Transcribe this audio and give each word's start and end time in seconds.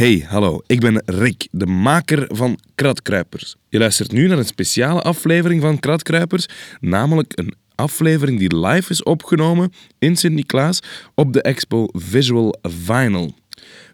Hey, 0.00 0.24
hallo. 0.28 0.60
Ik 0.66 0.80
ben 0.80 1.02
Rick, 1.06 1.48
de 1.50 1.66
maker 1.66 2.26
van 2.28 2.58
Kratkruipers. 2.74 3.56
Je 3.68 3.78
luistert 3.78 4.12
nu 4.12 4.26
naar 4.26 4.38
een 4.38 4.44
speciale 4.44 5.00
aflevering 5.00 5.62
van 5.62 5.78
Kratkruipers, 5.78 6.46
namelijk 6.80 7.32
een 7.38 7.54
aflevering 7.74 8.38
die 8.38 8.56
live 8.66 8.90
is 8.90 9.02
opgenomen 9.02 9.72
in 9.98 10.16
Sint-Niklaas 10.16 10.82
op 11.14 11.32
de 11.32 11.42
expo 11.42 11.86
Visual 11.92 12.58
Vinyl. 12.62 13.34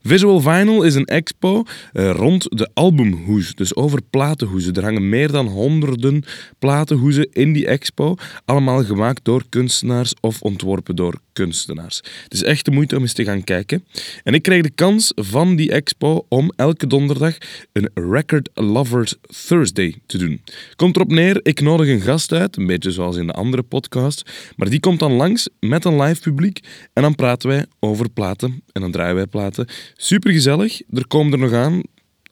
Visual 0.07 0.41
Vinyl 0.41 0.83
is 0.83 0.95
een 0.95 1.05
expo 1.05 1.65
eh, 1.93 2.11
rond 2.11 2.59
de 2.59 2.71
albumhoes, 2.75 3.55
dus 3.55 3.77
over 3.77 4.03
platenhoezen. 4.11 4.75
Er 4.75 4.83
hangen 4.83 5.09
meer 5.09 5.33
dan 5.33 5.47
honderden 5.47 6.25
platenhoezen 6.59 7.29
in 7.33 7.53
die 7.53 7.67
expo, 7.67 8.15
allemaal 8.45 8.85
gemaakt 8.85 9.25
door 9.25 9.43
kunstenaars 9.49 10.15
of 10.21 10.43
ontworpen 10.43 10.97
door 10.97 11.21
kunstenaars. 11.33 11.97
Het 12.23 12.33
is 12.33 12.43
echt 12.43 12.65
de 12.65 12.71
moeite 12.71 12.97
om 12.97 13.03
eens 13.03 13.13
te 13.13 13.25
gaan 13.25 13.45
kijken. 13.45 13.85
En 14.23 14.35
ik 14.35 14.43
kreeg 14.43 14.63
de 14.63 14.71
kans 14.71 15.13
van 15.15 15.57
die 15.57 15.71
expo 15.71 16.27
om 16.29 16.53
elke 16.57 16.87
donderdag 16.87 17.37
een 17.73 17.91
Record 17.95 18.49
Lovers 18.55 19.15
Thursday 19.47 19.95
te 20.07 20.19
doen. 20.19 20.41
Komt 20.77 20.97
erop 20.97 21.11
neer, 21.11 21.41
ik 21.43 21.61
nodig 21.61 21.89
een 21.89 22.01
gast 22.01 22.33
uit, 22.33 22.57
een 22.57 22.67
beetje 22.67 22.91
zoals 22.91 23.17
in 23.17 23.27
de 23.27 23.33
andere 23.33 23.63
podcast, 23.63 24.31
maar 24.57 24.71
die 24.71 24.81
komt 24.81 24.99
dan 24.99 25.13
langs 25.13 25.49
met 25.61 25.85
een 25.85 26.03
live 26.03 26.21
publiek 26.21 26.61
en 26.93 27.03
dan 27.03 27.15
praten 27.15 27.49
wij 27.49 27.67
over 27.81 28.11
platen 28.11 28.63
en 28.73 28.81
dan 28.81 28.91
draaien 28.91 29.15
wij 29.15 29.27
platen. 29.27 29.67
Super 29.97 30.33
gezellig, 30.33 30.83
er 30.91 31.07
komen 31.07 31.33
er 31.33 31.39
nog 31.39 31.53
aan. 31.53 31.83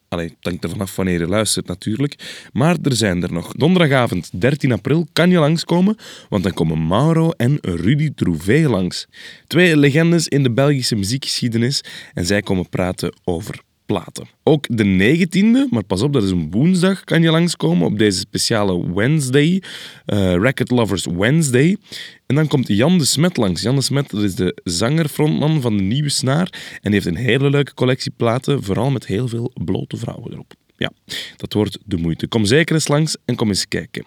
Allee, 0.07 0.27
het 0.27 0.37
hangt 0.39 0.63
er 0.63 0.69
vanaf 0.69 0.95
wanneer 0.95 1.19
je 1.19 1.27
luistert 1.27 1.67
natuurlijk. 1.67 2.47
Maar 2.53 2.77
er 2.83 2.95
zijn 2.95 3.23
er 3.23 3.33
nog. 3.33 3.51
Donderdagavond 3.51 4.29
13 4.41 4.71
april 4.71 5.07
kan 5.13 5.29
je 5.29 5.37
langskomen, 5.37 5.97
want 6.29 6.43
dan 6.43 6.53
komen 6.53 6.87
Mauro 6.87 7.29
en 7.29 7.57
Rudy 7.61 8.11
Trouvé 8.15 8.69
langs. 8.69 9.07
Twee 9.47 9.77
legendes 9.77 10.27
in 10.27 10.43
de 10.43 10.51
Belgische 10.51 10.95
muziekgeschiedenis 10.95 11.83
en 12.13 12.25
zij 12.25 12.41
komen 12.41 12.69
praten 12.69 13.13
over 13.23 13.63
platen. 13.85 14.27
Ook 14.43 14.65
de 14.69 14.83
19e, 14.83 15.69
maar 15.69 15.83
pas 15.83 16.01
op, 16.01 16.13
dat 16.13 16.23
is 16.23 16.29
een 16.29 16.51
woensdag, 16.51 17.03
kan 17.03 17.21
je 17.21 17.31
langskomen 17.31 17.87
op 17.87 17.97
deze 17.97 18.19
speciale 18.19 18.93
Wednesday, 18.93 19.61
uh, 20.05 20.35
Record 20.35 20.71
Lovers 20.71 21.05
Wednesday. 21.05 21.77
En 22.25 22.35
dan 22.35 22.47
komt 22.47 22.67
Jan 22.67 22.97
de 22.97 23.05
Smet 23.05 23.37
langs. 23.37 23.61
Jan 23.61 23.75
de 23.75 23.81
Smet 23.81 24.09
dat 24.09 24.23
is 24.23 24.35
de 24.35 24.57
zanger-frontman 24.63 25.61
van 25.61 25.77
de 25.77 25.83
Nieuwe 25.83 26.09
Snaar 26.09 26.49
en 26.81 26.91
die 26.91 26.93
heeft 26.93 27.05
een 27.05 27.15
hele 27.15 27.49
leuke 27.49 27.73
collectie 27.73 28.11
platen, 28.17 28.63
vooral 28.63 28.89
met 28.89 29.05
heel 29.05 29.27
veel 29.27 29.51
blote 29.63 29.97
vrouwen 29.97 30.31
erop. 30.31 30.53
Ja, 30.77 30.91
dat 31.37 31.53
wordt 31.53 31.77
de 31.85 31.97
moeite. 31.97 32.27
Kom 32.27 32.45
zeker 32.45 32.75
eens 32.75 32.87
langs 32.87 33.17
en 33.25 33.35
kom 33.35 33.47
eens 33.47 33.67
kijken. 33.67 34.05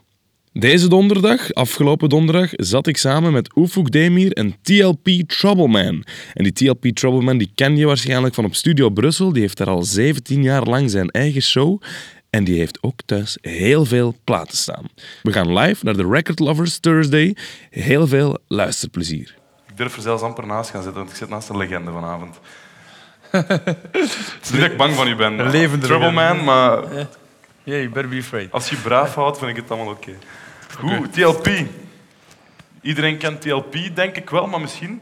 Deze 0.52 0.88
donderdag, 0.88 1.52
afgelopen 1.52 2.08
donderdag, 2.08 2.50
zat 2.52 2.86
ik 2.86 2.96
samen 2.96 3.32
met 3.32 3.50
Ufuk 3.56 3.90
Demir 3.90 4.32
en 4.32 4.56
TLP 4.62 5.08
Troubleman. 5.26 6.04
En 6.34 6.44
die 6.44 6.52
TLP 6.52 6.84
Troubleman 6.84 7.38
die 7.38 7.50
ken 7.54 7.76
je 7.76 7.86
waarschijnlijk 7.86 8.34
van 8.34 8.44
op 8.44 8.54
Studio 8.54 8.90
Brussel. 8.90 9.32
Die 9.32 9.42
heeft 9.42 9.56
daar 9.56 9.68
al 9.68 9.82
17 9.82 10.42
jaar 10.42 10.64
lang 10.64 10.90
zijn 10.90 11.10
eigen 11.10 11.42
show. 11.42 11.82
En 12.30 12.44
die 12.44 12.58
heeft 12.58 12.78
ook 12.82 13.00
thuis 13.06 13.38
heel 13.40 13.84
veel 13.84 14.16
platen 14.24 14.56
staan. 14.56 14.88
We 15.22 15.32
gaan 15.32 15.52
live 15.58 15.84
naar 15.84 15.96
de 15.96 16.08
Record 16.08 16.38
Lovers 16.38 16.78
Thursday. 16.78 17.36
Heel 17.70 18.06
veel 18.06 18.38
luisterplezier. 18.46 19.34
Ik 19.68 19.76
durf 19.76 19.96
er 19.96 20.02
zelfs 20.02 20.22
amper 20.22 20.46
naast 20.46 20.70
gaan 20.70 20.82
zitten, 20.82 21.00
want 21.00 21.10
ik 21.12 21.16
zit 21.18 21.28
naast 21.28 21.48
een 21.48 21.56
legende 21.56 21.90
vanavond. 21.90 22.40
Het 23.30 24.38
is 24.42 24.50
niet 24.50 24.60
dat 24.60 24.70
ik 24.70 24.76
bang 24.76 24.94
van 24.94 25.08
u 25.08 25.16
ben. 25.16 25.38
Een 25.38 25.50
levende 25.50 25.86
Troubleman, 25.86 26.44
maar 26.44 26.82
Yeah, 27.62 27.80
you 27.80 27.88
better 27.88 28.08
be 28.08 28.18
afraid. 28.18 28.52
als 28.52 28.68
je 28.68 28.76
braaf 28.76 29.14
houdt, 29.14 29.38
vind 29.38 29.50
ik 29.50 29.56
het 29.56 29.70
allemaal 29.70 29.92
oké. 29.92 30.12
Goed, 30.78 31.12
TLP. 31.12 31.48
Iedereen 32.82 33.16
kent 33.18 33.40
TLP, 33.40 33.76
denk 33.94 34.16
ik 34.16 34.30
wel, 34.30 34.46
maar 34.46 34.60
misschien 34.60 35.00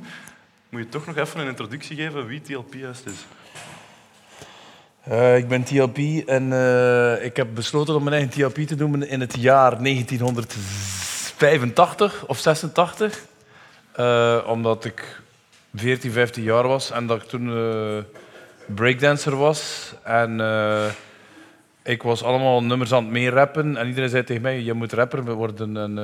moet 0.69 0.81
je 0.81 0.89
toch 0.89 1.07
nog 1.07 1.17
even 1.17 1.41
een 1.41 1.47
introductie 1.47 1.97
geven 1.97 2.27
wie 2.27 2.41
TLP 2.41 2.75
juist 2.75 3.07
is. 3.07 3.27
Eh, 5.09 5.37
ik 5.37 5.49
ben 5.49 5.65
TLP 5.65 5.99
en 6.27 6.53
eh, 6.53 7.25
ik 7.25 7.37
heb 7.37 7.49
besloten 7.55 7.95
om 7.95 8.05
mijn 8.05 8.17
eigen 8.17 8.33
TLP 8.33 8.59
te 8.67 8.75
doen 8.75 9.05
in 9.05 9.21
het 9.21 9.41
jaar 9.41 9.83
1985 9.83 12.27
of 12.27 12.39
86. 12.39 13.25
Eh, 13.93 14.39
omdat 14.47 14.85
ik 14.85 15.21
14, 15.75 16.13
15 16.13 16.43
jaar 16.43 16.69
was 16.69 16.91
en 16.91 17.07
dat 17.07 17.23
ik 17.23 17.29
toen 17.29 17.51
breakdancer 18.67 19.37
was. 19.37 19.93
En 20.03 20.41
ik 21.83 22.03
was 22.03 22.23
allemaal 22.23 22.63
nummers 22.63 22.93
aan 22.93 23.03
het 23.03 23.13
meerappen 23.13 23.77
en 23.77 23.87
iedereen 23.87 24.11
zei 24.11 24.25
tegen 24.25 24.43
mij, 24.43 24.63
je 24.63 24.73
moet 24.73 24.93
rapper 24.93 25.35
worden. 25.35 25.77
En, 25.77 25.99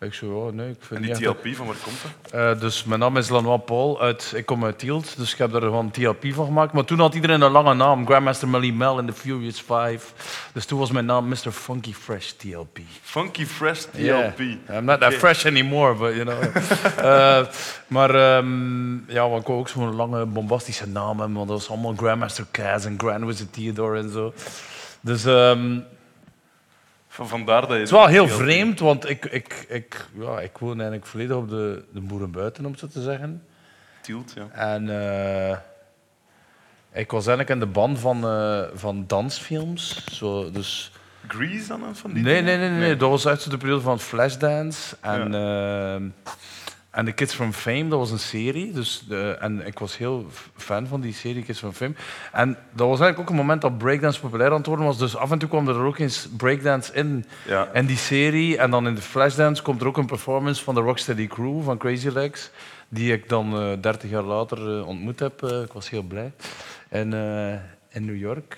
ik 0.00 0.14
zo, 0.14 0.50
nee, 0.50 0.70
ik 0.70 0.76
vind 0.78 1.00
En 1.00 1.06
niet 1.06 1.16
die 1.16 1.28
echt 1.28 1.42
TLP, 1.42 1.54
van 1.54 1.66
waar 1.66 1.76
komt 1.82 1.96
dat? 2.02 2.32
Eh, 2.32 2.60
dus 2.60 2.84
mijn 2.84 3.00
naam 3.00 3.16
is 3.16 3.28
Lanois 3.28 3.60
Paul. 3.64 4.00
Uit, 4.00 4.32
ik 4.36 4.46
kom 4.46 4.64
uit 4.64 4.78
Tielt, 4.78 5.16
dus 5.16 5.32
ik 5.32 5.38
heb 5.38 5.54
er 5.54 5.60
gewoon 5.60 5.90
TLP 5.90 6.24
van 6.32 6.44
gemaakt. 6.44 6.72
Maar 6.72 6.84
toen 6.84 6.98
had 6.98 7.14
iedereen 7.14 7.40
een 7.40 7.50
lange 7.50 7.74
naam. 7.74 8.06
Grandmaster 8.06 8.48
Melly 8.48 8.70
Mel 8.70 8.98
in 8.98 9.06
The 9.06 9.12
Furious 9.12 9.60
Five. 9.60 10.00
Dus 10.52 10.66
toen 10.66 10.78
was 10.78 10.90
mijn 10.90 11.04
naam 11.04 11.28
Mr. 11.28 11.50
Funky 11.50 11.94
Fresh 11.94 12.30
TLP. 12.30 12.78
Funky 13.02 13.46
Fresh 13.46 13.80
TLP. 13.80 14.38
Yeah. 14.38 14.78
I'm 14.78 14.84
not 14.84 15.00
that 15.00 15.14
fresh 15.14 15.46
anymore, 15.46 15.94
but 15.94 16.14
you 16.14 16.24
know. 16.24 16.42
Eh, 16.96 17.46
maar 17.86 18.14
ehm, 18.14 19.12
ja, 19.12 19.28
want 19.28 19.40
ik 19.40 19.46
wou 19.46 19.58
ook 19.58 19.68
zo'n 19.68 19.94
lange 19.94 20.26
bombastische 20.26 20.88
naam 20.88 21.18
hebben. 21.18 21.36
Want 21.36 21.48
dat 21.48 21.58
was 21.58 21.68
allemaal 21.68 21.94
Grandmaster 21.96 22.46
Kaz 22.50 22.84
en 22.84 22.94
Grand 22.98 23.24
Wizard 23.24 23.52
Theodore 23.52 23.98
en 23.98 24.10
zo. 24.10 24.32
Dus 25.00 25.24
Van, 25.26 25.84
vandaar 27.24 27.60
dat 27.60 27.70
je... 27.70 27.74
het 27.74 27.82
is 27.82 27.90
wel 27.90 28.06
heel 28.06 28.28
vreemd, 28.28 28.80
want 28.80 29.08
ik, 29.08 29.24
ik, 29.24 29.66
ik, 29.68 30.06
ja, 30.18 30.40
ik 30.40 30.58
woon 30.58 30.74
eigenlijk 30.74 31.06
volledig 31.06 31.36
op 31.36 31.48
de, 31.48 31.84
de 31.92 32.00
boerenbuiten, 32.00 32.64
om 32.64 32.70
het 32.70 32.80
zo 32.80 32.86
te 32.86 33.02
zeggen. 33.02 33.42
Tielt, 34.00 34.32
ja. 34.34 34.48
En 34.52 34.88
eh, 34.88 35.56
ik 36.92 37.10
was 37.10 37.26
eigenlijk 37.26 37.50
in 37.50 37.66
de 37.66 37.72
band 37.72 37.98
van, 37.98 38.24
eh, 38.24 38.62
van 38.74 39.04
dansfilms. 39.06 40.04
Zo, 40.12 40.50
dus, 40.50 40.92
Grease 41.26 41.68
dan, 41.68 41.96
van 41.96 42.12
die 42.12 42.22
nee, 42.22 42.42
nee, 42.42 42.56
nee, 42.56 42.70
nee, 42.70 42.96
dat 42.96 43.10
was 43.10 43.26
uit 43.26 43.50
de 43.50 43.56
periode 43.56 43.82
van 43.82 44.00
Flashdance. 44.00 44.96
En, 45.00 45.34
eh, 45.34 46.32
en 46.96 47.04
The 47.04 47.12
Kids 47.12 47.34
from 47.34 47.52
Fame, 47.52 47.88
dat 47.88 47.98
was 47.98 48.10
een 48.10 48.18
serie. 48.18 48.72
Dus, 48.72 49.04
de- 49.08 49.36
en 49.40 49.66
ik 49.66 49.78
was 49.78 49.96
heel 49.98 50.26
fan 50.56 50.86
van 50.86 51.00
die 51.00 51.12
serie, 51.14 51.42
Kids 51.42 51.58
from 51.58 51.72
Fame. 51.72 51.94
En 52.32 52.48
dat 52.72 52.88
was 52.88 53.00
eigenlijk 53.00 53.18
ook 53.20 53.28
een 53.28 53.40
moment 53.42 53.60
dat 53.60 53.78
breakdance 53.78 54.20
populair 54.20 54.50
aan 54.50 54.56
het 54.56 54.66
worden 54.66 54.84
was. 54.86 54.98
Dus 54.98 55.16
af 55.16 55.30
en 55.30 55.38
toe 55.38 55.48
kwam 55.48 55.68
er 55.68 55.78
ook 55.80 55.98
eens 55.98 56.28
breakdance 56.36 56.92
in. 56.94 57.24
Ja. 57.46 57.68
En 57.72 57.86
die 57.86 57.96
serie, 57.96 58.58
en 58.58 58.70
dan 58.70 58.86
in 58.86 58.94
de 58.94 59.00
Flashdance 59.02 59.62
komt 59.62 59.80
er 59.80 59.86
ook 59.86 59.96
een 59.96 60.06
performance 60.06 60.64
van 60.64 60.74
de 60.74 60.80
Rocksteady 60.80 61.26
Crew 61.26 61.62
van 61.62 61.78
Crazy 61.78 62.08
Legs, 62.08 62.50
die 62.88 63.12
ik 63.12 63.28
dan 63.28 63.60
eh 63.60 63.72
30 63.80 64.10
jaar 64.10 64.22
later 64.22 64.78
eh, 64.78 64.86
ontmoet 64.86 65.20
heb. 65.20 65.42
Eh, 65.42 65.60
ik 65.60 65.72
was 65.72 65.90
heel 65.90 66.02
blij. 66.02 66.32
En, 66.88 67.12
eh, 67.14 67.58
in 67.96 68.04
New 68.04 68.16
York. 68.16 68.56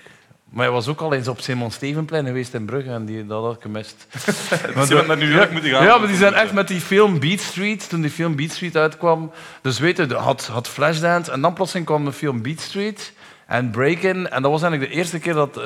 Maar 0.51 0.65
hij 0.65 0.75
was 0.75 0.89
ook 0.89 1.01
al 1.01 1.13
eens 1.13 1.29
op 1.29 1.41
Simon 1.41 1.71
Stevenplein 1.71 2.27
geweest 2.27 2.55
in 2.55 2.65
Brugge 2.65 2.91
en 2.91 3.05
die, 3.05 3.27
dat 3.27 3.43
had 3.45 3.55
ik 3.55 3.63
gemist. 3.63 4.07
Je 4.89 4.95
bent 4.95 5.07
naar 5.07 5.17
New 5.17 5.33
York 5.33 5.51
moeten 5.53 5.71
gaan. 5.71 5.85
Ja, 5.85 5.99
maar 5.99 6.09
die 6.09 6.17
zijn 6.17 6.35
echt 6.35 6.53
met 6.53 6.69
die 6.69 6.81
film 6.81 7.19
Beat 7.21 7.41
Street, 7.41 7.89
toen 7.89 8.01
die 8.01 8.11
film 8.11 8.37
Beat 8.37 8.51
Street 8.51 8.77
uitkwam. 8.77 9.33
Dus 9.63 9.79
weet 9.79 9.97
je, 9.97 10.07
de- 10.07 10.15
had, 10.15 10.47
had 10.47 10.69
Flashdance 10.69 11.31
en 11.33 11.41
dan 11.41 11.55
plotseling 11.55 11.87
kwam 11.87 12.05
de 12.05 12.13
film 12.13 12.43
Beat 12.43 12.61
Street 12.61 13.13
en 13.47 13.71
Breakin. 13.71 14.31
En 14.31 14.43
dat 14.43 14.51
was 14.51 14.63
eigenlijk 14.63 14.93
de 14.93 14.99
eerste 14.99 15.19
keer 15.19 15.35
dat 15.35 15.57
eh, 15.57 15.65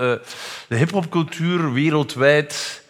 de 0.69 0.77
hip-hopcultuur 0.77 1.73
wereldwijd 1.73 2.83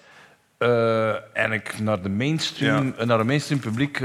eh, 0.58 1.08
eigenlijk 1.36 1.78
naar 1.80 2.02
de 2.02 2.08
mainstream, 2.08 2.94
eh, 2.98 3.06
naar 3.06 3.20
een 3.20 3.26
mainstream 3.26 3.60
publiek 3.60 4.00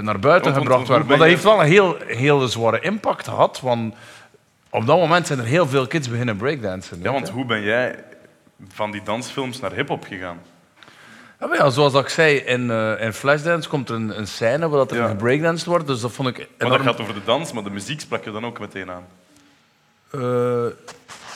naar 0.00 0.18
buiten 0.18 0.54
gebracht 0.54 0.88
werd. 0.88 1.06
Maar 1.08 1.18
dat 1.18 1.26
heeft 1.26 1.44
wel 1.44 1.60
een 1.60 1.66
heel, 1.66 1.96
heel 2.06 2.48
zware 2.48 2.80
impact 2.80 3.28
gehad, 3.28 3.60
want 3.60 3.94
op 4.74 4.86
dat 4.86 4.98
moment 4.98 5.26
zijn 5.26 5.38
er 5.38 5.44
heel 5.44 5.66
veel 5.68 5.86
kids 5.86 6.08
beginnen 6.08 6.36
breakdansen. 6.36 7.00
Ja, 7.02 7.12
want 7.12 7.28
hoe 7.28 7.44
ben 7.44 7.62
jij 7.62 8.04
van 8.68 8.90
die 8.90 9.02
dansfilms 9.02 9.60
naar 9.60 9.72
hip-hop 9.72 10.04
gegaan? 10.04 10.38
Ja, 11.40 11.46
maar 11.46 11.56
ja, 11.56 11.70
zoals 11.70 11.94
ik 11.94 12.08
zei, 12.08 12.36
in, 12.36 12.70
eh, 12.70 13.00
in 13.00 13.12
Flashdance 13.12 13.68
komt 13.68 13.88
er 13.88 13.94
een, 13.94 14.18
een 14.18 14.26
scène 14.26 14.68
waar 14.68 14.78
dat 14.78 14.90
er 14.90 14.96
Ja. 14.96 15.08
gebreakdanced 15.08 15.66
wordt. 15.66 15.86
Dus 15.86 16.00
dat 16.00 16.12
vond 16.12 16.28
ik 16.28 16.36
Maar 16.38 16.46
enorm... 16.66 16.84
dat 16.84 16.92
gaat 16.92 17.00
over 17.00 17.14
de 17.14 17.24
dans, 17.24 17.52
maar 17.52 17.62
de 17.64 17.70
muziek 17.70 18.00
sprak 18.00 18.24
je 18.24 18.30
dan 18.32 18.44
ook 18.46 18.58
meteen 18.60 18.90
aan. 18.90 19.06
Eh, 20.10 20.66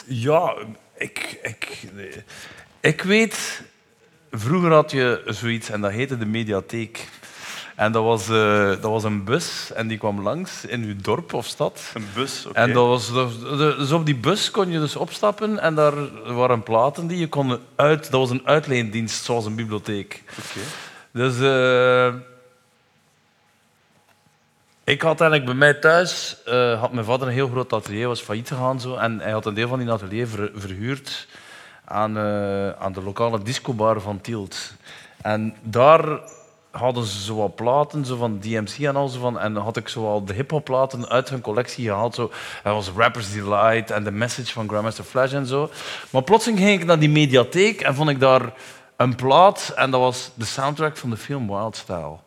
ja, 0.05 0.53
ik, 0.97 1.39
ik, 1.41 1.83
ik 2.79 3.01
weet... 3.01 3.61
Vroeger 4.31 4.71
had 4.71 4.91
je 4.91 5.21
zoiets 5.25 5.69
en 5.69 5.81
dat 5.81 5.91
heette 5.91 6.17
de 6.17 6.25
mediatheek. 6.25 7.07
En 7.79 7.91
dat 7.91 8.03
was, 8.03 8.29
eh, 8.29 8.67
dat 8.67 8.91
was 8.91 9.03
een 9.03 9.23
bus 9.23 9.71
en 9.73 9.87
die 9.87 9.97
kwam 9.97 10.21
langs 10.21 10.65
in 10.65 10.83
uw 10.83 10.95
dorp 11.01 11.33
of 11.33 11.45
stad. 11.45 11.91
Een 11.93 12.07
bus, 12.13 12.45
oké. 12.45 12.57
En 12.57 12.73
dat 12.73 12.87
was, 12.87 13.11
dus 13.77 13.91
op 13.91 14.05
die 14.05 14.15
bus 14.15 14.51
kon 14.51 14.69
je 14.69 14.79
dus 14.79 14.95
opstappen 14.95 15.59
en 15.59 15.75
daar 15.75 15.93
waren 16.33 16.63
platen 16.63 17.07
die 17.07 17.17
je 17.17 17.27
kon 17.27 17.59
uit... 17.75 18.11
Dat 18.11 18.19
was 18.19 18.29
een 18.29 18.47
uitleendienst, 18.47 19.23
zoals 19.23 19.45
een 19.45 19.55
bibliotheek. 19.55 20.23
Oké. 20.29 20.65
Dus 21.11 21.39
eh, 21.39 22.13
ik 24.83 25.01
had 25.01 25.21
eigenlijk 25.21 25.45
bij 25.45 25.59
mij 25.59 25.73
thuis, 25.73 26.37
eh, 26.45 26.79
had 26.79 26.91
mijn 26.91 27.05
vader 27.05 27.27
een 27.27 27.33
heel 27.33 27.49
groot 27.49 27.73
atelier, 27.73 28.07
was 28.07 28.21
failliet 28.21 28.47
gegaan 28.47 28.81
zo, 28.81 28.95
en 28.95 29.19
hij 29.19 29.31
had 29.31 29.45
een 29.45 29.53
deel 29.53 29.67
van 29.67 29.79
die 29.79 29.91
atelier 29.91 30.27
ver- 30.27 30.51
verhuurd 30.55 31.27
aan, 31.85 32.17
aan 32.79 32.93
de 32.93 33.01
lokale 33.03 33.41
discobar 33.41 34.01
van 34.01 34.21
Tielt. 34.21 34.73
En 35.21 35.55
daar 35.61 36.19
hadden 36.71 37.05
ze 37.05 37.23
zo 37.23 37.47
platen 37.55 38.05
zo 38.05 38.15
van 38.15 38.39
DMC 38.39 38.77
en 38.77 38.95
al 38.95 39.07
zo 39.07 39.19
van. 39.19 39.39
En 39.39 39.55
had 39.55 39.77
ik 39.77 39.87
zo 39.87 40.07
al 40.07 40.25
de 40.25 40.33
hip-hop 40.33 40.65
platen 40.65 41.09
uit 41.09 41.29
hun 41.29 41.41
collectie 41.41 41.85
gehaald. 41.85 42.15
Zo. 42.15 42.31
Dat 42.63 42.73
was 42.73 42.91
Rappers 42.95 43.31
Delight 43.31 43.91
en 43.91 44.03
The 44.03 44.11
Message 44.11 44.53
van 44.53 44.67
Grandmaster 44.67 45.03
Flash 45.03 45.33
en 45.33 45.45
zo. 45.45 45.69
Maar 46.09 46.23
plotseling 46.23 46.59
ging 46.59 46.79
ik 46.79 46.85
naar 46.85 46.99
die 46.99 47.09
mediatheek 47.09 47.81
en 47.81 47.95
vond 47.95 48.09
ik 48.09 48.19
daar 48.19 48.53
een 48.95 49.15
plaat. 49.15 49.73
En 49.75 49.91
dat 49.91 49.99
was 49.99 50.31
de 50.33 50.45
soundtrack 50.45 50.97
van 50.97 51.09
de 51.09 51.17
film 51.17 51.47
Wild 51.47 51.75
Style. 51.75 52.17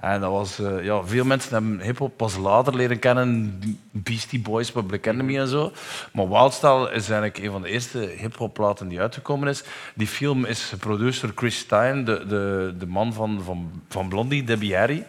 En 0.00 0.20
dat 0.20 0.30
was, 0.30 0.58
eh, 0.58 0.84
ja, 0.84 1.04
veel 1.04 1.24
mensen 1.24 1.52
hebben 1.52 1.80
hip-hop 1.80 2.16
pas 2.16 2.36
later 2.36 2.74
leren 2.74 2.98
kennen, 2.98 3.60
Beastie 3.90 4.40
Boys, 4.40 4.72
Public 4.72 5.06
Enemy 5.06 5.38
en 5.38 5.48
zo. 5.48 5.72
Maar 6.12 6.28
Wildstyle 6.28 6.90
is 6.92 7.10
eigenlijk 7.10 7.38
een 7.38 7.50
van 7.50 7.62
de 7.62 7.68
eerste 7.68 7.98
hip-hop 7.98 8.54
platen 8.54 8.88
die 8.88 9.00
uitgekomen 9.00 9.48
is. 9.48 9.64
Die 9.94 10.06
film 10.06 10.44
is 10.44 10.64
geproduceerd 10.64 11.20
door 11.20 11.32
Chris 11.34 11.58
Stein, 11.58 12.04
de, 12.04 12.26
de, 12.26 12.74
de 12.78 12.86
man 12.86 13.12
van, 13.12 13.40
van, 13.44 13.82
van 13.88 14.08
Blondie, 14.08 14.44
Debbie 14.44 14.76
Harry. 14.76 15.06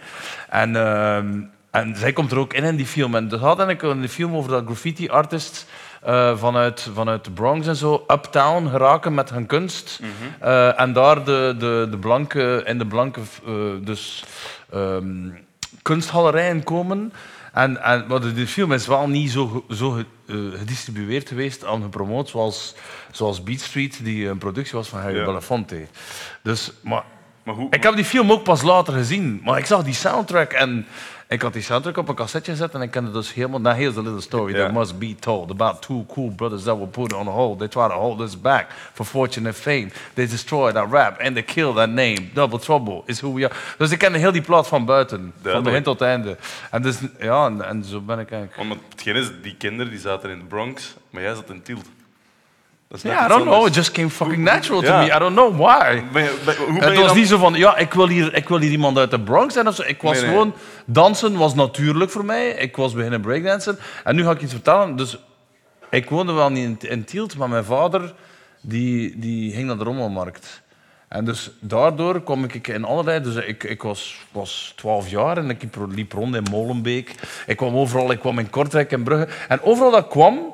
En, 0.49 0.75
ehm, 0.75 1.41
en 1.71 1.95
zij 1.95 2.13
komt 2.13 2.31
er 2.31 2.37
ook 2.37 2.53
in 2.53 2.63
in 2.63 2.75
die 2.75 2.85
film. 2.85 3.15
En 3.15 3.27
dat 3.27 3.39
gaat 3.39 3.59
eigenlijk 3.59 4.01
een 4.01 4.09
film 4.09 4.35
over 4.35 4.51
dat 4.51 4.65
graffiti 4.65 5.09
artists 5.09 5.65
uh, 6.07 6.37
vanuit, 6.37 6.89
vanuit 6.93 7.25
de 7.25 7.31
Bronx 7.31 7.67
en 7.67 7.75
zo 7.75 8.03
uptown 8.07 8.67
geraken 8.67 9.13
met 9.13 9.29
hun 9.29 9.45
kunst. 9.45 9.99
uh, 10.43 10.79
en 10.79 10.93
daar 10.93 11.23
de, 11.23 11.55
de, 11.57 11.87
de 11.89 11.97
blanke, 11.97 12.63
in 12.65 12.77
de 12.77 12.85
blanke 12.85 13.19
uh, 13.47 13.55
dus, 13.81 14.23
um, 14.73 15.37
kunstgalerijen 15.81 16.63
komen. 16.63 17.13
En, 17.53 17.83
en, 17.83 18.05
maar 18.07 18.21
de, 18.21 18.33
de, 18.33 18.47
film 18.47 18.71
is 18.71 18.87
wel 18.87 19.07
niet 19.07 19.31
zo, 19.31 19.65
zo 19.69 20.03
gedistribueerd 20.27 21.27
geweest 21.27 21.63
en 21.63 21.81
gepromoot 21.81 22.29
zoals, 22.29 22.75
zoals 23.11 23.43
Beat 23.43 23.59
Street, 23.59 24.03
die 24.03 24.27
een 24.27 24.37
productie 24.37 24.77
was 24.77 24.87
van 24.87 24.99
Harry 24.99 25.17
ja. 25.17 25.25
Belafonte. 25.25 25.87
Dus, 26.41 26.71
maar, 26.83 27.03
maar 27.43 27.55
hoe, 27.55 27.67
ik 27.69 27.83
heb 27.83 27.95
die 27.95 28.05
film 28.05 28.31
ook 28.31 28.43
pas 28.43 28.61
later 28.61 28.93
gezien, 28.93 29.41
maar 29.43 29.57
ik 29.57 29.65
zag 29.65 29.83
die 29.83 29.93
soundtrack 29.93 30.51
en 30.51 30.85
ik 31.31 31.41
had 31.41 31.53
die 31.53 31.61
soundtrack 31.61 31.97
op 31.97 32.09
een 32.09 32.15
cassetje 32.15 32.51
gezet 32.51 32.73
en 32.73 32.81
ik 32.81 32.91
kende 32.91 33.11
dus 33.11 33.33
helemaal... 33.33 33.61
Now 33.61 33.75
here's 33.75 33.97
a 33.97 34.01
little 34.01 34.21
story 34.21 34.53
that 34.53 34.71
must 34.71 34.99
be 34.99 35.15
told 35.19 35.49
about 35.49 35.81
two 35.81 36.05
cool 36.07 36.29
brothers 36.29 36.63
that 36.63 36.77
were 36.77 36.87
put 36.87 37.13
on 37.13 37.27
hold. 37.27 37.59
They 37.59 37.67
tried 37.67 37.89
to 37.89 37.95
hold 37.95 38.21
us 38.21 38.41
back 38.41 38.71
for 38.93 39.05
fortune 39.05 39.47
and 39.47 39.55
fame. 39.55 39.87
They 40.13 40.27
destroyed 40.27 40.75
our 40.75 40.89
rap 40.89 41.19
and 41.19 41.35
they 41.35 41.43
killed 41.43 41.77
our 41.77 41.87
name. 41.87 42.29
Double 42.33 42.59
Trouble 42.59 43.03
is 43.05 43.21
who 43.21 43.33
we 43.33 43.43
are. 43.43 43.55
Dus 43.77 43.91
ik 43.91 43.99
kende 43.99 44.17
heel 44.17 44.31
die 44.31 44.41
plaat 44.41 44.67
van 44.67 44.85
buiten, 44.85 45.33
van 45.41 45.63
begin 45.63 45.83
tot 45.83 46.01
einde. 46.01 46.37
En, 46.71 46.81
dus, 46.81 46.99
ja, 47.19 47.45
en, 47.45 47.61
en 47.61 47.83
zo 47.83 47.99
ben 47.99 48.19
ik 48.19 48.31
eigenlijk... 48.31 48.69
Want 48.69 48.81
hetgeen 48.89 49.15
is, 49.15 49.31
die 49.41 49.55
kinderen 49.55 49.91
die 49.91 50.01
zaten 50.01 50.29
in 50.29 50.39
de 50.39 50.45
Bronx, 50.45 50.95
maar 51.09 51.21
jij 51.21 51.35
zat 51.35 51.49
in 51.49 51.61
Tielt. 51.61 51.85
Ja, 52.99 53.25
I 53.25 53.27
don't 53.27 53.43
know. 53.43 53.65
It 53.65 53.73
just 53.73 53.91
came 53.91 54.09
fucking 54.09 54.43
natural 54.43 54.81
to 54.81 54.97
me. 54.97 55.05
I 55.05 55.19
don't 55.19 55.35
know 55.35 55.55
why. 55.55 56.03
Ben 56.11 56.23
je, 56.23 56.41
ben, 56.45 56.55
hoe 56.55 56.79
ben 56.79 56.89
het 56.89 56.97
was 56.97 57.07
dan... 57.07 57.17
niet 57.17 57.27
zo 57.27 57.37
van, 57.37 57.53
ja, 57.53 57.77
ik 57.77 57.93
wil, 57.93 58.07
hier, 58.07 58.33
ik 58.33 58.47
wil 58.47 58.59
hier 58.59 58.71
iemand 58.71 58.97
uit 58.97 59.11
de 59.11 59.19
Bronx 59.19 59.53
zijn 59.53 59.67
of 59.67 59.75
zo. 59.75 59.83
Ik 59.85 60.01
was 60.01 60.11
nee, 60.11 60.21
nee. 60.21 60.31
gewoon... 60.31 60.53
Dansen 60.85 61.37
was 61.37 61.55
natuurlijk 61.55 62.11
voor 62.11 62.25
mij. 62.25 62.49
Ik 62.49 62.75
was 62.75 62.93
beginnen 62.93 63.21
breakdansen. 63.21 63.79
En 64.03 64.15
nu 64.15 64.23
ga 64.23 64.31
ik 64.31 64.41
iets 64.41 64.51
vertellen. 64.51 64.95
Dus 64.95 65.17
ik 65.89 66.09
woonde 66.09 66.33
wel 66.33 66.49
niet 66.49 66.83
in, 66.83 66.89
in 66.89 67.03
Tielt, 67.03 67.37
maar 67.37 67.49
mijn 67.49 67.63
vader 67.63 68.13
die, 68.61 69.19
die 69.19 69.53
ging 69.53 69.67
naar 69.67 69.77
de 69.77 69.83
rommelmarkt. 69.83 70.61
En 71.07 71.25
dus 71.25 71.51
daardoor 71.59 72.21
kwam 72.23 72.43
ik 72.43 72.67
in 72.67 72.83
allerlei... 72.83 73.21
Dus 73.21 73.35
ik, 73.35 73.63
ik 73.63 73.81
was, 73.81 74.19
was 74.31 74.73
12 74.75 75.09
jaar 75.09 75.37
en 75.37 75.49
ik 75.49 75.63
liep 75.89 76.13
rond 76.13 76.35
in 76.35 76.45
Molenbeek. 76.51 77.15
Ik 77.45 77.57
kwam 77.57 77.75
overal, 77.75 78.11
ik 78.11 78.19
kwam 78.19 78.39
in 78.39 78.49
Kortrijk 78.49 78.91
en 78.91 79.03
Brugge. 79.03 79.27
En 79.47 79.61
overal 79.61 79.91
dat 79.91 80.07
kwam... 80.07 80.53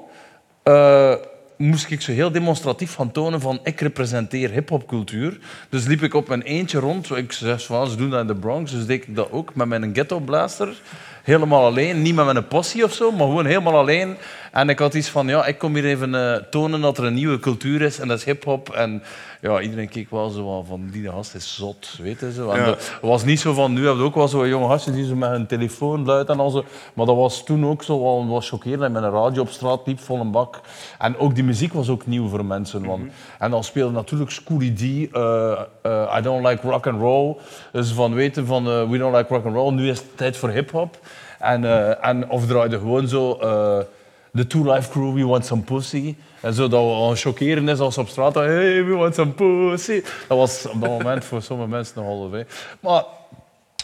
Uh, 0.64 1.14
moest 1.58 1.92
ik 1.92 2.02
zo 2.02 2.12
heel 2.12 2.32
demonstratief 2.32 2.92
van 2.92 3.12
tonen 3.12 3.42
van 3.42 3.60
ik 3.64 3.82
representeer 3.82 4.50
hip-hopcultuur. 4.50 5.40
Dus 5.70 5.86
liep 5.86 6.04
ik 6.04 6.14
op 6.14 6.28
mijn 6.28 6.42
eentje 6.42 6.80
rond. 6.80 7.12
Ik 7.12 7.32
zei 7.32 7.58
ze 7.58 7.96
doen 7.98 8.10
dat 8.10 8.22
in 8.22 8.28
de 8.28 8.36
Bronx, 8.36 8.72
dus 8.72 8.86
deed 8.86 9.08
ik 9.08 9.16
dat 9.16 9.32
ook 9.32 9.56
met 9.56 9.68
mijn 9.68 9.94
ghetto 9.94 10.20
blaster. 10.20 10.82
Helemaal 11.24 11.66
alleen, 11.66 12.02
niet 12.02 12.16
met 12.16 12.26
mijn 12.26 12.48
possie 12.48 12.84
of 12.84 12.94
zo, 12.94 13.12
maar 13.12 13.28
gewoon 13.28 13.46
helemaal 13.46 13.78
alleen. 13.78 14.18
En 14.52 14.70
ik 14.70 14.80
had 14.80 14.94
iets 14.94 15.10
van, 15.10 15.28
ja, 15.28 15.46
ik 15.46 15.58
kom 15.58 15.76
hier 15.76 15.86
even 15.86 16.14
uh, 16.14 16.36
tonen 16.36 16.82
dat 16.82 16.98
er 16.98 17.04
een 17.04 17.14
nieuwe 17.14 17.40
cultuur 17.40 17.82
is 17.82 18.00
en 18.00 18.08
dat 18.08 18.18
is 18.18 18.24
hip-hop. 18.24 18.70
En 18.70 19.04
ja, 19.42 19.62
iedereen 19.62 19.90
keek 19.90 20.12
wel 20.12 20.30
zo 20.30 20.64
van, 20.68 20.90
die 20.92 21.10
gast 21.10 21.36
is 21.36 21.56
zot, 21.56 21.98
weet 22.02 22.20
je 22.20 22.34
zo. 22.34 22.50
En 22.50 22.60
ja. 22.60 22.70
Het 22.70 22.98
was 23.02 23.24
niet 23.24 23.40
zo 23.40 23.54
van, 23.54 23.74
nu 23.74 23.82
hebben 23.86 23.98
we 23.98 24.08
ook 24.08 24.16
wel 24.16 24.28
zo'n 24.28 24.48
jonge 24.48 24.68
gastje 24.68 24.92
die 24.92 25.06
zo 25.06 25.16
met 25.16 25.32
een 25.32 25.48
telefoon 25.48 26.06
luidt 26.06 26.30
en 26.30 26.40
al 26.40 26.50
zo. 26.50 26.66
Maar 26.94 27.06
dat 27.06 27.16
was 27.16 27.44
toen 27.44 27.66
ook 27.66 27.84
zo 27.84 28.02
wel 28.04 28.28
was 28.28 28.50
chockerend. 28.50 28.82
Dat 28.82 28.92
met 28.92 29.04
een 29.04 29.12
radio 29.12 29.42
op 29.42 29.50
straat 29.50 29.82
liep, 29.86 30.00
vol 30.00 30.20
een 30.20 30.32
bak. 30.32 30.62
En 31.00 31.18
ook 31.18 31.36
die 31.36 31.44
muziek 31.44 31.74
was 31.74 31.90
ook 31.90 32.06
nieuw 32.06 32.28
voor 32.28 32.46
mensen. 32.46 32.86
Want, 32.86 33.02
mm 33.02 33.08
-hmm. 33.08 33.16
En 33.40 33.52
dan 33.52 33.64
speelde 33.64 33.94
natuurlijk 33.94 34.32
Schoolie 34.32 34.74
D, 34.74 34.82
uh, 34.82 35.60
uh, 35.86 36.16
I 36.18 36.22
Don't 36.22 36.48
Like 36.48 36.68
Rock 36.68 36.88
and 36.88 37.00
Roll. 37.00 37.36
Dus 37.72 37.92
van 37.92 38.14
weten 38.14 38.46
van, 38.46 38.90
We 38.90 38.98
Don't 38.98 39.16
Like 39.16 39.34
Rock 39.34 39.46
and 39.46 39.56
Roll, 39.56 39.74
nu 39.74 39.90
is 39.90 39.98
het 39.98 40.18
tijd 40.18 40.38
voor 40.38 40.50
hip-hop. 40.50 41.00
En, 41.40 42.02
en 42.02 42.30
of 42.30 42.46
draaide 42.46 42.78
gewoon 42.78 43.08
zo 43.08 43.40
de 44.38 44.48
Two 44.48 44.74
Life 44.74 44.90
Crew, 44.90 45.14
We 45.14 45.26
Want 45.26 45.46
Some 45.46 45.62
Pussy. 45.62 46.16
En 46.42 46.54
zo 46.54 46.68
dat 46.68 47.10
we 47.10 47.16
chockeren 47.16 47.70
is 47.70 47.80
als 47.80 47.96
we 47.96 48.02
op 48.02 48.08
straat 48.08 48.34
hey, 48.34 48.86
we 48.86 48.96
want 48.96 49.16
some 49.16 49.32
pussy. 49.32 50.02
Dat 50.28 50.38
was 50.38 50.66
op 50.66 50.82
dat 50.82 50.90
moment 50.90 51.26
voor 51.26 51.42
sommige 51.42 51.70
mensen 51.70 51.94
nogal 51.96 52.30
veel. 52.30 52.44
Maar 52.80 53.04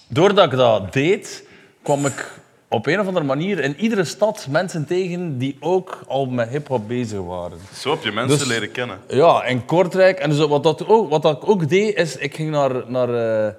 doordat 0.08 0.46
ik 0.46 0.58
dat 0.58 0.94
deed, 0.94 1.48
kwam 1.82 2.06
ik 2.06 2.42
op 2.68 2.88
een 2.88 3.00
of 3.00 3.08
andere 3.08 3.26
manier 3.26 3.60
in 3.60 3.76
iedere 3.80 4.04
stad 4.04 4.48
mensen 4.50 4.86
tegen 4.86 5.38
die 5.38 5.58
ook 5.60 6.00
al 6.08 6.26
met 6.26 6.50
hip-hop 6.50 6.88
bezig 6.88 7.20
waren. 7.20 7.58
Zo 7.74 7.92
heb 7.92 8.04
je 8.04 8.12
mensen 8.12 8.38
dus, 8.38 8.48
leren 8.48 8.72
kennen. 8.72 9.00
Ja, 9.08 9.44
in 9.44 9.66
Kortrijk. 9.66 10.20
En 10.20 10.30
dus 10.30 10.40
wat, 10.40 10.64
dat 10.64 10.88
ook, 10.88 11.10
wat 11.10 11.22
dat 11.22 11.38
ik 11.38 11.50
ook 11.50 11.70
deed, 11.70 11.96
is 11.96 12.18
ik 12.18 12.36
ging 12.36 12.50
naar, 12.50 12.84
naar, 12.88 13.10
uh, 13.10 13.54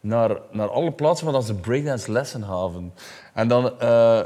naar, 0.00 0.36
naar 0.50 0.68
alle 0.68 0.92
plaatsen 0.92 1.32
waar 1.32 1.42
ze 1.42 1.54
breakdance 1.54 2.12
lessen 2.12 2.44
gaven. 2.44 2.94
En 3.34 3.48
dan, 3.48 3.64
uh, 3.82 4.20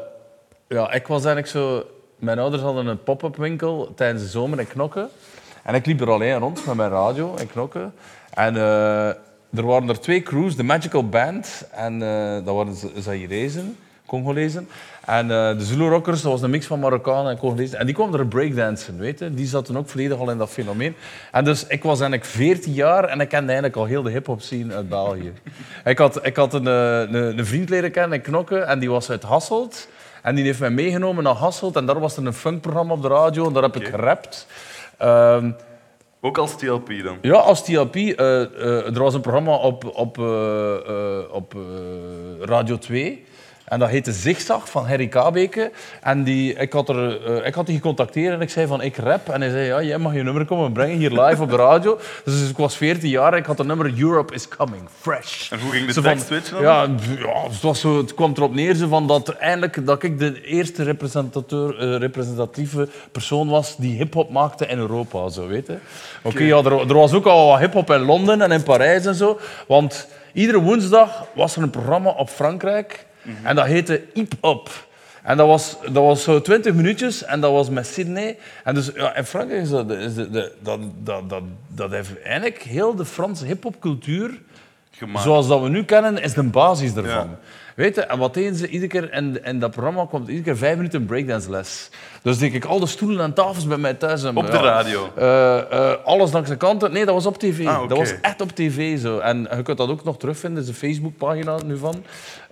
ja, 0.69 0.93
ik 0.93 1.07
was 1.07 1.25
eigenlijk 1.25 1.47
zo 1.47 1.85
mijn 2.23 2.39
ouders 2.39 2.63
hadden 2.63 2.87
een 2.87 3.03
pop-up 3.03 3.37
winkel 3.37 3.93
tijdens 3.97 4.23
de 4.23 4.29
zomer 4.29 4.59
in 4.59 4.67
Knokke. 4.67 5.09
En 5.63 5.75
ik 5.75 5.87
liep 5.87 6.01
er 6.01 6.11
alleen 6.11 6.39
rond 6.39 6.67
met 6.67 6.75
mijn 6.75 6.91
radio 6.91 7.35
in 7.35 7.47
Knokke. 7.47 7.91
En 8.35 8.55
uh, 8.55 9.09
er 9.51 9.67
waren 9.67 9.89
er 9.89 10.01
twee 10.01 10.23
crews, 10.23 10.57
de 10.57 10.63
Magical 10.63 11.09
Band 11.09 11.69
en 11.71 12.01
uh, 12.01 12.35
dat 12.45 12.55
waren 12.55 12.75
Zairezen, 12.97 13.77
Congolezen. 14.07 14.69
En 15.05 15.25
uh, 15.25 15.59
de 15.59 15.65
Zulu 15.65 15.89
Rockers, 15.89 16.23
dat 16.23 16.33
was 16.33 16.43
een 16.43 16.51
mix 16.51 16.67
van 16.67 16.81
Marokkanen 16.81 17.31
en 17.31 17.39
Congolezen. 17.39 17.79
En 17.79 17.87
die 17.87 17.95
kwamen 17.95 18.19
er 18.19 18.27
breakdansen, 18.27 18.99
weet 18.99 19.19
je. 19.19 19.35
Die 19.35 19.47
zaten 19.47 19.77
ook 19.77 19.89
volledig 19.89 20.19
al 20.19 20.31
in 20.31 20.39
dat 20.39 20.51
fenomeen. 20.51 20.95
En 21.33 21.45
dus 21.45 21.67
ik 21.67 21.83
was 21.83 22.01
eigenlijk 22.01 22.31
14 22.31 22.73
jaar 22.73 23.05
en 23.05 23.21
ik 23.21 23.29
kende 23.29 23.53
eigenlijk 23.53 23.77
al 23.77 23.85
heel 23.85 24.03
de 24.03 24.11
hip-hop 24.11 24.41
scene 24.41 24.75
uit 24.75 24.89
België. 24.89 25.33
ik 25.85 25.99
had, 25.99 26.27
ik 26.27 26.37
had 26.37 26.55
een, 26.55 26.67
een, 26.67 27.39
een 27.39 27.47
vriend 27.47 27.69
leren 27.69 27.91
kennen 27.91 28.19
in 28.19 28.25
Knokke 28.25 28.59
en 28.59 28.79
die 28.79 28.91
was 28.91 29.11
uit 29.11 29.23
Hasselt. 29.23 29.89
En 30.23 30.35
die 30.35 30.45
heeft 30.45 30.61
mij 30.61 30.71
meegenomen 30.71 31.25
naar 31.25 31.35
Hasselt 31.35 31.77
en 31.77 31.87
daar 31.87 32.01
was 32.01 32.17
er 32.17 32.27
een 32.27 32.33
funkprogramma 32.33 32.93
op 32.93 33.03
de 33.03 33.09
radio 33.09 33.47
en 33.47 33.53
daar 33.53 33.63
heb 33.63 33.77
okay. 33.77 33.89
ik 33.89 33.95
gerapt. 33.95 34.47
Um, 35.03 35.57
ook 36.21 36.39
als 36.39 36.57
TLP 36.57 36.89
dan? 37.03 37.19
Ja, 37.23 37.35
als 37.35 37.65
TLP. 37.65 37.97
Uh, 37.97 38.07
uh, 38.07 38.95
er 38.95 39.03
was 39.03 39.15
een 39.15 39.21
programma 39.21 39.55
op, 39.55 39.85
op, 39.97 40.19
uh, 40.19 40.75
op 41.31 41.55
Radio 42.41 42.79
2. 42.79 43.25
En 43.73 43.79
dat 43.79 43.89
heette 43.89 44.13
Zigzag 44.13 44.71
van 44.71 44.87
Harry 44.87 45.09
Kabeke. 45.09 45.71
En 46.01 46.25
die, 46.25 46.55
ik, 46.55 46.73
had 46.73 46.89
er, 46.89 47.31
uh, 47.31 47.47
ik 47.47 47.55
had 47.55 47.67
die 47.67 47.75
gecontacteerd 47.75 48.35
en 48.35 48.41
ik 48.41 48.51
zei 48.51 48.67
van 48.67 48.83
ik 48.83 48.97
rap. 48.97 49.29
En 49.29 49.41
hij 49.41 49.51
zei, 49.51 49.67
ja, 49.67 49.83
jij 49.83 49.99
mag 49.99 50.15
je 50.15 50.23
nummer 50.23 50.45
komen 50.45 50.73
brengen 50.73 50.99
hier 50.99 51.11
live 51.11 51.43
op 51.43 51.51
de 51.51 51.57
radio. 51.57 51.99
Dus 52.25 52.51
ik 52.51 52.57
was 52.57 52.77
14 52.77 53.09
jaar 53.09 53.33
en 53.33 53.39
ik 53.39 53.47
had 53.47 53.59
het 53.59 53.67
nummer 53.67 53.93
Europe 53.99 54.35
is 54.35 54.49
Coming, 54.49 54.83
Fresh. 55.01 55.51
En 55.51 55.61
hoe 55.61 55.71
ging 55.71 55.93
de 55.93 56.01
tekst 56.01 56.27
switchen? 56.27 56.61
Ja, 56.61 56.83
ja 57.19 57.43
het, 57.49 57.61
was 57.61 57.81
zo, 57.81 57.97
het 57.97 58.15
kwam 58.15 58.33
erop 58.37 58.55
neer 58.55 58.75
zo 58.75 58.89
van 58.89 59.07
dat, 59.07 59.29
eindelijk, 59.29 59.87
dat 59.87 60.03
ik 60.03 60.19
de 60.19 60.43
eerste 60.43 60.83
representateur, 60.83 61.93
uh, 61.93 61.99
representatieve 61.99 62.89
persoon 63.13 63.49
was 63.49 63.77
die 63.77 63.97
hip-hop 63.97 64.31
maakte 64.31 64.67
in 64.67 64.79
Europa. 64.79 65.29
Zo, 65.29 65.47
weet. 65.47 65.69
Oké, 65.69 65.81
okay, 66.23 66.47
ja, 66.47 66.57
er, 66.57 66.73
er 66.73 66.95
was 66.95 67.13
ook 67.13 67.27
al 67.27 67.49
wat 67.49 67.59
hip-hop 67.59 67.91
in 67.91 68.01
Londen 68.01 68.41
en 68.41 68.53
in 68.53 68.63
Parijs 68.63 69.07
en 69.07 69.15
zo. 69.15 69.39
Want 69.67 70.09
iedere 70.33 70.61
woensdag 70.61 71.27
was 71.35 71.57
er 71.57 71.63
een 71.63 71.71
programma 71.71 72.11
op 72.11 72.29
Frankrijk. 72.29 73.11
-hmm. 73.23 73.47
En 73.47 73.57
dat 73.57 73.67
heette 73.67 74.03
Hip 74.13 74.33
Up. 74.43 74.91
En 75.23 75.37
dat 75.37 75.47
was, 75.47 75.77
dat 75.83 75.93
was 75.93 76.23
zo 76.23 76.41
20 76.41 76.75
minuutjes 76.75 77.25
en 77.25 77.41
dat 77.41 77.53
was 77.53 77.71
met 77.71 77.87
Sydney. 77.87 78.39
En 78.65 78.75
dus 78.75 78.91
ja, 78.95 79.17
in 79.17 79.25
Frankrijk 79.25 79.63
is 79.63 79.71
dat, 79.71 79.91
is 79.91 80.15
de, 80.15 80.53
dat, 80.61 80.81
dat, 81.03 81.29
dat, 81.29 81.43
dat 81.69 81.91
heeft 81.91 82.23
eigenlijk 82.23 82.63
heel 82.63 82.95
de 82.95 83.05
Franse 83.05 83.47
hip-hopcultuur, 83.47 84.41
zoals 85.15 85.49
dat 85.49 85.63
we 85.63 85.69
nu 85.69 85.85
kennen, 85.85 86.23
is 86.23 86.35
de 86.35 86.43
basis. 86.43 86.93
Ja. 86.93 87.29
Weet 87.77 87.95
je, 87.95 88.01
en 88.01 88.19
wat 88.19 88.35
deden 88.35 88.55
ze 88.55 88.69
iedere 88.69 88.91
keer 88.91 89.13
in, 89.13 89.45
in 89.45 89.59
dat 89.59 89.71
programma 89.71 90.07
komt 90.07 90.29
iedere 90.29 90.45
keer 90.45 90.57
vijf 90.57 90.77
minuten 90.77 91.05
breakdance 91.05 91.51
les. 91.51 91.91
Dus 92.23 92.39
denk 92.39 92.53
ik, 92.53 92.65
al 92.65 92.81
de 92.81 92.87
stoelen 92.87 93.25
en 93.25 93.33
tafels 93.33 93.67
bij 93.67 93.77
mij 93.77 93.95
thuis. 93.95 94.25
En, 94.25 94.37
op 94.37 94.51
de 94.51 94.57
radio? 94.57 95.13
Uh, 95.19 95.25
uh, 95.73 95.93
alles 96.05 96.33
langs 96.33 96.49
de 96.49 96.57
kanten. 96.57 96.93
Nee, 96.93 97.05
dat 97.05 97.15
was 97.15 97.27
op 97.27 97.39
tv. 97.39 97.67
Ah, 97.67 97.75
okay. 97.75 97.89
Dat 97.89 97.99
was 97.99 98.15
echt 98.21 98.41
op 98.41 98.51
tv 98.51 99.01
zo. 99.01 99.19
En 99.19 99.49
je 99.57 99.63
kunt 99.63 99.79
dat 99.79 99.89
ook 99.89 100.05
nog 100.05 100.19
terugvinden, 100.19 100.63
er 100.63 100.69
is 100.69 100.69
een 100.69 100.89
Facebookpagina 100.89 101.57
nu 101.67 101.77
van. 101.77 102.05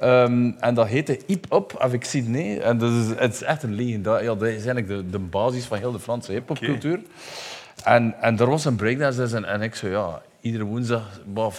Um, 0.02 0.56
en 0.58 0.74
dat 0.74 0.86
heette 0.86 1.18
Hip 1.26 1.46
Up 1.52 1.74
avec 1.78 2.04
Sydney. 2.04 2.60
En 2.60 2.78
dat 2.78 2.90
is, 2.90 3.06
het 3.16 3.34
is 3.34 3.42
echt 3.42 3.62
een 3.62 3.74
legende. 3.74 4.10
Ja, 4.10 4.34
dat 4.34 4.42
is 4.42 4.52
eigenlijk 4.52 4.88
de, 4.88 5.10
de 5.10 5.18
basis 5.18 5.64
van 5.64 5.78
heel 5.78 5.92
de 5.92 6.00
Franse 6.00 6.32
hip-hopcultuur. 6.32 7.00
Okay. 7.80 7.96
En, 7.96 8.14
en 8.20 8.38
er 8.38 8.50
was 8.50 8.64
een 8.64 8.76
breakdance 8.76 9.20
les 9.20 9.32
en, 9.32 9.44
en 9.44 9.62
ik 9.62 9.74
zo, 9.74 9.88
ja, 9.88 10.22
iedere 10.40 10.64
woensdag 10.64 11.02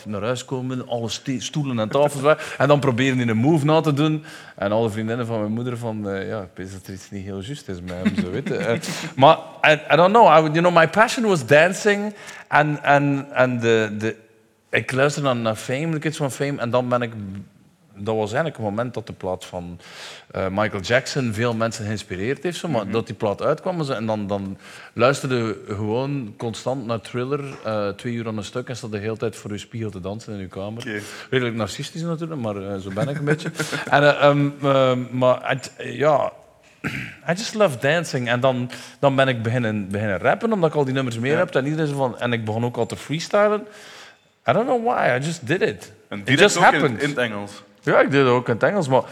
naar 0.06 0.22
huis 0.22 0.46
komen, 0.46 0.88
alle 0.88 1.10
stoelen 1.38 1.80
en 1.80 1.90
tafels 1.90 2.22
weg. 2.22 2.56
En 2.58 2.68
dan 2.68 2.80
proberen 2.80 3.20
in 3.20 3.30
een 3.30 3.38
move 3.38 3.66
na 3.66 3.82
te 3.82 3.94
doen. 3.94 4.24
En 4.56 4.72
alle 4.72 4.90
vriendinnen 4.90 5.26
van 5.26 5.40
mijn 5.40 5.52
moeder 5.52 5.78
van, 5.78 6.10
eh, 6.10 6.28
ja, 6.28 6.42
ik 6.42 6.50
weet 6.54 6.72
dat 6.72 6.88
er 6.88 6.94
iets 6.94 7.12
niet 7.12 7.24
heel 7.24 7.42
juist 7.42 7.68
is 7.68 7.82
met 7.82 8.20
zo 8.24 8.32
weten. 8.32 8.68
Eh, 8.68 8.80
maar 9.16 9.38
I, 9.68 9.72
I 9.94 9.96
don't 9.96 10.14
know, 10.14 10.26
I, 10.26 10.42
you 10.42 10.52
know, 10.52 10.76
my 10.76 10.88
passion 10.88 11.26
was 11.26 11.46
dancing. 11.46 12.14
En, 12.48 12.84
en, 12.84 13.28
en 13.34 13.60
ik 14.70 14.92
luisterde 14.92 15.28
naar, 15.28 15.38
naar 15.38 15.56
Fame, 15.56 15.90
de 15.90 16.00
Kids 16.00 16.18
van 16.18 16.32
Fame. 16.32 16.62
En 16.62 16.70
dan 16.70 16.90
ben 16.90 17.02
ik 17.02 17.12
dat 18.03 18.15
was 18.15 18.34
eigenlijk 18.34 18.58
een 18.58 18.63
moment 18.63 18.93
dat 18.93 19.08
de 19.08 19.13
plaat 19.13 19.46
van 19.46 19.79
eh, 20.31 20.48
Michael 20.51 20.81
Jackson 20.81 21.34
veel 21.34 21.53
mensen 21.53 21.86
geïnspireerd 21.86 22.43
heeft. 22.43 22.58
Zo, 22.58 22.67
maar 22.67 22.89
dat 22.89 23.05
die 23.05 23.15
plaat 23.15 23.41
uitkwam 23.41 23.81
en 23.81 24.05
dan, 24.05 24.27
dan 24.27 24.58
luisterde 24.93 25.58
gewoon 25.67 26.34
constant 26.38 26.86
naar 26.86 27.01
Thriller, 27.01 27.43
eh, 27.63 27.88
twee 27.89 28.13
uur 28.13 28.27
aan 28.27 28.38
een 28.38 28.43
stuk, 28.43 28.70
en 28.70 28.75
zat 28.77 28.91
de 28.91 28.98
hele 28.98 29.17
tijd 29.17 29.36
voor 29.36 29.51
je 29.51 29.58
spiegel 29.58 29.89
te 29.89 30.00
dansen 30.01 30.34
in 30.34 30.39
je 30.39 30.48
kamer. 30.48 31.01
Redelijk 31.29 31.55
narcistisch 31.55 32.01
natuurlijk, 32.01 32.41
maar 32.41 32.55
eh, 32.55 32.77
zo 32.77 32.89
ben 32.93 33.08
ik 33.10 33.17
een 33.17 33.25
beetje. 33.25 33.51
En, 33.89 34.03
eh, 34.03 34.24
ehm, 34.24 34.50
ehm, 34.63 35.00
maar 35.12 35.58
ja, 35.77 36.31
I 37.29 37.34
just 37.34 37.53
love 37.53 37.77
dancing. 37.79 38.29
En 38.29 38.39
dan, 38.39 38.70
dan 39.00 39.15
ben 39.15 39.27
ik 39.27 39.41
beginnen, 39.43 39.89
beginnen 39.89 40.17
rappen, 40.17 40.53
omdat 40.53 40.70
ik 40.70 40.75
al 40.75 40.86
die 40.86 40.93
nummers 40.93 41.20
meer 41.20 41.31
Ja. 41.31 41.38
heb. 41.38 41.55
En, 41.55 41.65
iedereen 41.65 41.96
van, 41.96 42.20
en 42.20 42.34
ik 42.34 42.46
begon 42.46 42.65
ook 42.65 42.77
al 42.77 42.86
te 42.86 42.96
freestylen. 42.98 43.67
I 44.50 44.53
don't 44.53 44.65
know 44.65 44.84
why, 44.86 45.17
I 45.17 45.25
just 45.25 45.48
did 45.48 45.62
it. 45.62 45.91
En 46.08 46.22
It 46.25 46.39
just 46.39 46.58
ook 46.58 46.63
in, 46.63 46.70
happened. 46.74 47.01
in 47.01 47.10
het 47.10 47.17
Engels. 47.17 47.63
Ja, 47.82 48.00
ik 48.00 48.12
deed 48.12 48.20
het 48.20 48.30
ook 48.30 48.48
in 48.48 48.54
het 48.54 48.64
Engels, 48.64 48.88
maar 48.88 49.04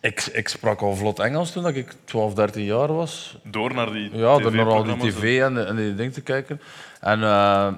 ik, 0.00 0.20
ik 0.32 0.48
sprak 0.48 0.80
al 0.80 0.96
vlot 0.96 1.18
Engels 1.18 1.50
toen 1.52 1.66
ik 1.68 1.92
12, 2.04 2.34
13 2.34 2.64
jaar 2.64 2.92
was. 2.94 3.36
Door 3.42 3.74
naar 3.74 3.92
die 3.92 4.10
Ja, 4.16 4.38
door 4.38 4.54
naar 4.54 4.66
al 4.66 4.84
die 4.84 4.96
tv 5.12 5.40
en, 5.40 5.66
en 5.66 5.76
die 5.76 5.94
dingen 5.94 6.12
te 6.12 6.20
kijken. 6.20 6.60
En 7.00 7.22
eh, 7.22 7.68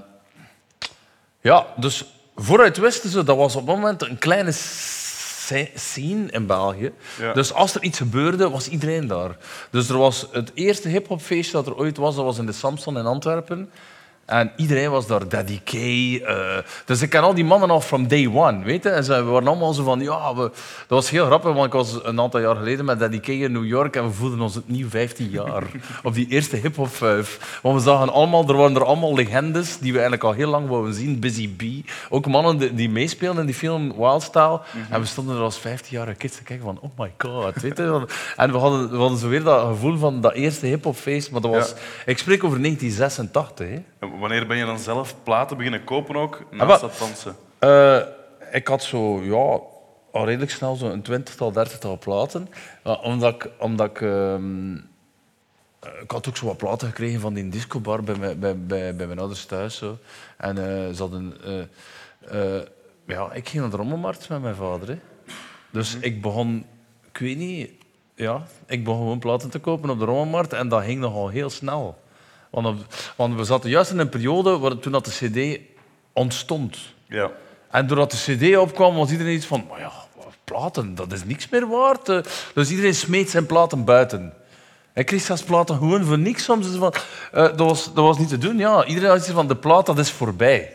ja, 1.40 1.66
dus 1.76 2.04
vooruit 2.36 2.76
wisten 2.76 3.10
ze, 3.10 3.24
dat 3.24 3.36
was 3.36 3.56
op 3.56 3.66
dat 3.66 3.76
moment 3.76 4.02
een 4.02 4.18
kleine 4.18 4.52
sce- 4.52 5.70
scene 5.74 6.30
in 6.30 6.46
België. 6.46 6.92
Ja. 7.20 7.32
Dus 7.32 7.52
als 7.52 7.74
er 7.74 7.82
iets 7.82 7.98
gebeurde, 7.98 8.50
was 8.50 8.68
iedereen 8.68 9.06
daar. 9.06 9.36
Dus 9.70 9.88
er 9.88 9.98
was 9.98 10.26
het 10.32 10.50
eerste 10.54 10.88
hip-hopfeestje 10.88 11.52
dat 11.52 11.66
er 11.66 11.76
ooit 11.76 11.96
was, 11.96 12.14
dat 12.14 12.24
was 12.24 12.38
in 12.38 12.46
de 12.46 12.52
Samson 12.52 12.98
in 12.98 13.06
Antwerpen. 13.06 13.70
En 14.26 14.52
iedereen 14.56 14.90
was 14.90 15.06
daar, 15.06 15.28
Daddy 15.28 15.60
K. 15.64 15.72
eh, 15.72 16.58
dus 16.84 17.02
ik 17.02 17.10
ken 17.10 17.22
al 17.22 17.34
die 17.34 17.44
mannen 17.44 17.70
al 17.70 17.80
from 17.80 18.08
day 18.08 18.30
one, 18.34 18.64
weet 18.64 18.82
je. 18.82 18.88
En 18.88 19.04
ze 19.04 19.24
waren 19.24 19.48
allemaal 19.48 19.72
zo 19.72 19.84
van, 19.84 20.00
ja, 20.00 20.34
we, 20.34 20.40
dat 20.40 20.52
was 20.88 21.10
heel 21.10 21.26
grappig, 21.26 21.52
want 21.52 21.66
ik 21.66 21.72
was 21.72 21.98
een 22.04 22.20
aantal 22.20 22.40
jaar 22.40 22.56
geleden 22.56 22.84
met 22.84 22.98
Daddy 22.98 23.20
K 23.20 23.28
in 23.28 23.52
New 23.52 23.64
York 23.66 23.96
en 23.96 24.04
we 24.04 24.10
voelden 24.12 24.40
ons 24.40 24.56
opnieuw 24.56 24.88
15 24.88 25.30
jaar. 25.30 25.62
Op 26.02 26.14
die 26.14 26.26
eerste 26.28 26.56
hip-hop 26.56 26.94
vijf. 26.94 27.58
Want 27.62 27.76
we 27.76 27.90
zagen 27.90 28.12
allemaal, 28.12 28.48
er 28.48 28.56
waren 28.56 28.74
er 28.76 28.84
allemaal 28.84 29.14
legendes 29.14 29.78
die 29.78 29.90
we 29.92 29.98
eigenlijk 29.98 30.24
al 30.24 30.32
heel 30.32 30.48
lang 30.48 30.68
wouden 30.68 30.94
zien. 30.94 31.20
Busy 31.20 31.48
B. 31.56 31.62
Ook 32.10 32.26
mannen 32.26 32.58
die, 32.58 32.74
die 32.74 32.88
meespeelden 32.90 33.40
in 33.40 33.46
die 33.46 33.54
film 33.54 33.92
Wild 33.96 34.22
Style. 34.22 34.60
En 34.90 35.00
we 35.00 35.06
stonden 35.06 35.36
er 35.36 35.42
als 35.42 35.58
15-jarige 35.60 36.16
kids 36.16 36.36
te 36.36 36.42
kijken 36.42 36.64
van, 36.64 36.78
oh 36.80 36.98
my 36.98 37.12
god, 37.18 37.60
weet 37.62 37.76
je. 37.76 38.06
En 38.36 38.52
we 38.52 38.58
hadden, 38.58 38.90
we 38.90 38.96
hadden 38.96 39.18
zo 39.18 39.28
weer 39.28 39.42
dat 39.42 39.66
gevoel 39.66 39.98
van 39.98 40.20
dat 40.20 40.32
eerste 40.32 40.66
hip-hopfeest, 40.66 41.30
maar 41.30 41.40
dat 41.40 41.50
was, 41.50 41.68
Ja. 41.68 41.74
ik 42.06 42.18
spreek 42.18 42.44
over 42.44 42.60
1986, 42.60 43.68
hè. 43.68 44.08
Wanneer 44.18 44.46
ben 44.46 44.56
je 44.56 44.64
dan 44.64 44.78
zelf 44.78 45.14
platen 45.22 45.56
beginnen 45.56 45.84
kopen 45.84 46.16
ook, 46.16 46.42
Ah, 46.52 46.58
naast 46.58 46.80
dat 46.80 46.98
dansen? 46.98 47.36
Eh, 47.58 48.00
ik 48.52 48.68
had 48.68 48.82
zo, 48.82 49.22
ja, 49.22 49.60
al 50.12 50.24
redelijk 50.26 50.50
snel 50.50 50.74
zo'n 50.76 51.02
twintigtal, 51.02 51.52
dertigtal 51.52 51.98
platen. 51.98 52.48
Omdat 53.02 53.34
ik... 53.34 53.50
Omdat 53.58 53.90
ik 53.90 54.00
ehm, 54.00 54.74
eh, 55.80 55.90
ik 56.02 56.10
had 56.10 56.28
ook 56.28 56.36
zo 56.36 56.46
wat 56.46 56.56
platen 56.56 56.88
gekregen 56.88 57.20
van 57.20 57.34
die 57.34 57.48
discobar 57.48 58.02
bij, 58.02 58.14
mijn- 58.16 58.38
bij, 58.38 58.58
bij, 58.58 58.96
bij 58.96 59.06
mijn 59.06 59.18
ouders 59.18 59.44
thuis. 59.44 59.76
Zo. 59.76 59.98
En 60.36 60.58
eh, 60.58 60.94
ze 60.94 61.02
hadden... 61.02 61.34
ja, 63.06 63.32
ik 63.32 63.48
ging 63.48 63.62
naar 63.62 63.70
de 63.70 63.76
rommelmarkt 63.76 64.28
met 64.28 64.42
mijn 64.42 64.54
vader. 64.54 64.88
Hè. 64.88 64.98
Dus 65.70 65.96
ik 66.00 66.22
begon... 66.22 66.66
Ik 67.12 67.18
weet 67.18 67.36
niet... 67.36 67.70
Ja, 68.14 68.42
ik 68.66 68.84
begon 68.84 68.98
gewoon 69.00 69.18
platen 69.18 69.50
te 69.50 69.58
kopen 69.58 69.90
op 69.90 69.98
de 69.98 70.04
rommelmarkt. 70.04 70.52
En 70.52 70.68
dat 70.68 70.82
ging 70.82 71.00
nogal 71.00 71.28
heel 71.28 71.50
snel. 71.50 71.98
Want, 73.16 73.34
we 73.34 73.44
zaten 73.44 73.70
juist 73.70 73.90
in 73.90 73.98
een 73.98 74.08
periode 74.08 74.58
waar, 74.58 74.78
toen 74.78 74.92
dat 74.92 75.04
de 75.04 75.10
cd 75.10 75.60
ontstond. 76.12 76.78
Ja. 77.08 77.30
En 77.70 77.86
doordat 77.86 78.10
de 78.10 78.16
cd 78.16 78.56
opkwam, 78.56 78.94
was 78.94 79.10
iedereen 79.10 79.34
iets 79.34 79.46
van... 79.46 79.66
Maar 79.68 79.80
ja, 79.80 79.92
platen, 80.44 80.94
dat 80.94 81.12
is 81.12 81.24
niks 81.24 81.48
meer 81.48 81.68
waard. 81.68 82.08
eh." 82.08 82.18
Dus 82.54 82.70
iedereen 82.70 82.94
smeet 82.94 83.30
zijn 83.30 83.46
platen 83.46 83.84
buiten. 83.84 84.32
Kreeg 84.94 85.22
zelfs 85.22 85.42
platen 85.42 85.76
gewoon 85.76 86.04
voor 86.04 86.18
niks 86.18 86.44
soms. 86.44 86.66
Van, 86.66 86.94
eh, 87.32 87.42
dat, 87.42 87.58
was, 87.58 87.84
dat 87.84 88.04
was 88.04 88.18
niet 88.18 88.28
te 88.28 88.38
doen. 88.38 88.58
Ja, 88.58 88.84
iedereen 88.84 89.10
had 89.10 89.18
iets 89.18 89.28
van, 89.28 89.48
de 89.48 89.56
plaat, 89.56 89.86
dat 89.86 89.98
is 89.98 90.10
voorbij. 90.10 90.72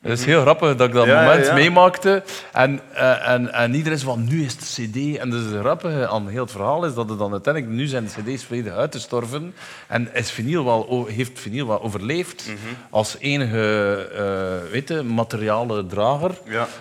Het 0.00 0.18
is 0.18 0.24
heel 0.24 0.40
grappig 0.40 0.76
dat 0.76 0.88
ik 0.88 0.94
dat 0.94 1.06
Ja, 1.06 1.22
moment 1.22 1.46
ja. 1.46 1.54
meemaakte. 1.54 2.22
En, 2.52 2.80
eh, 2.94 3.28
en, 3.28 3.52
en 3.52 3.74
iedereen 3.74 3.98
is 3.98 4.04
van, 4.04 4.24
nu 4.28 4.44
is 4.44 4.52
het 4.52 4.62
cd. 4.62 5.16
En 5.18 5.30
dus 5.30 5.44
het 5.44 5.60
grappige 5.60 6.08
aan 6.08 6.28
heel 6.28 6.42
het 6.42 6.50
verhaal 6.50 6.84
is 6.84 6.94
dat 6.94 7.08
het 7.08 7.18
dan 7.18 7.32
uiteindelijk... 7.32 7.74
Nu 7.74 7.86
zijn 7.86 8.04
de 8.04 8.34
cd's 8.34 8.44
volledig 8.44 8.72
uitgestorven. 8.72 9.54
En 9.88 10.14
is 10.14 10.30
vinyl 10.30 10.64
wel, 10.64 11.06
heeft 11.06 11.40
vinyl 11.40 11.66
wel 11.66 11.82
overleefd 11.82 12.46
Mhm. 12.46 12.56
als 12.90 13.16
enige 13.18 14.68
weet 14.70 14.88
je, 14.88 15.02
materiale 15.02 15.86
drager. 15.86 16.30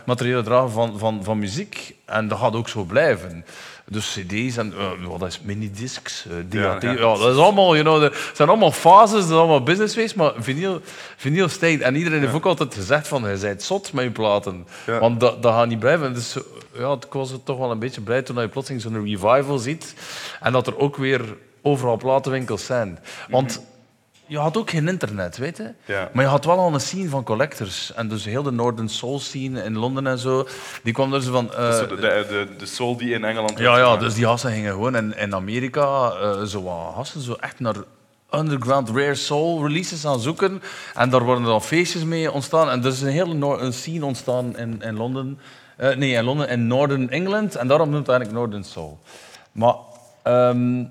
Materiële 0.06 0.44
drager 0.44 0.70
van, 0.70 1.00
van, 1.00 1.24
van 1.24 1.40
muziek. 1.40 1.96
En 2.06 2.28
dat 2.28 2.40
gaat 2.40 2.54
ook 2.56 2.70
zo 2.70 2.84
blijven. 2.84 3.46
Dus 3.92 4.18
cd's 4.20 4.58
en 4.58 4.74
eh, 4.78 4.90
wat 5.08 5.24
is 5.28 5.40
minidiscs, 5.44 6.26
eh, 6.26 6.62
DAT. 6.62 6.82
Ja, 6.82 6.96
dat 6.96 7.34
is 7.34 7.38
allemaal, 7.42 7.76
you 7.76 7.84
know, 7.84 8.00
de- 8.02 8.30
zijn 8.34 8.50
allemaal 8.50 8.72
fases, 8.72 9.20
dat 9.22 9.30
is 9.30 9.36
allemaal 9.36 9.64
businessways, 9.64 10.14
maar 10.14 10.32
vinyl, 10.38 10.82
vinyl 11.18 11.50
stijgt. 11.50 11.82
En 11.82 11.96
iedereen 11.96 12.20
heeft 12.20 12.34
ook 12.34 12.46
altijd 12.46 12.74
gezegd 12.74 13.08
van, 13.08 13.30
je 13.32 13.38
bent 13.38 13.64
zot 13.64 13.94
met 13.94 14.04
je 14.04 14.12
platen. 14.12 14.68
Want 15.00 15.20
dat, 15.20 15.42
dat 15.44 15.54
gaat 15.54 15.68
niet 15.68 15.80
blijven. 15.80 16.14
Dus 16.14 16.36
ja, 16.78 16.92
ik 16.92 17.14
was 17.14 17.34
toch 17.44 17.58
wel 17.58 17.72
een 17.72 17.80
beetje 17.80 18.02
blij 18.02 18.22
toen 18.22 18.42
je 18.42 18.48
plotseling 18.48 18.82
zo'n 18.84 19.04
revival 19.06 19.58
ziet. 19.58 19.94
En 20.42 20.52
dat 20.52 20.68
er 20.68 20.78
ook 20.78 20.98
weer 20.98 21.22
overal 21.62 21.98
platenwinkels 21.98 22.66
zijn. 22.66 23.00
Want 23.30 23.62
je 24.30 24.38
had 24.38 24.58
ook 24.58 24.70
geen 24.70 24.88
internet, 24.88 25.38
weet 25.38 25.58
je. 25.58 25.74
Ja. 25.86 26.10
Maar 26.14 26.24
je 26.24 26.30
had 26.30 26.46
wel 26.46 26.58
al 26.58 26.74
een 26.74 26.80
scene 26.80 27.10
van 27.10 27.24
collectors. 27.24 27.94
En 27.94 28.08
dus 28.08 28.26
heel 28.26 28.44
de 28.44 28.52
Northern 28.52 28.90
Soul 28.90 29.20
scene 29.20 29.64
in 29.64 29.78
Londen 29.78 30.08
en 30.08 30.18
zo, 30.18 30.48
die 30.84 30.94
kwam 30.94 31.22
zo 31.22 31.32
van... 31.32 31.50
Zo 31.52 31.88
de, 31.88 31.96
de, 31.96 32.26
de, 32.30 32.48
de 32.58 32.66
soul 32.66 32.98
die 32.98 33.14
in 33.14 33.24
Engeland 33.24 33.60
ja, 33.60 33.78
ja, 33.78 33.98
dus 33.98 34.14
die 34.14 34.26
gasten 34.26 34.52
gingen 34.52 34.72
gewoon 34.72 34.96
in, 34.96 35.18
in 35.18 35.36
Amerika 35.36 36.12
eh, 36.12 36.44
zo 36.44 36.92
gasten 36.96 37.22
zo 37.22 37.34
echt 37.34 37.60
naar 37.60 37.76
underground 38.34 38.90
rare 38.90 39.16
soul 39.16 39.68
releases 39.68 40.06
aan 40.06 40.20
zoeken. 40.20 40.62
En 40.94 41.10
daar 41.10 41.24
worden 41.24 41.44
dan 41.44 41.62
feestjes 41.62 42.04
mee 42.04 42.32
ontstaan. 42.32 42.70
En 42.70 42.80
er 42.80 42.92
is 42.92 43.02
een 43.02 43.08
hele 43.08 43.58
een 43.58 43.74
scene 43.74 44.06
ontstaan 44.06 44.58
in, 44.58 44.82
in 44.82 44.96
Londen. 44.96 45.40
Eh, 45.78 45.96
nee, 45.96 46.14
in 46.14 46.24
Londen, 46.24 46.50
in 46.50 46.68
Northern 46.68 47.10
England. 47.10 47.56
En 47.56 47.68
daarom 47.68 47.90
noemt 47.90 48.08
het 48.08 48.16
eigenlijk 48.16 48.40
Northern 48.40 48.64
Soul. 48.64 49.00
Maar 49.52 49.76
ehm, 50.24 50.86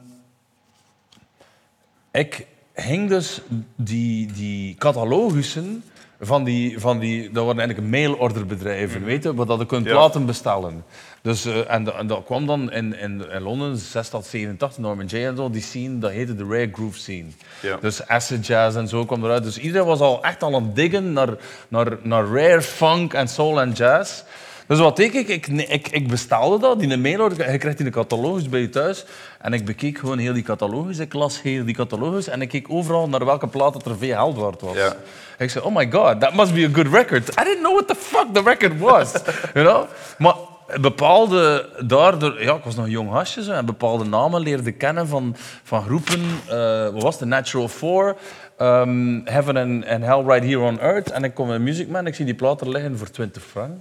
ik 2.10 2.46
ging 2.80 3.08
dus 3.08 3.40
die, 3.76 4.32
die 4.32 4.74
catalogussen 4.74 5.82
van 6.20 6.44
die, 6.44 6.78
van 6.80 6.98
die... 6.98 7.30
Dat 7.30 7.44
waren 7.44 7.58
eigenlijk 7.60 7.90
mailorderbedrijven, 7.90 9.04
weet 9.04 9.22
je, 9.22 9.34
waar 9.34 9.46
dat 9.46 9.58
je 9.58 9.66
kunt 9.66 9.86
Ja. 9.86 9.92
platen 9.92 10.26
bestellen. 10.26 10.84
Dus, 11.22 11.44
eh, 11.44 11.70
en, 11.70 11.84
dat- 11.84 11.94
en 11.94 12.06
dat 12.06 12.24
kwam 12.24 12.46
dan 12.46 12.72
in, 12.72 12.98
in, 12.98 13.30
in 13.30 13.42
Londen, 13.42 13.76
6 13.76 14.08
tot 14.08 14.26
87, 14.26 14.78
Norman 14.78 15.06
J. 15.06 15.14
en 15.14 15.36
zo, 15.36 15.50
die 15.50 15.62
scene, 15.62 15.98
dat 15.98 16.10
heette 16.10 16.34
de 16.34 16.44
Rare 16.44 16.68
Groove 16.72 16.98
Scene. 16.98 17.24
Ja. 17.62 17.76
Dus 17.80 18.06
acid 18.06 18.46
jazz 18.46 18.76
en 18.76 18.88
zo 18.88 19.04
kwam 19.04 19.24
eruit. 19.24 19.42
Dus 19.42 19.58
iedereen 19.58 19.86
was 19.86 20.00
al 20.00 20.22
echt 20.22 20.42
al 20.42 20.54
aan 20.54 20.62
het 20.62 20.74
diggen 20.76 21.12
naar, 21.12 21.28
naar, 21.68 21.96
naar 22.02 22.24
rare 22.26 22.62
funk 22.62 23.12
en 23.14 23.28
soul 23.28 23.60
en 23.60 23.72
jazz. 23.72 24.22
Dus 24.68 24.78
wat 24.78 24.96
deed 24.96 25.14
ik? 25.14 25.28
Ik, 25.28 25.46
ik, 25.46 25.88
ik 25.88 26.08
bestelde 26.08 26.58
dat, 26.58 26.80
die 26.80 26.96
mailorder. 26.96 27.52
Je 27.52 27.58
krijgt 27.58 27.78
die 27.78 27.90
catalogus 27.90 28.48
bij 28.48 28.60
je 28.60 28.68
thuis. 28.68 29.04
En 29.40 29.52
ik 29.52 29.64
bekeek 29.64 29.98
gewoon 29.98 30.18
heel 30.18 30.32
die 30.32 30.42
catalogus. 30.42 30.98
Ik 30.98 31.12
las 31.12 31.42
heel 31.42 31.64
die 31.64 31.74
catalogus. 31.74 32.28
En 32.28 32.42
ik 32.42 32.48
keek 32.48 32.66
overal 32.70 33.08
naar 33.08 33.24
welke 33.24 33.46
plaat 33.46 33.74
het 33.74 33.84
er 33.84 33.98
veel 33.98 34.34
waard 34.34 34.60
was. 34.60 34.76
Ja. 34.76 34.96
Ik 35.38 35.50
zei, 35.50 35.64
oh 35.64 35.74
my 35.74 35.90
god, 35.90 36.20
that 36.20 36.34
must 36.34 36.54
be 36.54 36.64
a 36.64 36.68
good 36.72 36.86
record. 36.92 37.28
I 37.40 37.44
didn't 37.44 37.58
know 37.58 37.72
what 37.72 37.88
the 37.88 37.94
fuck 37.94 38.26
the 38.32 38.42
record 38.42 38.78
was. 38.78 39.12
you 39.54 39.66
know? 39.66 39.84
Maar 40.18 40.34
bepaalde, 40.80 41.68
daardoor, 41.86 42.42
ja, 42.42 42.54
ik 42.54 42.64
was 42.64 42.74
nog 42.74 42.84
een 42.84 42.90
jong 42.90 43.10
hasje 43.10 43.42
zo, 43.42 43.52
en 43.52 43.66
bepaalde 43.66 44.04
namen 44.04 44.40
leerde 44.40 44.72
kennen 44.72 45.08
van, 45.08 45.36
van 45.62 45.82
groepen. 45.82 46.20
eh, 46.48 46.88
wat 46.88 47.02
was 47.02 47.20
het? 47.20 47.28
Natural 47.28 47.68
Four, 47.68 48.16
ehm, 48.56 49.20
Heaven 49.24 49.56
and, 49.56 49.86
and 49.86 50.04
Hell 50.04 50.22
Right 50.26 50.44
Here 50.44 50.60
on 50.60 50.80
Earth. 50.80 51.10
En 51.10 51.24
ik 51.24 51.34
kom 51.34 51.52
in 51.52 51.62
Music 51.62 51.88
Man, 51.88 52.06
ik 52.06 52.14
zie 52.14 52.24
die 52.24 52.34
platen 52.34 52.68
liggen 52.68 52.98
voor 52.98 53.10
20 53.10 53.42
frank 53.42 53.80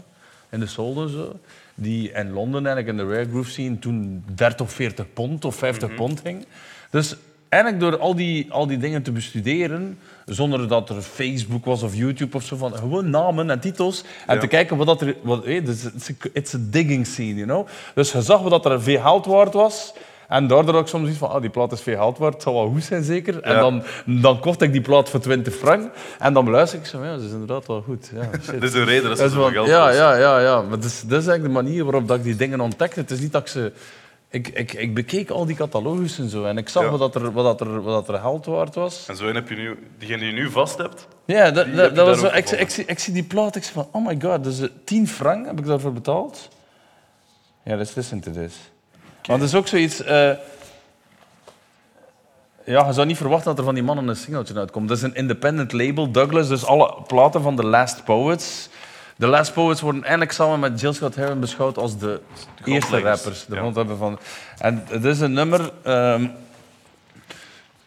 in 0.50 0.60
de 0.60 0.66
solden 0.66 1.10
zo. 1.10 1.40
Die 1.76 2.12
in 2.12 2.32
Londen 2.32 2.66
eigenlijk 2.66 2.98
in 2.98 3.06
de 3.08 3.14
rare 3.14 3.30
groove 3.30 3.50
scene 3.50 3.80
toen 3.80 4.24
30 4.36 4.66
of 4.66 4.72
40 4.72 5.14
pond 5.14 5.46
of 5.46 5.56
50 5.56 5.96
pond 5.96 6.22
ging. 6.24 6.46
Dus 6.92 7.16
eigenlijk 7.50 7.82
door 7.82 7.98
al 8.00 8.16
die, 8.16 8.52
al 8.52 8.68
die 8.68 8.78
dingen 8.78 9.02
te 9.04 9.12
bestuderen, 9.12 10.00
zonder 10.26 10.68
dat 10.68 10.90
er 10.90 11.02
Facebook 11.02 11.66
was 11.66 11.84
of 11.84 11.96
YouTube 11.96 12.38
of 12.38 12.44
zo, 12.44 12.56
van 12.56 12.74
gewoon 12.76 13.10
namen 13.10 13.50
en 13.50 13.60
titels 13.60 14.04
en 14.28 14.36
Ja. 14.36 14.40
te 14.42 14.48
kijken 14.48 14.78
wat 14.78 14.88
dat 14.88 15.02
er... 15.02 15.16
Wat, 15.22 15.46
hey, 15.46 15.62
dus 15.64 15.84
it's, 15.84 16.10
a, 16.10 16.14
it's 16.34 16.54
a 16.56 16.60
digging 16.62 17.08
scene, 17.08 17.34
you 17.34 17.46
know. 17.46 17.68
Dus 17.96 18.12
je 18.12 18.22
zag 18.22 18.42
wat 18.42 18.52
dat 18.52 18.66
er 18.66 18.82
veel 18.82 19.02
geld 19.02 19.26
waard 19.26 19.54
was 19.54 19.94
En 20.28 20.48
daardoor 20.48 20.80
ik 20.80 20.88
soms 20.88 21.10
iets 21.10 21.18
van, 21.18 21.30
ah, 21.30 21.42
die 21.42 21.50
plaat 21.50 21.72
is 21.72 21.82
veel 21.82 21.96
geld 21.98 22.18
waard, 22.18 22.34
het 22.34 22.42
zal 22.44 22.54
wel 22.54 22.70
goed 22.70 22.84
zijn 22.84 23.04
zeker. 23.04 23.42
En 23.42 23.54
Ja. 23.54 23.60
dan, 23.60 23.84
dan 24.06 24.40
kocht 24.40 24.62
ik 24.62 24.72
die 24.72 24.82
plaat 24.82 25.10
voor 25.10 25.20
20 25.20 25.56
frank. 25.56 25.92
En 26.20 26.34
dan 26.34 26.46
beluister 26.46 26.80
ik 26.80 26.86
zo, 26.86 27.04
ja, 27.04 27.12
dat 27.12 27.22
is 27.22 27.32
inderdaad 27.32 27.68
wel 27.68 27.82
goed. 27.82 28.12
Ja, 28.14 28.22
shit. 28.44 28.54
Dat 28.62 28.64
is 28.64 28.74
een 28.74 28.86
reden 28.86 29.08
dat 29.10 29.18
ze 29.18 29.24
Dat 29.24 29.32
zoveel 29.32 29.52
geld 29.52 29.68
ja, 29.68 29.90
ja, 29.92 30.16
ja, 30.16 30.40
ja. 30.40 30.62
Maar 30.62 30.70
dat 30.80 30.84
is, 30.84 31.02
dat 31.02 31.22
is 31.22 31.28
eigenlijk 31.28 31.44
de 31.44 31.64
manier 31.64 31.84
waarop 31.84 32.08
dat 32.08 32.18
ik 32.18 32.24
die 32.24 32.36
dingen 32.36 32.60
ontdekte. 32.62 33.00
Het 33.00 33.12
is 33.12 33.20
niet 33.20 33.32
dat 33.32 33.42
ik 33.42 33.48
ze... 33.48 33.72
Ik, 34.30 34.48
ik, 34.48 34.74
ik 34.74 34.94
bekeek 34.94 35.30
al 35.30 35.46
die 35.46 35.56
catalogus 35.56 36.20
en 36.20 36.30
zo. 36.30 36.44
En 36.44 36.58
ik 36.58 36.70
zag 36.70 36.84
Ja. 36.84 36.90
wat, 36.90 37.00
dat 37.00 37.16
er, 37.16 37.32
wat, 37.32 37.44
dat 37.60 37.68
er, 37.68 37.82
wat 37.82 38.06
dat 38.06 38.16
er 38.16 38.22
geld 38.22 38.46
waard 38.46 38.76
was. 38.76 39.06
En 39.08 39.16
zo 39.16 39.26
heb 39.34 39.50
je 39.50 39.56
nu... 39.56 39.78
Diegene 39.98 40.20
die 40.20 40.28
je 40.28 40.34
nu 40.34 40.50
vast 40.50 40.78
hebt... 40.78 41.08
Ja, 41.26 41.52
dat, 41.52 41.76
dat, 41.76 41.96
dat 41.96 42.06
was 42.08 42.20
zo, 42.20 42.36
ik, 42.38 42.48
zie- 42.48 42.58
ik, 42.58 42.70
zie, 42.70 42.86
ik 42.86 43.00
zie 43.00 43.14
die 43.14 43.24
plaat, 43.24 43.56
ik 43.56 43.64
zeg 43.64 43.74
van, 43.74 43.88
oh 43.92 44.06
my 44.08 44.18
god, 44.22 44.44
dus 44.44 44.60
eh, 44.60 44.68
10 44.86 45.08
frank 45.08 45.46
heb 45.46 45.60
ik 45.60 45.66
daarvoor 45.66 45.94
betaald. 45.94 46.48
Ja, 47.64 47.76
let's 47.76 47.96
listen 47.96 48.20
to 48.20 48.32
this. 48.32 48.54
Want 49.28 49.42
het 49.42 49.50
is 49.50 49.56
ook 49.56 49.68
zoiets... 49.68 50.04
eh, 50.04 50.32
ja, 52.66 52.86
je 52.88 52.94
zou 52.94 53.08
niet 53.08 53.18
verwachten 53.18 53.50
dat 53.50 53.58
er 53.58 53.64
van 53.64 53.74
die 53.74 53.84
mannen 53.84 54.08
een 54.08 54.16
singeltje 54.16 54.54
uitkomt. 54.58 54.88
Dat 54.88 54.98
is 54.98 55.04
een 55.04 55.16
independent 55.16 55.72
label, 55.72 56.12
Douglas, 56.12 56.48
dus 56.48 56.66
alle 56.66 56.94
platen 57.08 57.42
van 57.42 57.56
The 57.56 57.66
Last 57.66 58.04
Poets. 58.04 58.70
The 59.20 59.28
Last 59.28 59.54
Poets 59.54 59.82
worden 59.82 60.02
eigenlijk 60.02 60.32
samen 60.32 60.60
met 60.60 60.80
Jill 60.82 60.94
Scott 60.94 61.16
Heron 61.16 61.40
beschouwd 61.40 61.78
als 61.78 61.98
de 61.98 62.22
eerste 62.64 63.00
rappers. 63.00 63.46
De 63.46 63.56
ja. 63.56 63.96
van... 63.98 64.20
En 64.58 64.84
het 64.88 65.04
is 65.04 65.20
een 65.20 65.34
nummer... 65.34 65.72
ehm, 65.84 66.28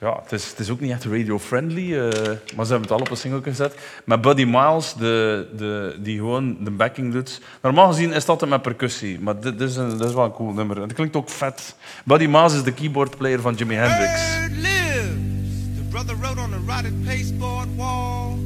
ja, 0.00 0.21
het 0.23 0.33
is, 0.33 0.50
het 0.50 0.59
is 0.59 0.71
ook 0.71 0.80
niet 0.80 0.90
echt 0.90 1.04
radio-friendly, 1.04 1.95
eh, 1.95 2.09
maar 2.57 2.66
ze 2.66 2.73
hebben 2.73 2.80
het 2.80 2.90
al 2.90 3.00
op 3.00 3.11
een 3.11 3.16
single 3.16 3.42
gezet. 3.42 3.75
Met 4.04 4.21
Buddy 4.21 4.45
Miles, 4.45 4.95
de, 4.95 5.47
de, 5.57 5.97
die 6.00 6.16
gewoon 6.16 6.57
de 6.64 6.71
backing 6.71 7.12
doet. 7.12 7.40
Normaal 7.62 7.88
gezien 7.88 8.12
is 8.12 8.25
dat 8.25 8.49
met 8.49 8.62
percussie, 8.62 9.21
maar 9.21 9.40
dit, 9.40 9.61
is, 9.61 9.76
een, 9.76 10.00
is 10.00 10.14
wel 10.14 10.25
een 10.25 10.33
cool 10.33 10.52
nummer. 10.52 10.80
Het 10.80 10.92
klinkt 10.92 11.16
ook 11.16 11.28
vet. 11.28 11.75
Buddy 12.04 12.26
Miles 12.26 12.54
is 12.54 12.62
de 12.62 12.73
keyboardplayer 12.73 13.40
van 13.40 13.54
Jimi 13.54 13.75
Hendrix. 13.75 14.38
Bird 14.38 14.57
lives. 14.57 14.78
The 15.76 15.83
brother 15.90 16.16
wrote 16.21 16.40
on 16.40 16.50
rotted 16.66 17.04
pasteboard 17.04 17.69
wall, 17.76 18.38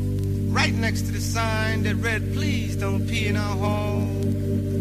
right 0.53 0.75
next 0.75 1.07
to 1.07 1.13
the 1.13 1.21
sign 1.21 1.83
that 1.83 1.95
read, 2.03 2.33
"Please 2.33 2.79
don't 2.79 3.07
pee 3.07 3.27
in 3.27 3.37
our 3.37 3.59
hall." 3.59 4.74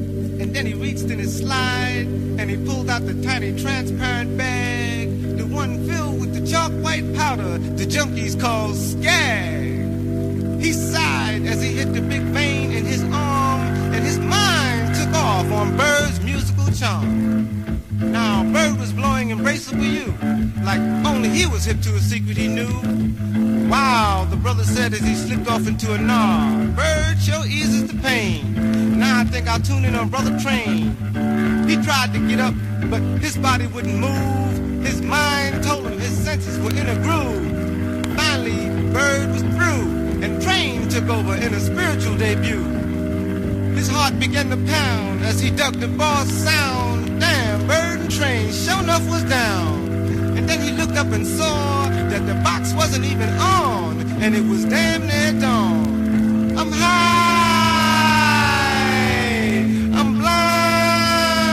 Then 0.53 0.67
he 0.67 0.75
reached 0.75 1.10
in 1.10 1.17
his 1.17 1.39
slide 1.39 2.05
and 2.38 2.48
he 2.48 2.57
pulled 2.57 2.88
out 2.88 3.07
the 3.07 3.19
tiny 3.24 3.60
transparent 3.60 4.38
bag, 4.38 5.10
the 5.36 5.48
one 5.48 5.88
filled 5.88 6.19
with 6.19 6.36
the 6.36 6.48
chalk 6.48 6.72
white 6.74 7.12
powder 7.15 7.57
the 7.57 7.86
junkies 7.86 8.39
call 8.39 8.72
skag. 8.74 10.62
He 10.62 10.72
sighed 10.72 11.48
as 11.48 11.60
he 11.60 11.69
hit 11.69 11.91
the 11.93 12.01
big 12.01 12.22
vein 12.22 12.72
in 12.72 12.86
his 12.86 13.01
arm, 13.05 13.62
and 13.93 14.05
his 14.05 14.19
mind 14.19 14.93
took 14.95 15.13
off 15.15 15.51
on 15.51 15.75
Bird's 15.75 16.22
musical 16.22 16.72
charm. 16.72 17.62
Now, 18.12 18.43
Bird 18.43 18.79
was 18.79 18.93
blowing 18.93 19.29
embraceable 19.29 19.89
you, 19.89 20.13
like 20.63 20.79
only 21.05 21.29
he 21.29 21.45
was 21.45 21.65
hip 21.65 21.81
to 21.81 21.95
a 21.95 22.00
secret 22.00 22.38
he 22.38 22.48
knew. 22.48 22.74
Wow, 23.69 24.27
the 24.29 24.36
brother 24.36 24.63
said 24.63 24.93
as 24.93 25.01
he 25.01 25.15
slipped 25.15 25.48
off 25.50 25.67
into 25.67 25.93
a 25.93 25.98
nod. 25.98 26.75
Bird 26.75 27.17
sure 27.19 27.45
eases 27.45 27.88
the 27.88 28.00
pain. 28.01 29.00
Now 29.00 29.22
I 29.22 29.24
think 29.24 29.48
I'll 29.48 29.60
tune 29.60 29.86
in 29.86 29.95
on 29.95 30.10
Brother 30.10 30.38
Train. 30.39 30.95
He 31.67 31.75
tried 31.77 32.13
to 32.13 32.19
get 32.27 32.39
up, 32.39 32.53
but 32.89 33.01
his 33.19 33.38
body 33.38 33.67
wouldn't 33.67 33.98
move. 33.98 34.86
His 34.86 35.01
mind 35.01 35.63
told 35.63 35.86
him 35.86 35.98
his 36.00 36.15
senses 36.17 36.60
were 36.60 36.72
in 36.72 36.88
a 36.88 36.95
groove. 36.95 38.15
Finally, 38.15 38.91
Bird 38.91 39.31
was 39.31 39.41
through, 39.41 40.22
and 40.24 40.41
Train 40.41 40.89
took 40.89 41.07
over 41.10 41.36
in 41.36 41.53
a 41.53 41.60
spiritual 41.60 42.17
debut. 42.17 42.63
His 43.75 43.88
heart 43.88 44.19
began 44.19 44.50
to 44.50 44.57
pound 44.57 45.24
as 45.24 45.39
he 45.39 45.50
dug 45.50 45.75
the 45.75 45.88
boss 45.88 46.29
sound. 46.29 46.83
Damn, 47.20 47.67
bird 47.67 48.00
and 48.01 48.12
train, 48.12 48.51
sure 48.51 48.79
enough 48.79 49.05
was 49.10 49.24
down. 49.24 49.89
And 50.38 50.48
then 50.50 50.62
he 50.62 50.72
looked 50.72 50.98
up 50.98 51.12
and 51.12 51.25
saw 51.25 51.89
that 52.10 52.25
the 52.25 52.34
box 52.43 52.74
wasn't 52.74 53.05
even 53.05 53.29
on, 53.39 54.01
and 54.22 54.36
it 54.36 54.43
was 54.43 54.65
damn 54.65 55.08
near 55.08 55.34
dawn. 55.39 56.58
I'm 56.58 56.72
high, 56.72 56.93
I'm 59.98 60.13
blind, 60.20 61.43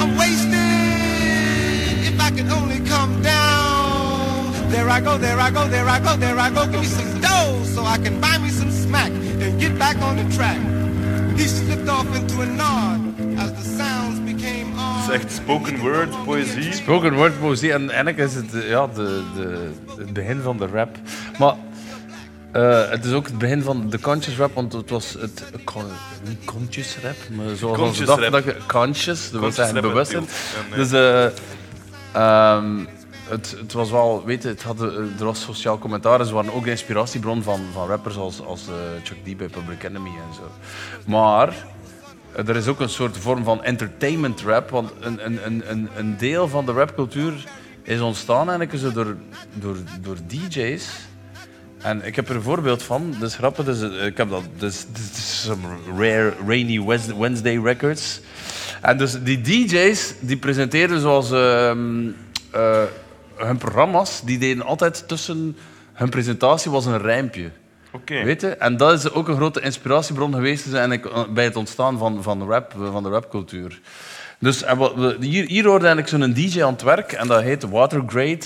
I'm 0.00 0.16
wasted. 0.16 2.12
If 2.12 2.20
I 2.20 2.30
could 2.30 2.50
only 2.50 2.80
come 2.88 3.22
down. 3.22 4.70
There 4.70 4.88
I 4.88 5.00
go, 5.00 5.18
there 5.18 5.38
I 5.38 5.50
go, 5.50 5.68
there 5.68 5.88
I 5.88 6.00
go, 6.00 6.16
there 6.16 6.38
I 6.38 6.50
go. 6.50 6.66
Give 6.66 6.80
me 6.80 6.86
some 6.86 7.20
dough 7.20 7.62
so 7.64 7.84
I 7.84 7.98
can 7.98 8.20
buy 8.20 8.38
me 8.38 8.48
some 8.50 8.70
smack 8.70 9.10
and 9.10 9.58
get 9.60 9.78
back 9.78 9.98
on 9.98 10.16
the 10.16 10.24
track. 10.34 10.58
He 11.38 11.46
slipped 11.46 11.88
off 11.88 12.06
into 12.14 12.40
a 12.42 12.46
nod 12.46 13.01
echt 15.12 15.32
spoken 15.32 15.78
word, 15.78 16.24
poëzie. 16.24 16.72
Spoken 16.72 17.14
word 17.14 17.40
poëzie. 17.40 17.72
En 17.72 17.80
eigenlijk 17.90 18.18
is 18.18 18.34
het 18.34 18.64
ja, 18.68 18.86
de, 18.86 19.22
de, 19.36 19.70
het 19.98 20.12
begin 20.12 20.40
van 20.40 20.56
de 20.56 20.66
rap. 20.66 20.96
Maar 21.38 21.54
eh, 22.52 22.90
het 22.90 23.04
is 23.04 23.12
ook 23.12 23.26
het 23.26 23.38
begin 23.38 23.62
van 23.62 23.90
de 23.90 24.00
conscious 24.00 24.38
rap, 24.38 24.54
want 24.54 24.72
het 24.72 24.90
was 24.90 25.16
het 25.20 25.44
con, 25.64 25.84
niet 26.28 26.44
conscious 26.44 26.96
rap, 27.02 27.16
maar 27.30 27.56
zoals 27.56 27.78
onze 27.78 28.04
Conscious 28.04 28.20
rap. 28.20 28.32
dat 28.32 28.44
je- 28.44 28.56
conscious, 28.66 29.30
dat 29.30 29.40
wil 29.40 29.52
zeggen 29.52 29.80
bewust. 29.82 30.16
Dus 30.74 30.92
eh, 30.92 31.24
ehm, 32.12 32.78
het, 33.28 33.56
het 33.58 33.72
was 33.72 33.90
wel, 33.90 34.22
weet 34.24 34.42
je, 34.42 34.48
het 34.48 34.62
had, 34.62 34.80
er 34.80 35.24
was 35.24 35.40
sociaal 35.42 35.78
commentaar 35.78 36.20
en 36.20 36.26
ze 36.26 36.34
waren 36.34 36.54
ook 36.54 36.64
de 36.64 36.70
inspiratiebron 36.70 37.42
van, 37.42 37.60
van 37.72 37.86
rappers 37.88 38.16
als, 38.16 38.40
als 38.44 38.66
eh, 38.68 38.74
Chuck 39.02 39.18
D 39.24 39.36
bij 39.36 39.48
Public 39.48 39.82
Enemy 39.82 40.08
en 40.08 40.34
zo. 40.34 40.50
Maar 41.06 41.54
er 42.36 42.56
is 42.56 42.66
ook 42.66 42.80
een 42.80 42.88
soort 42.88 43.18
vorm 43.18 43.44
van 43.44 43.62
entertainment 43.62 44.40
rap, 44.40 44.70
want 44.70 44.90
een, 45.00 45.26
een, 45.26 45.46
een, 45.70 45.88
een, 45.96 46.16
deel 46.16 46.48
van 46.48 46.66
de 46.66 46.72
rapcultuur 46.72 47.44
is 47.82 48.00
ontstaan 48.00 48.50
eigenlijk 48.50 48.94
door, 48.94 49.16
door, 49.54 49.76
door 50.00 50.16
DJ's. 50.26 50.88
En 51.78 52.04
ik 52.04 52.16
heb 52.16 52.28
er 52.28 52.36
een 52.36 52.42
voorbeeld 52.42 52.82
van, 52.82 53.14
is 53.22 53.34
grappig, 53.34 53.64
dus, 53.64 53.82
eh, 53.82 54.06
ik 54.06 54.16
heb 54.16 54.30
dat, 54.30 54.42
dus, 54.56 54.86
is 55.12 55.42
some 55.42 55.68
rare 55.96 56.32
Rainy 56.46 56.84
Wednesday 57.18 57.58
Records. 57.58 58.20
En 58.80 58.98
dus 58.98 59.22
die 59.22 59.40
DJ's, 59.40 60.14
die 60.20 60.36
presenteren 60.36 61.00
zoals 61.00 61.30
ehm, 61.30 62.08
eh, 62.50 62.82
hun 63.36 63.56
programma's, 63.56 64.22
die 64.24 64.38
deden 64.38 64.64
altijd 64.64 65.08
tussen 65.08 65.56
hun 65.92 66.08
presentatie 66.08 66.70
was 66.70 66.86
een 66.86 67.00
rijmpje. 67.02 67.50
Oké. 67.92 68.24
Weet 68.24 68.40
je? 68.40 68.48
En 68.48 68.76
dat 68.76 68.92
is 68.98 69.10
ook 69.12 69.28
een 69.28 69.36
grote 69.36 69.60
inspiratiebron 69.60 70.34
geweest 70.34 70.64
dus 70.64 70.72
eigenlijk, 70.72 71.06
eh, 71.06 71.22
bij 71.30 71.44
het 71.44 71.56
ontstaan 71.56 71.98
van, 71.98 72.22
van, 72.22 72.48
rap, 72.48 72.72
eh, 72.80 72.92
van 72.92 73.02
de 73.02 73.08
rapcultuur. 73.08 73.80
Dus 74.38 74.62
en 74.62 74.78
we- 74.78 75.16
hier, 75.20 75.44
hier 75.46 75.66
hoorde 75.66 75.86
eigenlijk 75.86 76.08
zo'n 76.24 76.32
DJ 76.32 76.62
aan 76.62 76.72
het 76.72 76.82
werk 76.82 77.12
en 77.12 77.26
dat 77.28 77.42
heet 77.42 77.68
Watergrade. 77.70 78.38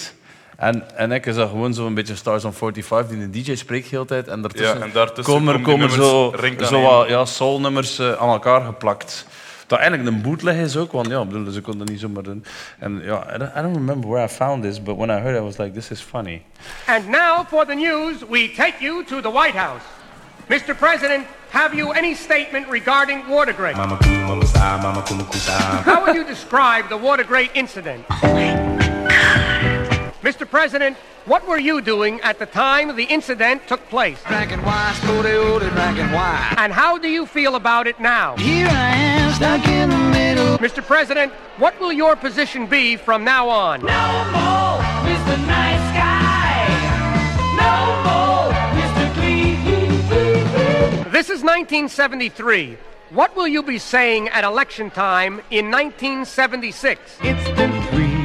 En, 0.56 0.96
en 0.96 1.12
ik 1.12 1.26
is 1.26 1.34
dat 1.34 1.48
gewoon 1.48 1.74
zo'n 1.74 1.94
beetje 1.94 2.14
Stars 2.14 2.44
on 2.44 2.52
45 2.52 3.10
die 3.10 3.22
een 3.22 3.30
DJ 3.30 3.54
spreekt 3.54 3.84
de 3.90 3.96
hele 3.96 4.06
tijd. 4.08 4.28
En 4.28 4.40
daartussen, 4.42 4.78
Ja, 4.78 4.84
en 4.84 4.90
daartussen 4.92 5.34
komen, 5.34 5.62
komen 5.62 5.90
zo, 5.90 6.34
zo 6.66 6.80
wat 6.82 7.08
ja, 7.08 7.24
soulnummers 7.24 7.98
eh, 7.98 8.12
aan 8.12 8.28
elkaar 8.28 8.60
geplakt. 8.64 9.26
Dat 9.66 9.78
eigenlijk 9.78 10.08
een 10.08 10.22
bootleg 10.22 10.56
is 10.56 10.76
ook, 10.76 10.92
want 10.92 11.06
ja, 11.06 11.24
bedoel, 11.24 11.50
ze 11.50 11.60
konden 11.60 11.86
er 11.86 11.92
niet 11.92 12.00
zomaar 12.00 12.22
doen. 12.22 12.44
En 12.78 13.02
ja, 13.04 13.34
I 13.34 13.38
don't, 13.38 13.50
I 13.56 13.60
don't 13.60 13.76
remember 13.76 14.10
where 14.10 14.24
I 14.24 14.28
found 14.28 14.62
this, 14.62 14.82
but 14.82 14.96
when 14.96 15.10
I 15.10 15.20
heard 15.20 15.34
it, 15.34 15.40
I 15.40 15.44
was 15.44 15.56
like, 15.56 15.72
this 15.72 15.90
is 15.90 16.00
funny. 16.00 16.42
And 16.86 17.08
now 17.08 17.46
for 17.48 17.66
the 17.66 17.74
news, 17.74 18.24
we 18.28 18.52
take 18.56 18.74
you 18.80 19.04
to 19.04 19.20
the 19.20 19.30
White 19.30 19.58
House. 19.58 19.82
Mr. 20.48 20.76
President, 20.76 21.26
have 21.50 21.74
you 21.74 21.90
any 21.90 22.14
statement 22.14 22.68
regarding 22.68 23.28
Watergate? 23.28 23.76
Mama 23.76 23.98
cool, 24.02 24.12
mama 24.12 24.46
style, 24.46 24.78
mama 24.78 25.02
cool, 25.02 25.24
cool. 25.24 25.40
How 25.82 26.04
would 26.04 26.14
you 26.14 26.24
describe 26.24 26.88
the 26.88 26.96
Watergate 26.96 27.50
incident? 27.54 28.04
Mr. 30.26 30.44
President, 30.50 30.96
what 31.26 31.46
were 31.46 31.56
you 31.56 31.80
doing 31.80 32.20
at 32.22 32.40
the 32.40 32.46
time 32.46 32.96
the 32.96 33.04
incident 33.04 33.62
took 33.68 33.80
place? 33.88 34.20
Black 34.26 34.50
and 34.50 34.60
sporty 34.96 35.30
old 35.30 35.62
and 35.62 35.72
black 35.72 35.96
and 35.96 36.12
white. 36.12 36.54
And 36.58 36.72
how 36.72 36.98
do 36.98 37.06
you 37.06 37.26
feel 37.26 37.54
about 37.54 37.86
it 37.86 38.00
now? 38.00 38.34
Here 38.36 38.66
I 38.66 38.96
am, 38.96 39.32
stuck 39.34 39.64
in 39.68 39.88
the 39.88 39.98
middle. 40.10 40.58
Mr. 40.58 40.84
President, 40.84 41.32
what 41.58 41.78
will 41.78 41.92
your 41.92 42.16
position 42.16 42.66
be 42.66 42.96
from 42.96 43.22
now 43.22 43.48
on? 43.48 43.82
No 43.82 43.86
more 43.86 44.82
Mr. 45.06 45.46
Nice 45.46 45.88
Guy. 45.94 46.74
No 47.62 47.76
more 48.02 48.50
Mr. 48.80 49.14
Clean. 49.14 49.62
This 51.12 51.30
is 51.30 51.44
1973. 51.44 52.76
What 53.10 53.36
will 53.36 53.46
you 53.46 53.62
be 53.62 53.78
saying 53.78 54.28
at 54.30 54.42
election 54.42 54.90
time 54.90 55.40
in 55.52 55.70
1976? 55.70 57.00
It's 57.22 57.50
been 57.56 57.80
three 57.90 58.15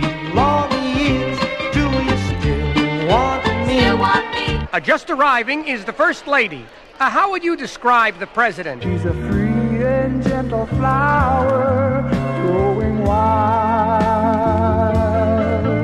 want 3.12 3.46
me? 3.46 3.80
Still 3.80 3.98
want 3.98 4.32
me? 4.32 4.68
Uh, 4.74 4.80
just 4.80 5.10
arriving 5.10 5.68
is 5.68 5.86
the 5.86 5.94
First 5.94 6.28
Lady. 6.28 6.66
Uh, 7.00 7.10
how 7.10 7.32
would 7.32 7.44
you 7.44 7.56
describe 7.56 8.18
the 8.20 8.28
President? 8.28 8.84
She's 8.84 9.06
a 9.06 9.14
free 9.14 9.84
and 9.84 10.24
gentle 10.24 10.66
flower, 10.68 12.08
growing 12.42 13.04
wild. 13.04 14.08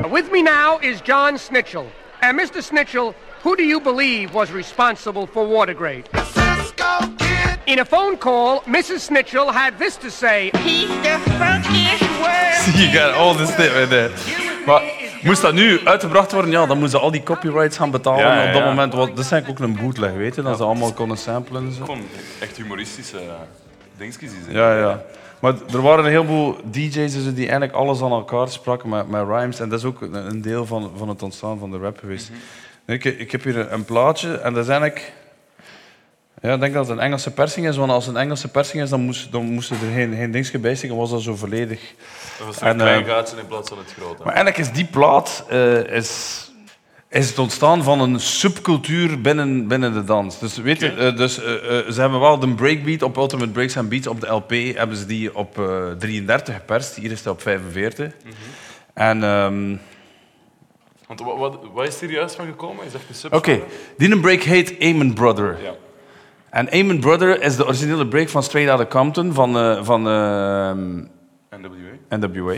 Uh, 0.04 0.08
With 0.08 0.30
me 0.32 0.42
now 0.42 0.78
is 0.78 1.00
John 1.00 1.34
Snitchell. 1.34 1.86
And 2.22 2.38
Mr. 2.38 2.62
Snitchell, 2.62 3.14
who 3.42 3.56
do 3.56 3.62
you 3.62 3.80
believe 3.80 4.34
was 4.34 4.50
responsible 4.50 5.26
for 5.26 5.46
Watergate? 5.46 6.08
Cisco 6.16 7.14
Kid. 7.18 7.58
In 7.66 7.78
a 7.80 7.84
phone 7.84 8.16
call, 8.16 8.60
Mrs. 8.62 9.08
Snitchell 9.08 9.52
had 9.52 9.78
this 9.78 9.96
to 9.98 10.10
say 10.10 10.50
He's 10.62 10.88
the 10.88 11.18
funkiest 11.38 12.78
You 12.78 12.92
got 12.92 13.14
all 13.14 13.34
this 13.34 13.54
shit 13.56 13.72
right 13.72 13.88
there. 13.88 14.10
Maar 14.66 14.82
moest 15.22 15.42
dat 15.42 15.54
nu 15.54 15.80
uitgebracht 15.84 16.32
worden, 16.32 16.50
ja, 16.50 16.66
dan 16.66 16.78
moesten 16.78 16.98
ze 16.98 17.04
al 17.04 17.10
die 17.10 17.22
copyrights 17.22 17.76
gaan 17.76 17.90
betalen 17.90 18.24
Ja, 18.24 18.42
ja, 18.42 18.46
op 18.46 18.52
dat 18.52 18.64
moment. 18.64 18.94
Want 18.94 19.16
dat 19.16 19.24
is 19.24 19.30
eigenlijk 19.30 19.62
ook 19.62 19.68
een 19.68 19.76
bootleg, 19.84 20.12
weet 20.12 20.34
je, 20.34 20.42
dat 20.42 20.56
ze 20.56 20.62
allemaal 20.62 20.92
konden 20.92 21.18
samplen 21.18 21.64
en 21.64 21.72
zo. 21.72 21.84
Gewoon 21.84 22.02
echt 22.40 22.56
humoristische 22.56 23.16
uh, 23.16 23.32
dingetjes. 23.96 24.30
die 24.30 24.40
zijn. 24.42 24.56
Ja, 24.56 24.78
ja. 24.78 25.02
Maar 25.40 25.54
er 25.72 25.82
waren 25.82 26.04
een 26.04 26.10
heleboel 26.10 26.56
DJ's 26.70 27.12
dus 27.12 27.34
die 27.34 27.48
eigenlijk 27.48 27.72
alles 27.72 28.02
aan 28.02 28.10
elkaar 28.10 28.48
spraken 28.48 28.88
met, 28.88 29.08
met 29.08 29.26
rhymes. 29.26 29.60
En 29.60 29.68
dat 29.68 29.78
is 29.78 29.84
ook 29.84 30.00
een, 30.00 30.42
deel 30.42 30.66
van, 30.66 30.90
van 30.96 31.08
het 31.08 31.22
ontstaan 31.22 31.58
van 31.58 31.70
de 31.70 31.78
rap 31.78 31.98
geweest. 31.98 32.30
ik, 32.86 33.04
ik 33.04 33.32
heb 33.32 33.42
hier 33.42 33.72
een, 33.72 33.84
plaatje 33.84 34.38
en 34.38 34.52
dat 34.52 34.62
is 34.62 34.68
eigenlijk... 34.68 35.12
Ja, 36.42 36.54
ik 36.54 36.60
denk 36.60 36.74
dat 36.74 36.88
het 36.88 36.96
een 36.96 37.02
Engelse 37.02 37.30
persing 37.30 37.68
is, 37.68 37.76
want 37.76 37.90
als 37.90 38.06
het 38.06 38.14
een 38.14 38.20
Engelse 38.20 38.48
persing 38.48 38.82
is, 38.82 38.90
dan, 38.90 39.00
moest, 39.00 39.32
dan 39.32 39.44
moesten 39.44 39.76
er 39.76 39.92
geen, 39.94 40.14
geen 40.14 40.30
dingetje 40.30 40.58
bij 40.58 40.74
zitten, 40.74 40.98
was 40.98 41.10
dat 41.10 41.22
zo 41.22 41.36
volledig. 41.36 41.94
Dat 42.38 42.46
was 42.46 42.58
En, 42.58 42.68
een 42.68 42.76
klein 42.76 43.04
eh, 43.04 43.10
gaatje 43.10 43.36
in 43.36 43.46
plaats 43.46 43.68
van 43.68 43.78
het 43.78 43.92
grote. 43.98 44.22
Maar 44.24 44.34
eigenlijk 44.34 44.58
is 44.58 44.72
die 44.72 44.84
plaat 44.84 45.44
eh, 45.48 45.84
is, 45.84 46.42
is 47.08 47.28
het 47.28 47.38
ontstaan 47.38 47.82
van 47.82 48.00
een 48.00 48.20
subcultuur 48.20 49.20
binnen, 49.20 49.66
binnen 49.68 49.92
de 49.92 50.04
dans. 50.04 50.38
Dus, 50.38 50.56
weet 50.56 50.80
je, 50.80 50.92
eh, 50.92 51.16
dus, 51.16 51.42
eh, 51.42 51.78
eh, 51.78 51.90
ze 51.90 52.00
hebben 52.00 52.20
wel 52.20 52.38
de 52.38 52.54
breakbeat 52.54 53.02
op 53.02 53.16
Ultimate 53.16 53.50
Breaks 53.50 53.76
and 53.76 53.88
Beats 53.88 54.06
op 54.06 54.20
de 54.20 54.26
LP, 54.26 54.50
hebben 54.50 54.96
ze 54.96 55.06
die 55.06 55.34
op 55.36 55.58
eh, 55.58 55.90
33 55.98 56.54
geperst. 56.54 56.94
Hier 56.94 57.10
is 57.10 57.18
het 57.18 57.28
op 57.28 57.42
45. 57.42 58.12
En 58.94 59.22
ehm, 59.22 59.76
Want 61.06 61.20
wat, 61.20 61.38
wat, 61.38 61.58
wat 61.72 61.86
is 61.86 62.00
er 62.00 62.10
juist 62.10 62.34
van 62.34 62.46
gekomen? 62.46 62.84
Is 62.84 62.92
dat 62.92 63.00
een 63.08 63.14
sub? 63.14 63.34
oké, 63.34 63.60
die 63.96 64.10
een 64.12 64.20
break 64.20 64.42
heet 64.42 64.74
Amen 64.80 65.14
Brother. 65.14 65.58
Ja. 65.62 65.74
En 66.50 66.70
Amen 66.70 67.00
Brother 67.00 67.42
is 67.42 67.56
de 67.56 67.66
originele 67.66 68.06
break 68.06 68.28
van 68.28 68.42
Straight 68.42 68.70
Outta 68.70 68.98
Compton 68.98 69.32
van, 69.32 69.56
eh, 69.58 69.84
van 69.84 70.08
ehm, 70.08 71.04
NWA. 71.50 72.16
NWA. 72.18 72.56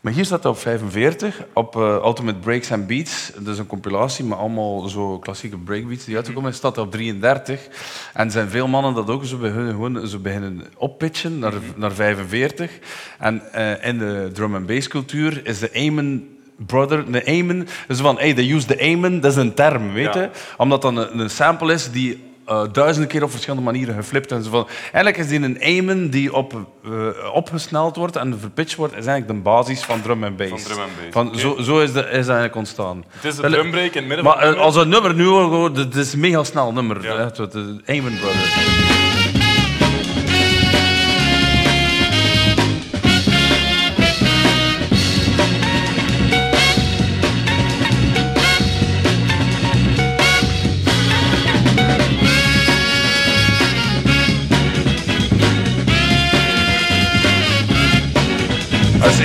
Maar 0.00 0.12
hier 0.12 0.24
staat 0.24 0.42
het 0.42 0.52
op 0.52 0.58
45, 0.58 1.44
op 1.52 1.76
eh, 1.76 1.82
Ultimate 2.04 2.38
Breaks 2.38 2.72
and 2.72 2.86
Beats. 2.86 3.32
Dat 3.38 3.52
is 3.52 3.58
een 3.58 3.66
compilatie 3.66 4.24
met 4.24 4.38
allemaal 4.38 4.88
zo 4.88 5.18
klassieke 5.18 5.58
breakbeats 5.58 6.04
die 6.04 6.16
uitgekomen 6.16 6.54
zijn. 6.54 6.72
staat 6.72 6.84
op 6.84 6.90
33. 6.92 7.68
En 8.14 8.30
zijn 8.30 8.48
veel 8.48 8.68
mannen 8.68 8.94
dat 8.94 9.10
ook 9.10 9.24
zo 9.24 9.36
beginnen, 9.36 9.70
gewoon 9.70 10.06
zo 10.06 10.18
beginnen 10.18 10.62
oppitchen 10.76 11.38
naar, 11.38 11.52
naar 11.76 11.92
45. 11.92 12.70
En 13.18 13.52
eh, 13.52 13.88
in 13.88 13.98
de 13.98 14.30
drum 14.32 14.54
and 14.54 14.66
bass 14.66 14.88
cultuur 14.88 15.46
is 15.46 15.58
de 15.58 15.70
Amen 15.74 16.30
brother, 16.66 17.12
de 17.12 17.26
Amen, 17.26 17.68
dus 17.86 17.98
van, 17.98 18.18
hey, 18.18 18.34
they 18.34 18.52
use 18.52 18.66
the 18.66 18.80
Amen, 18.80 19.20
dat 19.20 19.30
is 19.30 19.36
een 19.38 19.54
term, 19.54 19.92
weet 19.92 20.14
Ja. 20.14 20.20
je? 20.22 20.30
Omdat 20.56 20.82
dat 20.82 20.96
een, 20.96 21.18
een 21.18 21.30
sample 21.30 21.72
is 21.72 21.90
die 21.90 22.25
eh, 22.46 22.62
duizenden 22.72 23.10
keer 23.10 23.22
op 23.22 23.30
verschillende 23.30 23.64
manieren 23.64 23.94
geflipt 23.94 24.32
en 24.32 24.42
zo 24.42 24.50
van. 24.50 24.66
Eigenlijk 24.82 25.16
is 25.16 25.28
die 25.28 25.40
een 25.40 25.62
amen 25.62 26.10
die 26.10 26.34
op, 26.34 26.66
eh, 26.84 26.90
opgesneld 27.32 27.96
wordt 27.96 28.16
en 28.16 28.40
verpitcht 28.40 28.76
wordt, 28.76 28.96
is 28.96 29.06
eigenlijk 29.06 29.38
de 29.38 29.50
basis 29.50 29.82
van 29.82 30.02
drum 30.02 30.24
en 30.24 30.36
bass. 30.36 30.50
Van 30.50 30.60
drum 30.60 30.78
en 30.78 30.90
bass, 31.00 31.12
Van, 31.12 31.38
zo, 31.38 31.62
zo 31.62 31.80
is, 31.80 31.92
de, 31.92 32.00
is 32.00 32.06
dat 32.06 32.12
eigenlijk 32.12 32.56
ontstaan. 32.56 33.04
Het 33.08 33.24
is 33.24 33.40
Wel, 33.40 33.50
drumbreak 33.50 33.92
in 33.92 33.98
het 33.98 34.06
midden 34.06 34.24
Maar 34.24 34.38
van 34.38 34.46
het 34.48 34.56
eh, 34.56 34.62
als 34.62 34.76
een 34.76 34.88
nummer 34.88 35.14
nu 35.14 35.24
hoort, 35.24 35.76
het 35.76 35.94
is 35.94 36.12
een 36.12 36.20
mega 36.20 36.44
snel 36.44 36.72
nummer. 36.72 37.02
Ja. 37.02 37.16
hè, 37.16 37.24
Het 37.24 37.54
Amen 37.86 38.18
Brothers. 38.18 38.95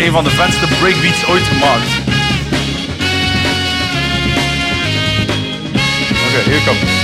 Een 0.05 0.11
van 0.11 0.23
de 0.23 0.29
vetste 0.29 0.67
breakbeats 0.79 1.25
ooit 1.27 1.43
gemaakt. 1.43 1.89
Oké, 6.25 6.49
hier 6.49 6.61
komt 6.65 6.79
het. 6.81 6.99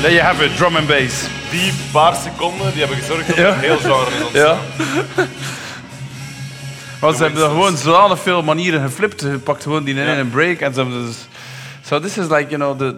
There 0.00 0.12
you 0.12 0.20
have 0.20 0.44
it, 0.44 0.56
drum 0.56 0.76
and 0.76 0.86
bass. 0.88 1.28
Die 1.50 1.72
paar 1.92 2.14
seconden 2.14 2.70
die 2.72 2.80
hebben 2.80 2.98
gezorgd 2.98 3.26
dat 3.26 3.36
Ja. 3.36 3.48
een 3.48 3.58
heel 3.58 3.76
genre 3.78 4.10
is 4.16 4.22
ontstaan. 4.22 4.58
Ja. 5.16 5.26
Want 7.00 7.16
ze 7.16 7.22
hebben 7.22 7.42
er 7.42 7.48
gewoon 7.48 7.76
zodanig 7.76 8.20
veel 8.20 8.42
manieren 8.42 8.82
geflipt. 8.82 9.20
Je 9.20 9.38
pakt 9.38 9.62
gewoon 9.62 9.84
die 9.84 9.94
in 9.94 10.08
een 10.08 10.30
break 10.30 10.58
en 10.58 10.74
ze 10.74 10.80
hebben 10.80 11.06
dus... 11.06 11.16
So 11.86 12.00
this 12.00 12.18
is 12.18 12.26
like, 12.28 12.46
you 12.48 12.56
know, 12.56 12.78
the, 12.78 12.94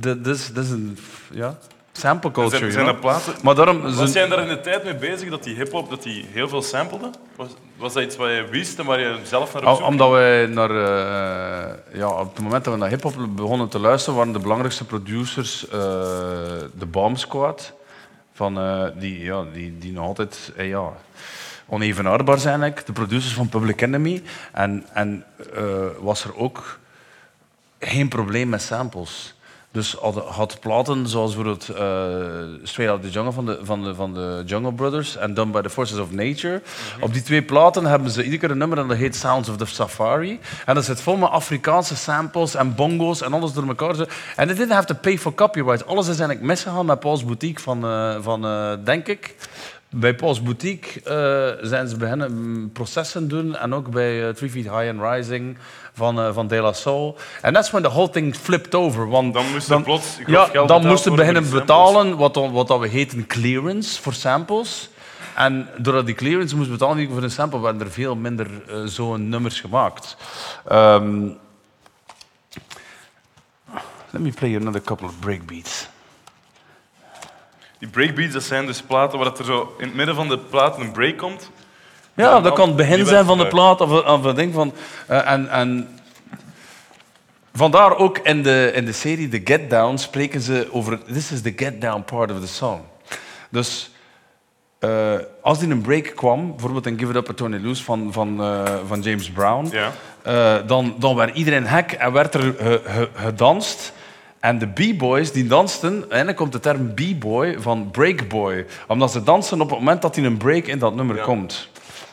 this 0.00 0.50
is 0.54 0.70
een, 0.70 0.98
ja, 1.30 1.58
sample 2.00 2.30
culture. 2.30 2.70
zijn, 2.70 2.98
platen. 2.98 3.34
Maar 3.42 3.54
daarom... 3.54 3.94
Was 3.94 4.12
jij 4.12 4.28
daar 4.28 4.42
in 4.42 4.48
de 4.48 4.60
tijd 4.60 4.84
mee 4.84 4.94
bezig 4.94 5.30
dat 5.30 5.44
die 5.44 5.54
hip-hop 5.54 5.90
dat 5.90 6.02
die 6.02 6.26
heel 6.32 6.48
veel 6.48 6.62
sampelde? 6.62 7.10
Was, 7.36 7.48
was 7.76 7.92
dat 7.92 8.02
iets 8.02 8.16
wat 8.16 8.28
je 8.28 8.46
wist 8.50 8.78
en 8.78 8.84
waar 8.84 9.00
je 9.00 9.18
zelf 9.22 9.54
naar 9.54 9.66
op 9.66 9.76
zoek 9.76 9.86
Omdat 9.86 10.10
wij 10.10 10.46
naar, 10.46 10.70
eh, 10.70 11.98
ja, 11.98 12.08
op 12.08 12.34
het 12.34 12.42
moment 12.42 12.64
dat 12.64 12.74
we 12.74 12.80
naar 12.80 12.88
hip-hop 12.88 13.14
begonnen 13.28 13.68
te 13.68 13.78
luisteren, 13.78 14.18
waren 14.18 14.32
de 14.32 14.38
belangrijkste 14.38 14.84
producers 14.84 15.68
eh, 15.68 15.78
de 16.74 16.86
Bomb 16.86 17.18
Squad. 17.18 17.72
Van, 18.32 18.58
eh, 18.58 18.86
die, 18.94 19.20
ja, 19.20 19.44
die, 19.52 19.78
die 19.78 19.92
nog 19.92 20.06
altijd 20.06 20.52
ja, 20.56 20.92
onevenaarbaar 21.66 22.38
zijn, 22.38 22.60
eigenlijk. 22.62 22.86
de 22.86 22.92
producers 22.92 23.32
van 23.32 23.48
Public 23.48 23.80
Enemy. 23.80 24.22
En, 24.52 24.86
en 24.92 25.24
was 26.00 26.24
er 26.24 26.36
ook 26.36 26.78
geen 27.78 28.08
probleem 28.08 28.48
met 28.48 28.62
samples. 28.62 29.34
Dus 29.72 29.96
had, 30.00 30.14
had 30.16 30.60
platen 30.60 31.08
zoals 31.08 31.34
bijvoorbeeld 31.34 31.68
eh 31.68 32.60
Straight 32.62 32.92
Out 32.94 33.02
the 33.02 33.10
Jungle 33.10 33.32
van 33.32 33.46
de, 33.46 33.58
van, 33.62 33.84
de, 33.84 33.94
van 33.94 34.14
de 34.14 34.42
Jungle 34.46 34.72
Brothers 34.72 35.16
en 35.16 35.34
Done 35.34 35.52
by 35.52 35.60
the 35.60 35.70
Forces 35.70 35.98
of 35.98 36.10
Nature. 36.10 36.62
Op 37.00 37.12
die 37.12 37.22
twee 37.22 37.42
platen 37.42 37.84
hebben 37.84 38.10
ze 38.10 38.22
iedere 38.22 38.40
keer 38.40 38.50
een 38.50 38.58
nummer 38.58 38.78
en 38.78 38.88
dat 38.88 38.96
heet 38.96 39.16
Sounds 39.16 39.48
of 39.48 39.56
the 39.56 39.66
Safari. 39.66 40.40
En 40.66 40.74
dat 40.74 40.84
zit 40.84 41.00
vol 41.00 41.16
met 41.16 41.28
Afrikaanse 41.28 41.96
samples 41.96 42.54
en 42.54 42.74
bongo's 42.74 43.22
en 43.22 43.32
alles 43.32 43.52
door 43.52 43.66
elkaar. 43.66 43.96
En 44.36 44.46
they 44.46 44.56
didn't 44.56 44.72
have 44.72 44.86
to 44.86 44.94
pay 44.94 45.18
for 45.18 45.34
copyright. 45.34 45.86
Alles 45.86 46.08
is 46.08 46.18
eigenlijk 46.18 46.40
misgegaan 46.40 46.86
met 46.86 47.00
Paul's 47.00 47.24
Boutique 47.24 47.62
van, 47.62 47.84
eh, 47.84 48.16
van 48.20 48.44
eh, 48.44 48.72
denk 48.84 49.06
ik. 49.06 49.34
Bij 49.92 50.14
Paul's 50.14 50.42
Boutique 50.42 51.02
eh, 51.02 51.66
zijn 51.66 51.88
ze 51.88 51.96
beginnen 51.96 52.70
processen 52.72 53.28
doen 53.28 53.56
en 53.56 53.74
ook 53.74 53.90
bij 53.90 54.28
eh, 54.28 54.34
Three 54.34 54.50
Feet 54.50 54.64
High 54.64 54.88
and 54.88 55.14
Rising 55.14 55.58
van, 55.92 56.20
eh, 56.20 56.32
van 56.32 56.46
De 56.46 56.60
La 56.60 56.72
Soul. 56.72 57.16
En 57.42 57.52
that's 57.52 57.70
when 57.70 57.82
the 57.82 57.88
whole 57.88 58.10
thing 58.10 58.36
flipped 58.36 58.74
over. 58.74 59.08
Want 59.08 59.34
Dan 59.34 59.50
moest 59.52 59.70
er 59.70 59.82
plots 59.82 60.18
ja, 60.26 60.44
geld 60.44 60.68
dan 60.68 60.86
moesten 60.86 61.14
beginnen 61.14 61.50
betalen 61.50 62.16
wat, 62.16 62.34
wat 62.34 62.68
dat 62.68 62.80
we 62.80 62.88
heten 62.88 63.26
clearance 63.26 64.02
voor 64.02 64.12
samples. 64.12 64.90
En 65.34 65.68
doordat 65.76 66.06
die 66.06 66.14
clearance 66.14 66.56
moest 66.56 66.70
betalen 66.70 67.08
voor 67.08 67.22
een 67.22 67.30
sample, 67.30 67.60
werden 67.60 67.82
er 67.82 67.90
veel 67.90 68.16
minder 68.16 68.48
zo'n 68.84 69.28
nummers 69.28 69.60
gemaakt. 69.60 70.16
Ehm, 70.68 71.28
let 74.10 74.22
me 74.22 74.32
play 74.32 74.56
another 74.56 74.82
couple 74.82 75.06
of 75.06 75.18
breakbeats. 75.18 75.88
Die 77.80 77.88
breakbeats, 77.88 78.32
dat 78.32 78.42
zijn 78.42 78.66
dus 78.66 78.82
platen 78.82 79.18
waar 79.18 79.28
dat 79.28 79.38
er 79.38 79.44
zo 79.44 79.74
in 79.78 79.84
het 79.86 79.94
midden 79.94 80.14
van 80.14 80.28
de 80.28 80.38
plaat 80.38 80.78
een 80.78 80.92
break 80.92 81.16
komt. 81.18 81.50
Ja, 82.14 82.40
dat 82.40 82.52
kan 82.54 82.66
het 82.68 82.76
begin 82.76 83.06
zijn 83.06 83.24
van 83.24 83.36
de 83.36 83.42
werd 83.42 83.54
plaat 83.54 83.80
of, 83.80 83.90
of 84.04 84.24
een 84.24 84.34
ding 84.34 84.54
van. 84.54 84.72
eh, 85.06 85.30
en, 85.30 85.48
en 85.50 85.98
vandaar 87.54 87.96
ook 87.96 88.18
in 88.18 88.42
de, 88.42 88.70
in 88.74 88.84
de 88.84 88.92
serie 88.92 89.28
The 89.28 89.40
Get 89.44 89.70
Down 89.70 89.96
spreken 89.96 90.40
ze 90.40 90.68
over. 90.72 91.04
This 91.04 91.32
is 91.32 91.40
the 91.42 91.52
get 91.56 91.80
down 91.80 92.02
part 92.04 92.30
of 92.30 92.40
the 92.40 92.46
song. 92.46 92.80
Dus 93.50 93.90
eh, 94.78 95.14
als 95.42 95.58
die 95.58 95.70
een 95.70 95.80
break 95.80 96.12
kwam, 96.14 96.50
bijvoorbeeld 96.50 96.86
in 96.86 96.98
Give 96.98 97.10
It 97.10 97.16
Up 97.16 97.28
at 97.28 97.36
Tony 97.36 97.58
Loose 97.62 97.84
van, 97.84 98.12
van, 98.12 98.40
eh, 98.42 98.62
van 98.86 99.00
James 99.00 99.30
Brown, 99.30 99.68
Ja. 99.72 99.92
eh, 100.22 100.66
dan, 100.66 100.94
dan 100.98 101.14
werd 101.16 101.36
iedereen 101.36 101.66
hek 101.66 101.92
en 101.92 102.12
werd 102.12 102.34
er 102.34 102.40
ge- 102.40 102.80
ge- 102.84 103.08
gedanst. 103.14 103.92
En 104.40 104.58
de 104.58 104.66
b-boys 104.66 105.32
die 105.32 105.46
dansten, 105.46 106.04
eigenlijk 106.08 106.36
komt 106.36 106.52
de 106.52 106.60
term 106.60 106.94
b-boy 106.94 107.56
van 107.58 107.90
breakboy. 107.90 108.66
Omdat 108.88 109.12
ze 109.12 109.22
dansen 109.22 109.60
op 109.60 109.70
het 109.70 109.78
moment 109.78 110.02
dat 110.02 110.16
hij 110.16 110.24
een 110.24 110.36
break 110.36 110.64
in 110.66 110.78
dat 110.78 110.94
nummer 110.94 111.16
Ja. 111.16 111.22
komt. 111.22 111.68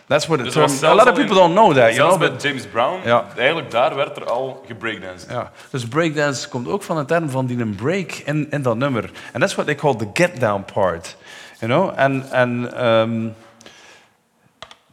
That's 0.08 0.26
where 0.28 0.44
the 0.44 0.60
Dus 0.60 0.84
A 0.84 0.94
lot 0.96 1.02
of 1.02 1.08
in- 1.08 1.14
people 1.14 1.36
don't 1.36 1.54
know 1.54 1.74
that. 1.76 1.94
Zelfs 1.94 2.18
bij 2.18 2.32
James 2.38 2.66
Brown, 2.66 3.00
Ja. 3.08 3.26
eigenlijk 3.38 3.72
daar 3.72 3.96
werd 3.96 4.18
er 4.18 4.26
al 4.26 4.64
gebreakdanced. 4.68 5.30
ja. 5.30 5.52
Dus 5.72 5.88
breakdance 5.88 6.50
komt 6.50 6.68
ook 6.68 6.84
van 6.84 6.98
de 6.98 7.06
term 7.06 7.30
van 7.30 7.46
die 7.46 7.60
een 7.60 7.76
break 7.76 8.12
in, 8.12 8.48
in 8.50 8.62
dat 8.62 8.76
nummer. 8.78 9.12
En 9.34 9.40
that's 9.40 9.54
what 9.54 9.66
they 9.66 9.76
call 9.76 9.96
the 9.96 10.08
get 10.14 10.40
down 10.40 10.66
part. 10.74 11.16
You 11.60 11.72
know? 11.72 11.94
En, 12.00 12.26
en 12.32 12.74
ehm, 12.78 13.28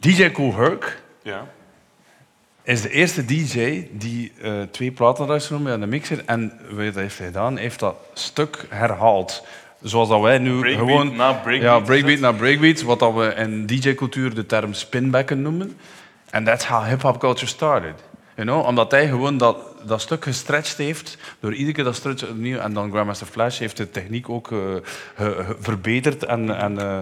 DJ 0.00 0.30
Cool 0.30 0.54
Herc 0.54 1.02
Ja. 1.22 1.44
Is 2.64 2.82
de 2.82 2.90
eerste 2.90 3.24
DJ 3.24 3.86
die 3.92 4.32
eh, 4.42 4.62
twee 4.70 4.90
platen 4.90 5.26
had 5.26 5.44
genomen 5.44 5.72
aan 5.72 5.80
de 5.80 5.86
mixer. 5.86 6.22
En 6.26 6.52
wat 6.70 6.94
heeft 6.94 7.18
hij 7.18 7.26
gedaan? 7.26 7.52
Hij 7.52 7.62
heeft 7.62 7.78
dat 7.78 7.96
stuk 8.14 8.66
herhaald. 8.68 9.44
Zoals 9.82 10.08
dat 10.08 10.20
wij 10.20 10.38
nu 10.38 10.58
Breakbeat 10.58 10.88
gewoon... 10.88 11.16
na 11.16 11.32
breakbeat 11.32 11.78
Ja, 11.78 11.80
breakbeat 11.80 12.18
na 12.18 12.32
breakbeat. 12.32 12.82
Wat 12.82 12.98
dat 12.98 13.14
we 13.14 13.34
in 13.34 13.66
DJ-cultuur 13.66 14.34
de 14.34 14.46
term 14.46 14.72
spinbacken 14.72 15.42
noemen. 15.42 15.76
And 16.30 16.46
that's 16.46 16.64
how 16.64 16.84
hip-hop 16.84 17.18
culture 17.18 17.46
started. 17.46 17.94
You 18.36 18.46
know? 18.46 18.66
Omdat 18.66 18.90
hij 18.90 19.08
gewoon 19.08 19.38
dat, 19.38 19.56
dat 19.86 20.00
stuk 20.00 20.24
gestretched 20.24 20.76
heeft, 20.76 21.18
door 21.40 21.52
iedere 21.52 21.72
keer 21.72 21.84
dat 21.84 21.94
stretch 21.94 22.28
opnieuw. 22.28 22.58
En 22.58 22.72
dan 22.72 22.90
Grandmaster 22.90 23.26
Flash 23.26 23.58
heeft 23.58 23.76
de 23.76 23.90
techniek 23.90 24.28
ook 24.28 24.52
eh, 24.52 25.28
verbeterd. 25.60 26.24
En, 26.24 26.56
en, 26.58 26.78
eh, 26.78 27.00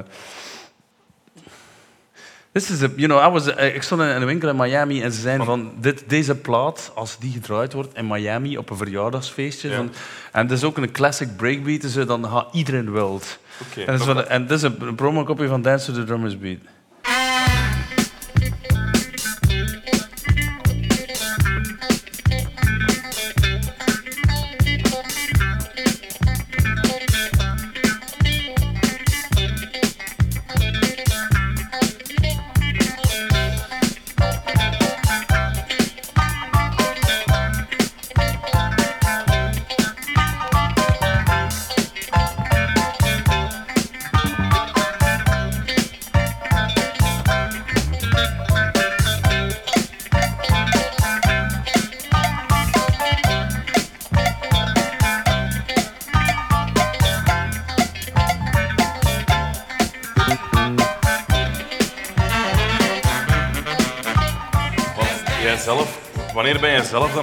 This 2.53 2.71
is 2.71 2.83
a, 2.83 2.89
you 2.97 3.07
know, 3.09 3.19
I 3.29 3.29
was, 3.31 3.55
eh, 3.55 3.75
ik 3.75 3.83
stond 3.83 4.01
in 4.01 4.07
een 4.07 4.25
winkel 4.25 4.49
in 4.49 4.57
Miami 4.57 5.03
en 5.03 5.13
ze 5.13 5.21
zeiden 5.21 5.47
van, 5.47 5.73
dit, 5.81 6.05
deze 6.07 6.35
plaat, 6.35 6.93
als 6.95 7.19
die 7.19 7.33
gedraaid 7.33 7.73
wordt 7.73 7.97
in 7.97 8.07
Miami 8.07 8.59
op 8.59 8.71
een 8.71 8.77
verjaardagsfeestje, 8.77 9.69
Ja. 9.71 9.85
en 10.33 10.47
dat 10.47 10.57
is 10.59 10.65
ook 10.65 10.77
een 10.77 10.91
classic 10.93 11.37
breakbeat, 11.37 11.81
dus, 11.81 11.97
eh, 11.97 12.07
dan 12.07 12.27
gaat 12.27 12.49
iedereen 12.53 12.93
wild. 12.93 13.39
Oké, 13.71 13.81
en, 13.81 13.99
dat 13.99 14.17
is 14.17 14.25
en 14.25 14.47
dit 14.47 14.57
is 14.57 14.63
een 14.63 14.95
promokopje 14.95 15.47
van 15.49 15.63
Dance 15.63 15.87
to 15.87 15.93
the 15.99 16.05
Drummers 16.05 16.39
Beat. 16.39 16.59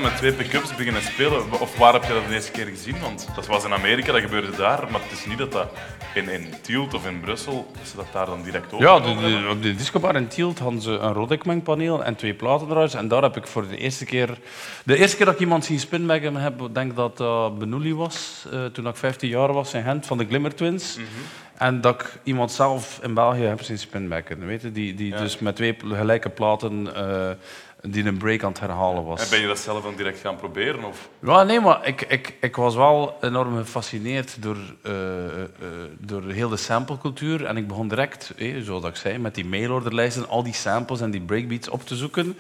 Dan 0.02 0.10
met 0.10 0.18
twee 0.20 0.34
pick-ups 0.34 0.76
beginnen 0.76 1.02
spelen? 1.02 1.52
Of 1.62 1.78
waar 1.78 1.94
heb 1.94 2.04
je 2.04 2.14
dat 2.14 2.28
de 2.28 2.34
eerste 2.34 2.52
keer 2.52 2.66
gezien? 2.66 3.00
Want 3.02 3.28
dat 3.36 3.48
was 3.48 3.64
in 3.66 3.74
Amerika, 3.74 4.12
dat 4.12 4.22
gebeurde 4.22 4.56
daar. 4.58 4.92
Maar 4.92 5.02
het 5.02 5.12
is 5.12 5.26
niet 5.26 5.38
dat 5.38 5.52
dat 5.52 5.70
in, 6.14 6.30
in 6.30 6.48
Tielt 6.62 6.94
of 6.94 7.06
in 7.08 7.20
Brussel, 7.20 7.72
ze 7.84 7.96
dat 7.96 8.06
daar 8.14 8.26
dan 8.26 8.44
direct 8.44 8.74
over 8.74 8.86
Ja, 8.86 9.00
de, 9.00 9.16
de- 9.16 9.48
op 9.50 9.62
de 9.62 9.76
discobar 9.76 10.16
in 10.16 10.28
Tielt 10.28 10.60
hadden 10.60 10.82
ze 10.82 10.92
een 10.92 11.14
Rodekmeng-paneel 11.14 12.04
en 12.04 12.16
twee 12.16 12.34
platendraaiers. 12.34 12.94
En 12.94 13.08
daar 13.08 13.22
heb 13.22 13.38
ik 13.38 13.48
voor 13.48 13.68
de 13.68 13.78
eerste 13.78 14.06
keer... 14.06 14.38
De 14.86 14.98
eerste 14.98 15.18
keer 15.18 15.26
dat 15.26 15.34
ik 15.36 15.42
iemand 15.42 15.66
zien 15.66 15.80
spinbaggen 15.80 16.36
heb, 16.36 16.62
ik 16.62 16.74
denk 16.74 16.96
dat 16.96 17.18
dat 17.18 17.58
Benouli 17.60 17.96
was, 17.96 18.46
eh, 18.52 18.66
toen 18.66 18.88
ik 18.88 18.96
15 18.96 19.30
jaar 19.30 19.54
was 19.54 19.74
in 19.74 19.84
Gent, 19.84 20.06
van 20.06 20.18
de 20.18 20.26
Glimmer 20.26 20.56
Twins. 20.56 20.98
En 21.58 21.82
dat 21.82 22.02
ik 22.02 22.20
iemand 22.24 22.52
zelf 22.52 23.00
in 23.04 23.14
België 23.14 23.42
heb 23.44 23.62
zien 23.62 23.78
spinbaggen. 23.80 24.46
Weet 24.46 24.62
je? 24.62 24.72
Die, 24.72 24.94
die 24.94 25.16
dus 25.16 25.40
met 25.40 25.56
twee 25.56 25.76
gelijke 25.94 26.30
platen 26.30 26.96
eh, 26.96 27.30
die 27.82 28.06
een 28.06 28.18
break 28.18 28.44
aan 28.44 28.50
het 28.50 28.60
herhalen 28.60 29.06
was. 29.06 29.22
En 29.22 29.30
ben 29.30 29.40
je 29.40 29.48
dat 29.48 29.60
zelf 29.60 29.84
dan 29.84 29.96
direct 29.96 30.20
gaan 30.20 30.36
proberen? 30.36 30.84
Of? 30.84 31.10
Ja, 31.20 31.44
nee, 31.44 31.60
maar 31.60 31.88
ik, 31.88 32.02
ik, 32.02 32.38
ik 32.42 32.56
was 32.56 32.76
wel 32.76 33.18
enorm 33.22 33.58
gefascineerd 33.58 34.42
door, 34.42 34.58
eh, 34.84 35.42
eh, 35.44 35.50
door 36.00 36.24
heel 36.24 36.50
de 36.50 36.58
samplecultuur. 36.58 37.46
En 37.46 37.58
ik 37.58 37.68
begon 37.68 37.88
direct, 37.88 38.34
eh, 38.38 38.62
zoals 38.62 38.86
ik 38.86 38.96
zei, 38.96 39.18
met 39.18 39.36
die 39.36 39.46
mailorderlijsten, 39.46 40.28
al 40.28 40.44
die 40.44 40.54
samples 40.54 41.02
en 41.02 41.12
die 41.12 41.22
breakbeats 41.22 41.70
op 41.70 41.86
te 41.86 41.96
zoeken. 41.96 42.38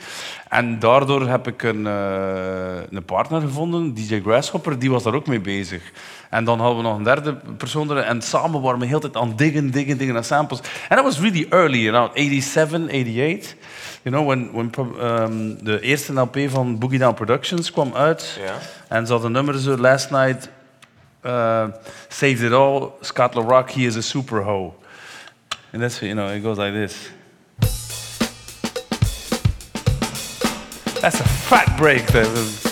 En 0.49 0.80
daardoor 0.80 1.28
heb 1.28 1.47
ik 1.47 1.63
een, 1.63 1.88
eh, 1.88 2.82
een 2.89 3.06
partner 3.06 3.41
gevonden, 3.41 3.93
DJ 3.93 4.21
Grasshopper, 4.21 4.80
die 4.80 4.91
was 4.91 5.04
daar 5.04 5.15
ook 5.15 5.28
mee 5.28 5.41
bezig. 5.41 5.91
En 6.30 6.44
dan 6.44 6.60
hadden 6.60 6.78
we 6.78 6.84
nog 6.84 6.98
een 6.98 7.04
derde 7.04 7.36
persoon 7.58 7.92
er, 7.92 7.98
en 7.98 8.22
samen 8.22 8.62
waren 8.62 8.80
we 8.80 8.86
de 8.86 8.92
hele 8.92 9.02
tijd 9.02 9.18
aan 9.18 9.36
diggen, 9.36 9.72
diggen, 9.72 9.98
diggen 9.98 10.13
naar 10.13 10.24
samples. 10.24 10.60
En 10.89 10.96
dat 10.96 11.06
was 11.06 11.20
really 11.20 11.46
early, 11.50 11.88
around 11.88 12.12
87, 12.13 12.88
88. 12.88 13.56
You 14.02 14.15
know, 14.15 14.28
when, 14.28 14.52
when 14.52 14.72
um, 15.02 15.63
de 15.63 15.80
eerste 15.82 16.13
LP 16.13 16.38
van 16.48 16.78
Boogie 16.78 17.00
Down 17.00 17.13
Productions 17.13 17.72
kwam 17.72 17.94
uit. 17.94 18.39
En 18.88 19.06
ze 19.06 19.12
hadden 19.12 19.32
nummers 19.32 19.63
zo, 19.63 19.78
Last 19.78 20.12
Night, 20.12 20.50
uh, 21.26 21.65
Saved 22.08 22.42
It 22.42 22.52
All, 22.52 22.92
Scott 23.02 23.34
LaRock, 23.34 23.70
He 23.70 23.82
is 23.82 23.96
a 23.96 24.02
Super 24.02 24.44
Ho. 24.44 24.76
And 25.72 25.82
that's, 25.82 26.00
you 26.00 26.13
know, 26.13 26.36
it 26.36 26.44
goes 26.44 26.58
like 26.58 26.74
this. 26.74 27.12
That's 31.02 31.20
a 31.20 31.26
fat 31.26 31.78
break. 31.78 32.06
That 32.08 32.68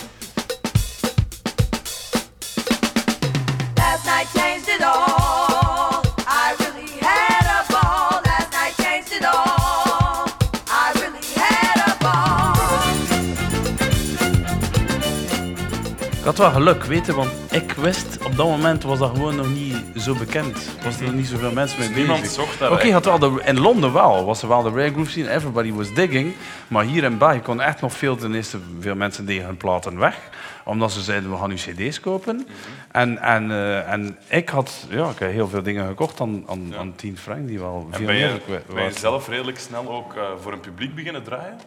had 16.28 16.38
wel 16.38 16.50
geluk, 16.50 16.84
weten, 16.84 17.14
want 17.14 17.30
ik 17.50 17.72
wist 17.72 18.18
op 18.24 18.36
dat 18.36 18.46
moment 18.46 18.82
was 18.82 18.98
dat 18.98 19.10
gewoon 19.10 19.36
nog 19.36 19.48
niet 19.48 19.76
zo 19.96 20.14
bekend. 20.14 20.76
Was 20.84 20.98
er 20.98 21.04
nog 21.04 21.14
niet 21.14 21.26
zoveel 21.26 21.52
mensen 21.52 21.78
mee 21.78 21.88
bezig. 21.88 22.06
Niemand 22.06 22.26
zocht 22.30 22.58
daar 22.58 22.72
Oké, 22.72 22.92
had 22.92 23.04
wel 23.04 23.18
de, 23.18 23.40
in 23.44 23.60
Londen 23.60 23.92
wel, 23.92 24.24
was 24.24 24.42
er 24.42 24.48
wel 24.48 24.62
de 24.62 24.70
rare 24.70 24.90
groove 24.90 25.10
scene, 25.10 25.30
everybody 25.30 25.72
was 25.72 25.94
digging. 25.94 26.34
Maar 26.68 26.84
hier 26.84 27.04
in 27.04 27.18
België 27.18 27.40
kon 27.40 27.60
echt 27.60 27.80
nog 27.80 27.92
veel, 27.92 28.16
ten 28.16 28.34
eerste, 28.34 28.58
veel 28.80 28.94
mensen 28.94 29.26
deden 29.26 29.44
hun 29.44 29.56
platen 29.56 29.98
weg. 29.98 30.16
Omdat 30.64 30.92
ze 30.92 31.00
zeiden, 31.00 31.30
we 31.30 31.36
gaan 31.36 31.48
nu 31.48 31.54
cd's 31.54 32.00
kopen. 32.00 32.36
Mhm. 32.36 32.46
en, 32.92 33.18
en, 33.18 33.50
eh, 33.50 33.92
en 33.92 34.18
ik 34.28 34.48
had 34.48 34.86
ja, 34.90 35.10
ik 35.10 35.18
heb 35.18 35.30
heel 35.30 35.48
veel 35.48 35.62
dingen 35.62 35.86
gekocht 35.86 36.20
aan, 36.20 36.44
aan, 36.48 36.74
aan 36.78 36.92
10 36.96 37.18
frank, 37.18 37.46
die 37.46 37.58
wel 37.58 37.88
veel 37.90 38.06
ben 38.06 38.16
je, 38.16 38.40
meer 38.48 38.62
ben 38.74 38.84
je 38.84 38.92
zelf 38.92 39.28
redelijk 39.28 39.58
snel 39.58 39.90
ook 39.90 40.14
eh, 40.14 40.22
voor 40.40 40.52
een 40.52 40.60
publiek 40.60 40.94
beginnen 40.94 41.22
draaien? 41.22 41.58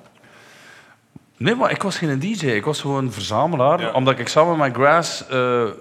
Nee, 1.41 1.55
maar 1.55 1.71
ik 1.71 1.81
was 1.81 1.97
geen 1.97 2.19
DJ. 2.19 2.45
Ik 2.45 2.65
was 2.65 2.81
gewoon 2.81 3.05
een 3.05 3.11
verzamelaar. 3.11 3.81
Ja. 3.81 3.91
Omdat 3.91 4.19
ik 4.19 4.27
samen 4.27 4.57
met 4.57 4.73
Grass, 4.73 5.27
eh 5.27 5.29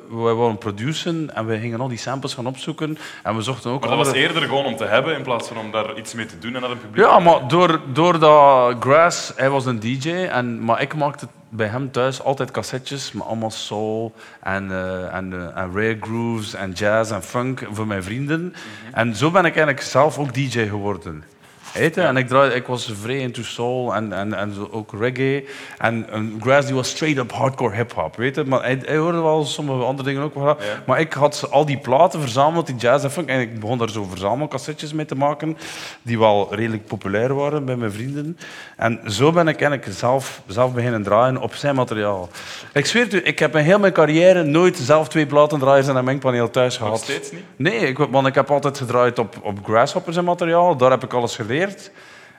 wij 0.08 0.34
wilden 0.34 0.58
produceren 0.58 1.34
en 1.34 1.46
we 1.46 1.58
gingen 1.58 1.80
al 1.80 1.88
die 1.88 1.98
samples 1.98 2.34
gaan 2.34 2.46
opzoeken. 2.46 2.98
En 3.22 3.36
we 3.36 3.42
zochten 3.42 3.70
ook 3.70 3.80
Maar 3.80 3.96
dat 3.96 4.06
was 4.06 4.14
eerder 4.14 4.42
gewoon 4.42 4.64
om 4.64 4.76
te 4.76 4.84
hebben 4.84 5.16
in 5.16 5.22
plaats 5.22 5.48
van 5.48 5.56
om 5.56 5.70
daar 5.70 5.98
iets 5.98 6.14
mee 6.14 6.26
te 6.26 6.38
doen 6.38 6.54
en 6.54 6.60
naar 6.60 6.70
een 6.70 6.80
publiek 6.80 7.04
Ja, 7.04 7.18
maar 7.18 7.48
door, 7.48 7.80
doordat 7.92 8.76
Grass, 8.80 9.32
hij 9.36 9.50
was 9.50 9.66
een 9.66 9.80
DJ, 9.80 10.10
en, 10.10 10.64
maar 10.64 10.82
ik 10.82 10.94
maakte 10.94 11.26
bij 11.48 11.66
hem 11.66 11.90
thuis 11.90 12.22
altijd 12.22 12.50
cassettes 12.50 13.12
met 13.12 13.26
allemaal 13.26 13.50
soul 13.50 14.14
en, 14.40 14.70
eh, 14.70 15.14
en, 15.14 15.32
en 15.54 15.72
rare 15.74 15.96
grooves 16.00 16.54
en 16.54 16.72
jazz 16.72 17.10
en 17.10 17.22
funk 17.22 17.66
voor 17.70 17.86
mijn 17.86 18.02
vrienden. 18.02 18.54
En 18.92 19.16
zo 19.16 19.30
ben 19.30 19.44
ik 19.44 19.56
eigenlijk 19.56 19.82
zelf 19.82 20.18
ook 20.18 20.34
DJ 20.34 20.66
geworden. 20.68 21.24
En 21.74 22.16
ik, 22.16 22.28
draai, 22.28 22.50
ik 22.50 22.66
was 22.66 22.92
vrij 23.00 23.18
into 23.18 23.42
soul 23.42 23.94
en, 23.94 24.12
en, 24.12 24.34
en 24.34 24.54
zo 24.54 24.68
ook 24.70 24.92
reggae. 24.98 25.44
En, 25.78 26.06
en 26.10 26.40
Grass 26.42 26.66
die 26.66 26.74
was 26.74 26.88
straight 26.88 27.18
up 27.18 27.32
hardcore 27.32 27.74
hip-hop. 27.74 28.16
Weet 28.16 28.34
je? 28.34 28.44
Maar 28.44 28.62
hij, 28.62 28.78
hij 28.84 28.96
hoorde 28.96 29.20
wel 29.20 29.44
sommige 29.44 29.84
andere 29.84 30.08
dingen 30.08 30.22
ook. 30.22 30.34
Ja. 30.34 30.56
Maar 30.86 31.00
ik 31.00 31.12
had 31.12 31.46
al 31.50 31.64
die 31.64 31.78
platen 31.78 32.20
verzameld, 32.20 32.66
die 32.66 32.76
jazz 32.76 33.04
en 33.04 33.10
funk. 33.10 33.28
En 33.28 33.40
ik 33.40 33.60
begon 33.60 33.78
daar 33.78 33.90
zo 33.90 34.06
verzamelcassettes 34.10 34.92
mee 34.92 35.06
te 35.06 35.14
maken, 35.14 35.56
die 36.02 36.18
wel 36.18 36.54
redelijk 36.54 36.86
populair 36.86 37.34
waren 37.34 37.64
bij 37.64 37.76
mijn 37.76 37.92
vrienden. 37.92 38.38
En 38.76 39.00
zo 39.06 39.32
ben 39.32 39.48
ik 39.48 39.60
eigenlijk 39.60 39.92
zelf, 39.98 40.42
zelf 40.46 40.74
beginnen 40.74 41.02
draaien 41.02 41.36
op 41.36 41.54
zijn 41.54 41.74
materiaal. 41.74 42.28
Ik 42.72 42.86
zweer 42.86 43.02
het 43.02 43.14
u, 43.14 43.20
ik 43.24 43.38
heb 43.38 43.56
in 43.56 43.64
heel 43.64 43.78
mijn 43.78 43.92
carrière 43.92 44.42
nooit 44.42 44.76
zelf 44.76 45.08
twee 45.08 45.26
platendraaiers 45.26 45.88
en 45.88 45.96
een 45.96 46.04
mengpaneel 46.04 46.50
thuis 46.50 46.76
gehad. 46.76 46.92
Nog 46.92 47.02
steeds 47.02 47.32
niet? 47.32 47.42
Nee, 47.56 47.78
ik, 47.78 47.98
want 47.98 48.26
ik 48.26 48.34
heb 48.34 48.50
altijd 48.50 48.78
gedraaid 48.78 49.18
op, 49.18 49.36
op 49.42 49.58
Grasshoppers 49.64 50.16
en 50.16 50.24
materiaal. 50.24 50.76
Daar 50.76 50.90
heb 50.90 51.04
ik 51.04 51.12
alles 51.12 51.36
geleerd. 51.36 51.59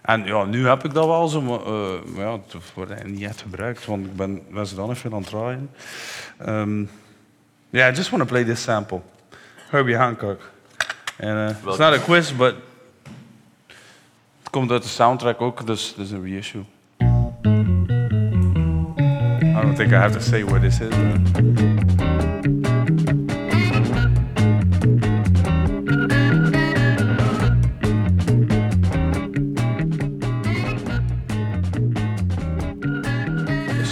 En 0.01 0.25
ja, 0.25 0.43
nu 0.43 0.67
heb 0.67 0.83
ik 0.85 0.93
dat 0.93 1.05
wel 1.05 1.27
zo, 1.27 1.41
maar, 1.41 1.59
eh, 1.59 2.03
maar 2.15 2.25
ja, 2.25 2.31
het 2.31 2.73
wordt 2.73 3.03
niet 3.05 3.21
echt 3.21 3.41
gebruikt, 3.41 3.85
want 3.85 4.05
ik 4.05 4.15
ben, 4.15 4.67
ze 4.67 4.75
dan 4.75 4.89
even 4.89 5.13
aan 5.13 5.21
het 5.21 5.29
draaien. 5.29 5.69
Um, 6.47 6.89
yeah, 7.69 7.93
I 7.93 7.95
just 7.95 8.09
want 8.09 8.23
to 8.23 8.29
play 8.29 8.43
this 8.43 8.61
sample. 8.61 9.01
Herbie 9.69 9.97
Hancock. 9.97 10.41
En, 11.17 11.47
eh, 11.47 11.49
it's 11.49 11.77
not 11.77 11.93
a 11.93 11.97
quiz, 11.97 12.31
but 12.31 12.55
het 14.39 14.49
komt 14.49 14.71
uit 14.71 14.83
de 14.83 14.89
soundtrack 14.89 15.41
ook, 15.41 15.65
dus 15.65 15.87
het 15.87 16.05
is 16.05 16.11
een 16.11 16.23
reissue. 16.23 16.63
I 19.41 19.63
don't 19.63 19.75
think 19.75 19.91
I 19.91 19.95
have 19.95 20.17
to 20.17 20.23
say 20.23 20.43
where 20.45 20.59
this 20.59 20.79
is. 20.79 20.89
but- 20.89 21.80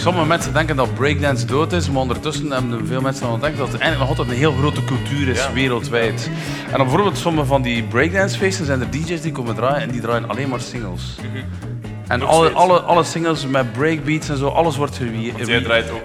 Sommige 0.00 0.26
mensen 0.26 0.52
denken 0.52 0.76
dat 0.76 0.94
breakdance 0.94 1.46
dood 1.46 1.72
is, 1.72 1.90
maar 1.90 2.02
ondertussen 2.02 2.50
hebben 2.50 2.86
veel 2.86 3.00
mensen 3.00 3.40
denken 3.40 3.58
dat 3.58 3.72
het 3.72 3.80
eigenlijk 3.80 3.98
nog 3.98 4.08
altijd 4.08 4.28
een 4.28 4.42
heel 4.42 4.52
grote 4.52 4.84
cultuur 4.84 5.28
is 5.28 5.38
Ja. 5.38 5.52
wereldwijd. 5.52 6.30
En 6.72 6.76
bijvoorbeeld 6.76 7.18
sommige 7.18 7.46
van 7.46 7.62
die 7.62 7.82
breakdancefeesten 7.82 8.66
zijn 8.66 8.80
er 8.80 8.90
DJ's 8.90 9.20
die 9.20 9.32
komen 9.32 9.54
draaien 9.54 9.80
en 9.82 9.90
die 9.90 10.00
draaien 10.00 10.28
alleen 10.28 10.48
maar 10.48 10.60
singles. 10.60 11.16
En 12.08 12.18
Nog 12.18 12.28
alle, 12.28 12.50
alle, 12.50 12.80
alle 12.80 13.04
singles 13.04 13.46
met 13.46 13.72
breakbeats 13.72 14.28
en 14.28 14.36
zo, 14.36 14.48
alles 14.48 14.76
wordt 14.76 14.98
re- 14.98 15.32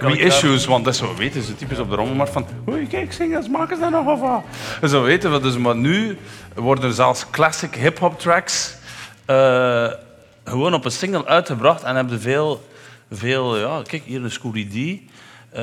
jaar. 0.00 0.12
reissues. 0.16 0.66
Want 0.66 0.84
dat 0.84 0.92
is 0.94 1.00
zo, 1.00 1.14
weten 1.16 1.42
ze, 1.42 1.54
typisch 1.56 1.78
op 1.78 1.90
de 1.90 1.96
rommelmarkt 1.96 2.32
van... 2.32 2.46
Oei, 2.68 2.86
kijk, 2.86 3.12
singles, 3.12 3.48
maken 3.48 3.76
ze 3.76 3.82
daar 3.82 3.90
nog 3.90 4.18
van? 4.18 4.42
En 4.80 4.88
Zo 4.88 5.02
weten 5.02 5.32
we 5.32 5.40
dus. 5.40 5.56
Maar 5.56 5.76
nu 5.76 6.18
worden 6.54 6.84
er 6.84 6.92
zelfs 6.92 7.26
classic 7.30 7.74
hip-hop 7.74 8.18
tracks 8.18 8.74
eh, 9.24 9.86
gewoon 10.44 10.74
op 10.74 10.84
een 10.84 10.90
single 10.90 11.26
uitgebracht. 11.26 11.82
En 11.82 11.96
hebben 11.96 12.20
veel, 12.20 12.66
veel 13.10 13.58
ja, 13.58 13.82
kijk, 13.86 14.02
hier 14.04 14.24
een 14.24 14.30
Scooby 14.30 14.68
D. 14.68 14.74
Eh, 15.52 15.62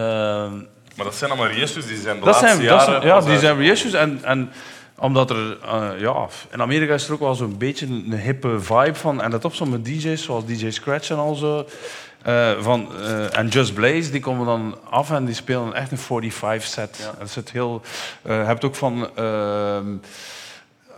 Maar 0.95 1.05
dat 1.05 1.15
zijn 1.15 1.31
allemaal 1.31 1.49
reissues 1.49 1.85
die 1.87 1.97
zijn 1.97 2.19
de 2.19 2.25
dat 2.25 2.41
laatste 2.41 2.47
zijn, 2.47 2.67
dat 2.67 2.79
jaren... 2.85 3.01
zijn, 3.01 3.15
ja, 3.15 3.21
die 3.21 3.39
zijn 3.39 3.57
reissues. 3.57 3.93
En, 3.93 4.19
en 4.23 4.51
omdat 4.97 5.29
er, 5.29 5.57
eh, 5.61 5.89
ja, 5.97 6.27
in 6.51 6.61
Amerika 6.61 6.93
is 6.93 7.07
er 7.07 7.13
ook 7.13 7.19
wel 7.19 7.35
zo'n 7.35 7.57
beetje 7.57 7.85
een, 7.85 8.13
hippe 8.13 8.59
vibe 8.59 8.95
van. 8.95 9.21
En 9.21 9.31
dat 9.31 9.45
op 9.45 9.53
sommige 9.53 9.81
DJ's, 9.81 10.23
zoals 10.23 10.45
DJ 10.45 10.69
Scratch 10.69 11.09
en 11.09 11.17
al 11.17 11.35
zo. 11.35 11.65
eh, 12.21 12.51
van, 12.59 12.89
eh, 12.99 13.37
en 13.37 13.47
Just 13.47 13.73
Blaze, 13.73 14.11
die 14.11 14.21
komen 14.21 14.45
dan 14.45 14.77
af 14.89 15.11
en 15.11 15.25
die 15.25 15.35
spelen 15.35 15.73
echt 15.73 15.91
een 15.91 15.97
45 15.97 16.65
set. 16.69 17.11
Dat 17.19 17.27
is 17.27 17.35
het 17.35 17.51
heel. 17.51 17.81
je 18.23 18.31
hebt 18.31 18.63
ook 18.63 18.75
van. 18.75 19.09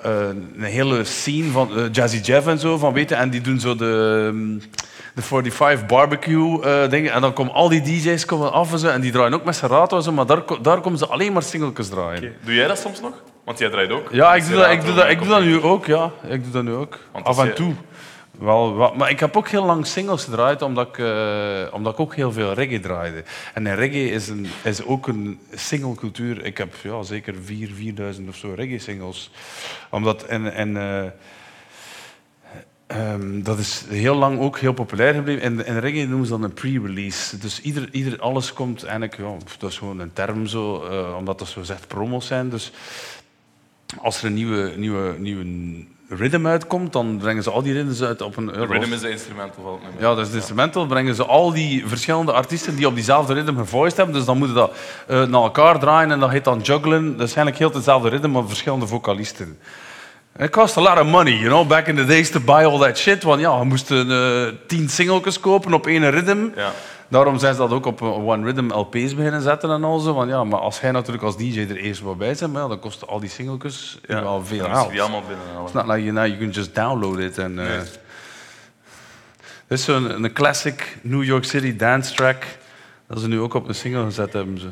Eh, 0.06 0.28
een 0.58 0.64
hele 0.64 1.04
scene 1.04 1.52
van 1.52 1.78
eh, 1.78 1.84
Jazzy 1.92 2.18
Jeff 2.20 2.48
en 2.48 2.60
zo, 2.60 2.78
van 2.78 2.94
weten, 2.94 3.18
en 3.18 3.30
die 3.30 3.42
doen 3.42 3.60
zo 3.60 3.76
de, 3.76 4.26
ehm, 4.34 4.68
de 5.16 5.22
45 5.22 5.86
barbecue 5.86 6.62
eh, 6.64 6.90
dingen. 6.90 7.12
En 7.12 7.22
dan 7.22 7.34
komen 7.34 7.54
al 7.54 7.70
die 7.70 7.82
DJ's 7.82 8.26
komen 8.26 8.52
af 8.52 8.72
en, 8.72 8.80
zo, 8.80 8.88
en 8.88 9.02
die 9.02 9.12
draaien 9.12 9.34
ook 9.34 9.44
met 9.46 9.56
Serato 9.56 9.98
en 9.98 10.04
zo, 10.04 10.12
maar 10.12 10.26
daar, 10.26 10.42
daar 10.62 10.82
komen 10.82 11.00
ze 11.00 11.08
alleen 11.08 11.34
maar 11.34 11.44
singletjes 11.44 11.90
draaien. 11.90 12.34
Doe 12.46 12.54
jij 12.54 12.68
dat 12.68 12.78
soms 12.80 13.02
nog? 13.02 13.14
Want 13.46 13.60
jij 13.60 13.70
draait 13.70 13.92
ook. 13.92 14.08
Ja, 14.12 14.36
ik 14.36 14.48
doe, 14.48 14.56
dat, 14.56 14.72
ik, 14.72 14.86
doe 14.86 14.94
dat, 14.94 15.10
ik 15.10 15.20
doe 15.20 15.28
dat 15.28 15.42
nu 15.42 15.62
ook, 15.62 15.86
ja. 15.86 16.12
Ik 16.28 16.44
doe 16.44 16.52
dat 16.52 16.64
nu 16.64 16.72
ook. 16.74 17.00
Want 17.12 17.26
Af 17.26 17.40
en 17.40 17.46
je- 17.46 17.54
toe. 17.54 17.74
Wel, 18.40 18.94
maar 18.96 19.10
ik 19.10 19.20
heb 19.20 19.38
ook 19.38 19.48
heel 19.48 19.66
lang 19.66 19.86
singles 19.86 20.24
gedraaid, 20.24 20.62
omdat 20.62 20.88
ik, 20.88 20.98
eh, 20.98 21.74
omdat 21.74 21.94
ik 21.94 22.00
ook 22.00 22.16
heel 22.16 22.32
veel 22.32 22.54
reggae 22.54 22.80
draaide. 22.80 23.24
En 23.54 23.76
reggae 23.76 24.10
is, 24.10 24.28
een, 24.28 24.48
is 24.64 24.86
ook 24.86 25.08
een 25.08 25.40
singlecultuur. 25.54 26.46
Ik 26.46 26.58
heb 26.58 26.76
ja, 26.84 27.04
zeker 27.04 27.36
4, 27.44 27.70
4000 27.74 28.30
of 28.30 28.36
zo 28.36 28.54
reggae-singles. 28.56 29.32
Omdat 29.90 30.24
en, 30.24 30.54
en, 30.54 30.78
eh, 30.78 31.06
ehm, 32.88 33.42
dat 33.42 33.60
is 33.60 33.86
heel 33.90 34.16
lang 34.16 34.40
ook 34.40 34.60
heel 34.60 34.74
populair 34.74 35.14
gebleven. 35.14 35.42
In, 35.42 35.66
in 35.66 35.78
reggae 35.78 36.08
noemen 36.08 36.28
ze 36.28 36.32
dat 36.32 36.44
een 36.44 36.54
pre-release. 36.54 37.38
Dus 37.38 37.62
ieder, 37.62 37.90
ieder, 37.92 38.20
alles 38.20 38.54
komt 38.54 38.84
eigenlijk... 38.84 39.18
Ja, 39.18 39.38
dat 39.58 39.72
is 39.72 39.78
gewoon 39.78 40.00
een 40.00 40.14
term 40.14 40.48
zo, 40.48 40.84
eh, 40.84 41.16
omdat 41.18 41.40
dat 41.40 41.48
zo 41.48 41.64
zegt 41.64 41.88
promos 41.88 42.28
zijn. 42.28 42.50
Dus 42.50 42.72
als 44.02 44.20
er 44.20 44.26
een 44.26 44.34
nieuwe, 44.34 44.74
nieuwe, 44.78 45.16
nieuwe 45.18 45.44
rhythm 46.16 46.48
uitkomt, 46.48 46.94
dan 46.94 47.18
brengen 47.18 47.44
ze 47.44 47.50
al 47.52 47.62
die 47.62 47.74
rhythms 47.74 48.02
uit 48.02 48.22
op 48.22 48.38
een... 48.38 48.46
De 48.46 48.66
rhythm 48.66 48.94
is 48.94 49.00
de 49.00 49.10
instrumental 49.10 49.64
van 49.64 49.74
het 49.74 49.82
nummer. 49.82 50.02
Ja, 50.02 50.16
dat 50.16 50.26
is 50.26 50.32
de 50.32 50.38
instrumental. 50.38 50.86
Brengen 50.86 51.16
ze 51.16 51.26
al 51.26 51.52
die 51.52 51.88
verschillende 51.88 52.32
artiesten 52.32 52.76
die 52.76 52.88
op 52.88 52.96
diezelfde 52.96 53.34
ritme 53.34 53.60
gevoiced 53.60 53.98
hebben. 53.98 54.16
Dus 54.16 54.26
dan 54.26 54.38
moeten 54.38 54.56
dat 54.56 54.76
eh, 55.08 55.24
naar 55.24 55.42
elkaar 55.42 55.80
draaien 55.80 56.12
en 56.12 56.20
dat 56.20 56.30
heet 56.30 56.44
dan 56.44 56.60
jugglen. 56.60 57.18
Dat 57.18 57.28
is 57.28 57.36
eigenlijk 57.36 57.58
heel 57.58 57.72
hetzelfde 57.74 58.10
ritme, 58.10 58.28
maar 58.28 58.48
verschillende 58.48 58.88
vocalisten. 58.88 59.58
It 60.38 60.50
cost 60.50 60.78
a 60.78 60.82
lot 60.82 61.00
of 61.00 61.06
money, 61.06 61.34
you 61.34 61.48
know, 61.48 61.68
back 61.68 61.88
in 61.88 61.96
the 61.96 62.06
days 62.06 62.30
to 62.30 62.40
buy 62.40 62.66
all 62.66 62.80
that 62.80 62.98
shit. 62.98 63.24
Want 63.24 63.40
ja, 63.40 63.60
we 63.60 63.66
moesten 63.66 64.12
eh, 64.12 64.54
tien 64.68 64.90
singletjes 64.90 65.40
kopen 65.40 65.74
op 65.74 65.88
één 65.88 66.10
ritme. 66.10 66.52
Ja. 66.56 66.72
Daarom 67.08 67.40
zijn 67.40 67.54
ze 67.54 67.60
dat 67.60 67.72
ook 67.72 67.86
op 67.86 68.02
eh, 68.02 68.28
One 68.28 68.44
Rhythm 68.52 68.72
LP's 68.74 69.16
beginnen 69.16 69.42
zetten 69.42 69.70
en 69.72 69.84
al 69.84 70.00
zo. 70.00 70.14
Want 70.14 70.30
ja, 70.30 70.44
maar 70.44 70.60
als 70.60 70.80
jij 70.80 70.92
natuurlijk 70.92 71.24
als 71.24 71.38
DJ 71.38 71.60
er 71.60 71.76
eerst 71.78 72.02
wat 72.02 72.18
bij 72.18 72.36
maar 72.52 72.62
ja, 72.62 72.68
dan 72.68 72.80
kosten 72.80 73.08
al 73.08 73.20
die 73.20 73.30
singletjes 73.30 74.00
Ja. 74.08 74.22
wel 74.22 74.46
veel 74.46 74.66
je 74.66 74.74
geld. 74.74 74.90
die 74.92 75.02
allemaal 75.02 75.24
binnenhalen. 75.28 75.64
It's 75.64 75.74
not 75.74 75.86
like 75.86 76.04
you, 76.04 76.12
now 76.14 76.26
you 76.26 76.38
can 76.38 76.50
just 76.50 76.76
download 76.76 77.20
it. 77.20 77.40
And, 77.40 77.50
uh, 77.50 77.56
Nee. 77.66 77.78
Dit 79.68 79.78
is 79.80 79.84
zo'n 79.84 80.24
een 80.24 80.34
classic 80.34 80.98
New 81.02 81.24
York 81.24 81.44
City 81.44 81.76
dance 81.76 82.14
track. 82.14 82.44
Dat 83.08 83.20
ze 83.20 83.28
nu 83.28 83.40
ook 83.40 83.54
op 83.54 83.68
een 83.68 83.76
single 83.76 84.04
gezet 84.06 84.34
hebben. 84.34 84.60
Ze. 84.60 84.70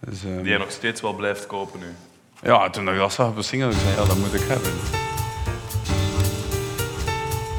Dus, 0.00 0.24
ehm, 0.24 0.36
Die 0.36 0.44
jij 0.48 0.58
nog 0.58 0.70
steeds 0.70 1.00
wel 1.00 1.14
blijft 1.14 1.46
kopen 1.46 1.80
nu. 1.80 1.86
ja, 2.42 2.70
toen 2.70 2.88
ik 2.88 2.96
dat 2.96 3.12
zag 3.12 3.28
op 3.28 3.36
een 3.36 3.44
single, 3.44 3.72
zei 3.72 3.90
ja, 3.96 4.04
dat 4.04 4.16
moet 4.16 4.34
ik 4.34 4.48
hebben. 4.48 4.70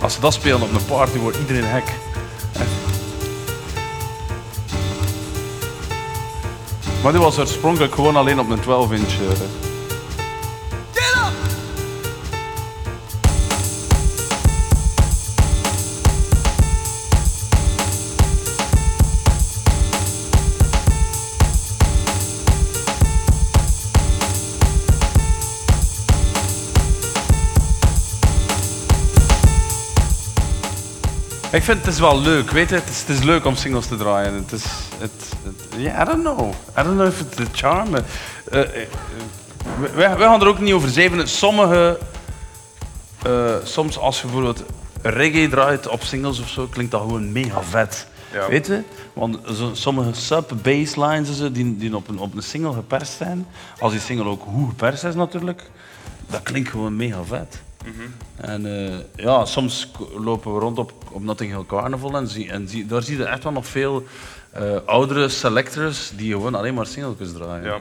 Als 0.02 0.14
ze 0.14 0.20
dat 0.22 0.34
spelen 0.34 0.62
op 0.62 0.74
een 0.74 0.86
party, 0.86 1.18
wordt 1.18 1.38
iedereen 1.40 1.66
hek. 1.66 1.84
Maar 7.04 7.12
die 7.12 7.22
was 7.22 7.40
oorspronkelijk 7.40 7.94
gewoon 7.94 8.16
alleen 8.16 8.40
op 8.40 8.50
een 8.50 8.62
12-inch. 8.62 9.71
Ik 31.52 31.64
vind 31.64 31.78
het 31.78 31.88
is 31.88 32.00
wel 32.00 32.22
leuk, 32.22 32.52
weet 32.52 32.70
je. 32.70 32.76
Het 32.76 32.90
is, 32.90 33.00
het 33.00 33.10
is 33.10 33.24
leuk 33.24 33.46
om 33.46 33.56
singles 33.56 33.88
te 33.88 33.98
draaien. 33.98 34.34
Het 34.34 34.52
is, 34.52 34.64
het, 34.98 35.12
het, 35.44 35.82
yeah, 35.82 36.02
I 36.02 36.06
don't 36.06 36.22
know. 36.24 36.54
I 36.78 36.84
don't 36.84 36.96
know 36.96 37.08
if 37.08 37.22
it's 37.22 37.36
the 37.36 37.46
charm. 37.52 37.96
Eh, 37.96 38.02
eh, 38.52 38.82
eh, 38.82 38.88
wij, 39.96 40.18
wij 40.18 40.28
gaan 40.28 40.42
er 40.42 40.48
ook 40.48 40.60
niet 40.60 40.74
over 40.74 40.90
zeven. 40.90 41.28
Sommige, 41.30 42.00
eh, 43.24 43.56
soms 43.64 43.98
als 43.98 44.22
je 44.22 44.28
bijvoorbeeld 44.28 44.64
reggae 45.02 45.50
draait 45.50 45.88
op 45.88 46.04
singles 46.04 46.40
of 46.40 46.50
zo, 46.50 46.68
klinkt 46.68 46.92
dat 46.92 47.02
gewoon 47.02 47.32
mega 47.32 47.64
vet. 47.64 48.08
Ja. 48.34 48.48
Weet 48.48 48.68
je? 48.68 48.84
Want 49.14 49.38
zo, 49.54 49.70
sommige 49.74 50.14
sub-basslines 50.14 51.52
die, 51.52 51.78
die 51.78 51.96
op, 51.96 52.08
een, 52.08 52.20
op 52.20 52.36
een 52.36 52.44
single 52.44 52.74
geperst 52.74 53.18
zijn, 53.18 53.48
als 53.80 53.92
die 53.92 54.02
single 54.02 54.26
ook 54.26 54.44
hoe 54.46 54.68
geperst 54.68 55.04
is 55.04 55.16
natuurlijk, 55.16 55.62
dat 56.28 56.42
klinkt 56.42 56.70
gewoon 56.70 56.96
mega 56.96 57.24
vet. 57.24 57.62
En 58.36 58.66
eh, 58.66 58.98
ja, 59.16 59.46
soms 59.46 59.92
lopen 60.18 60.54
we 60.54 60.60
rond 60.60 60.78
op, 60.78 60.94
op 61.12 61.24
Notting 61.24 61.52
Hill 61.52 61.66
Carnival 61.68 62.16
en, 62.16 62.28
zie, 62.28 62.50
en 62.52 62.68
zie, 62.68 62.86
daar 62.86 63.04
zie 63.04 63.18
je 63.18 63.26
echt 63.26 63.44
wel 63.44 63.52
nog 63.52 63.66
veel 63.66 64.06
eh, 64.52 64.76
oudere 64.86 65.30
selectors 65.30 66.12
die 66.16 66.32
gewoon 66.32 66.56
alleen 66.56 66.74
maar 66.74 66.86
singletjes 66.86 67.34
draaien. 67.34 67.64
Ja. 67.64 67.80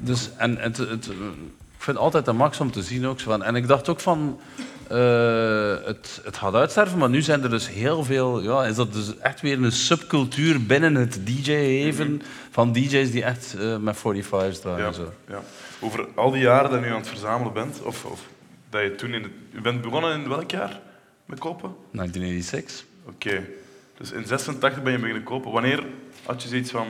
Dus, 0.00 0.30
en 0.36 0.56
het, 0.56 0.76
het, 0.76 1.06
ik 1.06 1.82
vind 1.82 1.96
het 1.96 1.96
altijd 1.96 2.26
een 2.26 2.36
max 2.36 2.60
om 2.60 2.70
te 2.70 2.82
zien 2.82 3.06
ook. 3.06 3.20
Van, 3.20 3.42
en 3.42 3.56
ik 3.56 3.66
dacht 3.66 3.88
ook 3.88 4.00
van, 4.00 4.40
eh, 4.88 5.76
het, 5.84 6.20
het 6.24 6.36
gaat 6.36 6.54
uitsterven, 6.54 6.98
maar 6.98 7.08
nu 7.08 7.22
zijn 7.22 7.42
er 7.42 7.50
dus 7.50 7.68
heel 7.68 8.04
veel, 8.04 8.42
ja, 8.42 8.64
is 8.64 8.76
dat 8.76 8.92
dus 8.92 9.18
echt 9.18 9.40
weer 9.40 9.62
een 9.62 9.72
subcultuur 9.72 10.66
binnen 10.66 10.94
het 10.94 11.26
DJ-even 11.26 12.22
van 12.50 12.72
DJ's 12.72 13.10
die 13.10 13.24
echt 13.24 13.56
eh, 13.58 13.76
met 13.76 13.96
45's 13.96 14.60
draaien. 14.60 14.84
Ja. 14.84 14.92
Zo. 14.92 15.12
Ja. 15.28 15.40
Over 15.80 16.06
al 16.14 16.30
die 16.30 16.42
jaren 16.42 16.70
dat 16.70 16.80
je 16.80 16.86
nu 16.86 16.92
aan 16.92 16.98
het 16.98 17.08
verzamelen 17.08 17.52
bent, 17.52 17.82
of, 17.82 18.04
of 18.04 18.20
dat 18.76 18.90
je 18.90 18.94
toen 18.94 19.14
in 19.14 19.22
het... 19.22 19.32
Je 19.52 19.60
bent 19.60 19.80
begonnen 19.80 20.22
in 20.22 20.28
welk 20.28 20.50
jaar 20.50 20.80
met 21.24 21.38
kopen? 21.38 21.74
1986. 21.90 22.84
Oké. 23.08 23.44
Dus 23.98 24.12
in 24.12 24.26
86 24.26 24.82
ben 24.82 24.92
je 24.92 24.98
beginnen 24.98 25.22
kopen. 25.22 25.52
Wanneer 25.52 25.84
had 26.26 26.42
je 26.42 26.48
zoiets 26.48 26.70
van... 26.70 26.86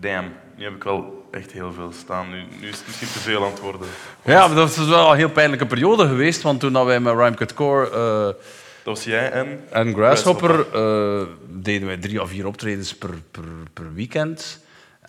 Damn, 0.00 0.32
nu 0.56 0.64
heb 0.64 0.74
ik 0.74 0.84
wel 0.84 1.28
echt 1.30 1.52
heel 1.52 1.72
veel 1.72 1.92
staan. 1.92 2.30
Nu, 2.30 2.42
nu 2.60 2.68
is 2.68 2.76
het 2.76 2.86
misschien 2.86 3.08
te 3.08 3.18
veel 3.18 3.44
aan 3.44 3.50
het 3.50 3.60
worden. 3.60 3.86
Ja, 4.24 4.46
maar 4.46 4.56
dat 4.56 4.70
is 4.70 4.86
wel 4.86 5.10
een 5.10 5.16
heel 5.16 5.30
pijnlijke 5.30 5.66
periode 5.66 6.06
geweest, 6.06 6.42
want 6.42 6.60
toen 6.60 6.72
dat 6.72 6.86
wij 6.86 7.00
met 7.00 7.14
Rhyme 7.14 7.34
Cut 7.34 7.54
Core 7.54 7.90
eh, 7.90 8.24
Dat 8.24 8.94
was 8.96 9.04
jij 9.04 9.30
en... 9.30 9.60
en 9.70 9.94
Grasshopper 9.94 10.66
eh, 10.72 11.22
deden 11.46 11.86
wij 11.86 11.96
drie 11.96 12.22
of 12.22 12.28
vier 12.28 12.46
optredens 12.46 12.94
per, 12.94 13.10
per, 13.30 13.44
per 13.72 13.94
weekend. 13.94 14.60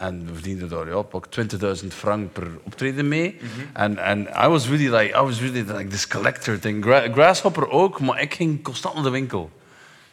En 0.01 0.25
we 0.25 0.33
verdienden 0.33 0.69
daar 0.69 0.87
ja, 0.87 1.01
pak 1.01 1.25
20.000 1.81 1.87
frank 1.87 2.33
per 2.33 2.47
optreden 2.63 3.07
mee. 3.07 3.37
En 3.73 3.97
en 3.97 4.19
I 4.43 4.47
was 4.47 4.67
really 4.69 4.95
like, 4.97 5.17
I 5.17 5.21
was 5.21 5.39
really 5.39 5.63
like 5.67 5.87
this 5.87 6.07
collector 6.07 6.59
thing. 6.59 6.83
Gra- 6.83 7.11
Grasshopper 7.11 7.69
ook, 7.69 7.99
maar 7.99 8.21
ik 8.21 8.33
ging 8.33 8.63
constant 8.63 8.93
naar 8.93 9.03
de 9.03 9.09
winkel. 9.09 9.49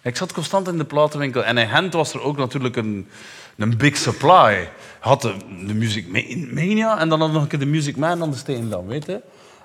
Ik 0.02 0.16
zat 0.16 0.32
constant 0.32 0.68
in 0.68 0.78
de 0.78 0.84
platenwinkel. 0.84 1.44
En 1.44 1.58
in 1.58 1.68
Gent 1.68 1.92
was 1.92 2.12
er 2.14 2.22
ook 2.22 2.36
natuurlijk 2.36 2.76
een, 2.76 3.08
een 3.56 3.76
big 3.76 3.96
supply. 3.96 4.70
Had 5.00 5.22
de, 5.22 5.34
de 5.66 5.74
Music 5.74 6.06
Ma- 6.08 6.54
Mania 6.54 6.98
en 6.98 7.08
dan 7.08 7.20
had 7.20 7.32
nog 7.32 7.42
een 7.42 7.48
keer 7.48 7.58
de 7.58 7.66
Music 7.66 7.96
Man 7.96 8.22
aan 8.22 8.30
de 8.30 8.36
Steendam, 8.36 8.86
weet 8.86 9.06
je. 9.06 9.20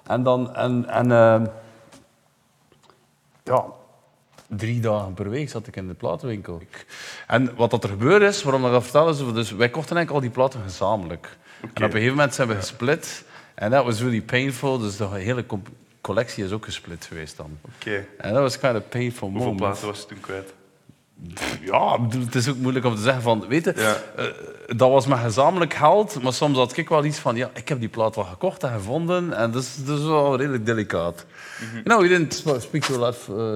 En 0.07 0.23
dan... 0.23 0.55
En, 0.55 0.86
en, 0.89 1.12
ehm, 1.12 1.45
ja, 3.43 3.65
drie 4.57 4.79
dagen 4.79 5.13
per 5.13 5.29
week 5.29 5.49
zat 5.49 5.67
ik 5.67 5.75
in 5.75 5.87
de 5.87 5.93
platenwinkel. 5.93 6.61
En 7.27 7.55
wat 7.55 7.71
dat 7.71 7.83
er 7.83 7.89
gebeurd 7.89 8.21
is, 8.21 8.43
waarom 8.43 8.65
ik 8.65 8.71
dat 8.71 8.83
vertel, 8.83 9.09
is... 9.09 9.17
Dus 9.17 9.51
wij 9.51 9.69
kochten 9.69 9.95
eigenlijk 9.95 10.10
al 10.10 10.19
die 10.19 10.29
platen 10.29 10.62
gezamenlijk. 10.63 11.37
En 11.62 11.69
op 11.69 11.77
een 11.83 11.91
gegeven 11.91 12.10
moment 12.15 12.33
zijn 12.33 12.47
we 12.47 12.56
gesplit. 12.56 13.23
En 13.56 13.71
dat 13.71 13.85
was 13.85 13.99
really 13.99 14.21
painful. 14.21 14.77
Dus 14.77 14.97
de 14.97 15.08
hele 15.08 15.45
co- 15.45 15.62
collectie 16.01 16.43
is 16.45 16.51
ook 16.51 16.65
gesplit 16.65 17.06
geweest 17.06 17.37
dan. 17.37 17.58
Oké. 17.75 18.06
En 18.17 18.33
dat 18.33 18.41
was 18.41 18.60
kind 18.60 18.75
of 18.75 18.89
painful 18.89 19.27
Hoeveel 19.29 19.45
moment. 19.54 19.71
platen 19.71 19.87
was 19.87 19.99
je 19.99 20.06
toen 20.06 20.19
kwijt? 20.19 20.54
Ja, 21.62 22.00
het 22.26 22.36
is 22.36 22.50
ook 22.50 22.58
moeilijk 22.58 22.86
om 22.86 22.96
te 22.96 23.02
zeggen 23.02 23.21
van, 23.21 23.46
weet 23.48 23.65
je, 23.65 23.74
Ja. 23.76 23.96
eh, 24.15 24.26
dat 24.78 24.90
was 24.90 25.08
mijn 25.08 25.21
gezamenlijk 25.21 25.74
geld, 25.74 26.24
maar 26.24 26.34
soms 26.34 26.58
had 26.58 26.78
ik 26.78 26.90
wel 26.90 27.06
iets 27.06 27.17
van, 27.19 27.36
ja, 27.36 27.50
ik 27.54 27.69
heb 27.69 27.80
die 27.80 27.90
plaat 27.90 28.15
wel 28.15 28.24
gekocht 28.24 28.63
en 28.63 28.69
gevonden 28.71 29.34
en 29.38 29.52
dat 29.52 29.62
is, 29.62 29.76
dat 29.86 30.00
is 30.00 30.06
wel 30.06 30.36
redelijk 30.38 30.65
delicaat. 30.65 31.26
You 31.71 31.84
know, 31.84 32.02
we 32.02 32.08
didn't 32.08 32.34
sp- 32.34 32.60
speak 32.62 32.84
to, 32.84 32.94
uh, 33.00 33.08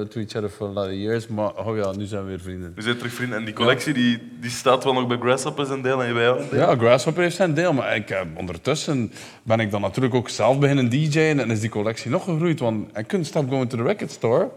to 0.02 0.20
each 0.20 0.36
other 0.36 0.50
for 0.50 0.68
a 0.68 0.72
lot 0.72 0.86
of 0.86 0.92
years, 0.92 1.28
maar 1.28 1.56
oh 1.66 1.78
ja, 1.78 1.92
nu 1.92 2.06
zijn 2.06 2.22
we 2.24 2.28
weer 2.30 2.40
vrienden. 2.40 2.72
We 2.76 2.82
zijn 2.82 2.98
terug 2.98 3.14
vrienden. 3.14 3.38
En 3.40 3.46
die 3.46 3.54
collectie 3.54 3.94
die, 3.94 4.32
die 4.42 4.50
staat 4.52 4.84
wel 4.84 4.94
nog 4.94 5.08
bij 5.08 5.18
Grasshoppers 5.18 5.70
en 5.70 5.82
deel 5.82 6.04
en 6.04 6.14
bij 6.14 6.24
jou. 6.24 6.42
Ja, 6.52 6.76
Grasshopper 6.76 7.24
heeft 7.24 7.36
zijn 7.36 7.54
deel, 7.54 7.74
maar 7.74 7.96
ik, 7.96 8.10
eh, 8.10 8.20
ondertussen 8.36 9.12
ben 9.44 9.60
ik 9.60 9.72
dan 9.72 9.82
natuurlijk 9.82 10.16
ook 10.16 10.30
zelf 10.30 10.60
beginnen 10.60 10.90
DJ'en 10.90 11.40
en 11.40 11.52
is 11.52 11.60
die 11.60 11.70
collectie 11.70 12.12
nog 12.12 12.24
gegroeid, 12.24 12.60
want 12.60 12.90
I 12.98 13.02
couldn't 13.02 13.26
stop 13.26 13.50
going 13.50 13.70
to 13.70 13.78
the 13.78 13.84
record 13.84 14.12
store. 14.12 14.50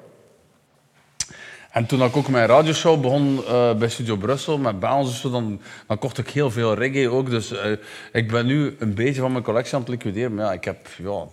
En 1.71 1.87
toen 1.87 2.03
ik 2.03 2.17
ook 2.17 2.29
mijn 2.29 2.47
radioshow 2.47 3.01
begon 3.01 3.45
eh, 3.45 3.75
bij 3.75 3.89
Studio 3.89 4.17
Brussel 4.17 4.59
met 4.59 4.81
Baals, 4.81 5.09
of 5.09 5.15
zo, 5.15 5.31
dan, 5.31 5.61
dan 5.87 5.99
kocht 5.99 6.19
ik 6.19 6.31
heel 6.31 6.51
veel 6.51 6.75
reggae 6.75 7.11
ook. 7.11 7.31
Dus 7.31 7.53
eh, 7.53 7.73
ik 8.13 8.31
ben 8.31 8.47
nu 8.47 8.77
een 8.79 8.95
beetje 8.95 9.21
van 9.21 9.33
mijn 9.33 9.45
collectie 9.45 9.75
aan 9.75 9.81
het 9.81 9.89
liquideren. 9.89 10.35
Maar 10.35 10.45
ja, 10.45 10.53
ik 10.53 10.65
heb 10.65 10.87
ja, 10.99 11.27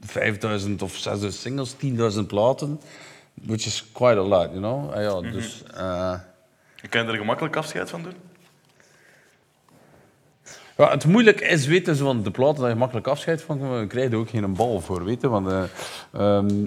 5000 0.00 0.82
of 0.82 0.96
6000 0.96 1.42
singles, 1.42 1.74
10.000 2.16 2.26
platen. 2.26 2.80
Which 3.34 3.66
is 3.66 3.84
quite 3.92 4.18
a 4.18 4.22
lot, 4.22 4.48
you 4.50 4.58
know. 4.58 4.92
Ah, 4.92 5.02
ja, 5.02 5.30
dus, 5.30 5.62
eh, 5.74 6.14
Kan 6.88 7.04
je 7.04 7.12
er 7.12 7.16
gemakkelijk 7.18 7.56
afscheid 7.56 7.90
van 7.90 8.02
doen? 8.02 8.14
ja, 10.76 10.90
het 10.90 11.04
moeilijke 11.04 11.44
is, 11.44 11.66
weten 11.66 11.96
van 11.96 12.22
de 12.22 12.30
platen 12.30 12.62
dat 12.62 12.70
je 12.70 12.76
makkelijk 12.76 13.06
afscheid 13.06 13.42
van 13.42 13.58
kan, 13.58 13.86
krijg 13.86 14.10
je 14.10 14.16
ook 14.16 14.28
geen 14.28 14.54
bal 14.54 14.80
voor, 14.80 15.04
weten. 15.04 15.30
Want, 15.30 15.48
eh, 15.48 15.62
ehm, 16.12 16.66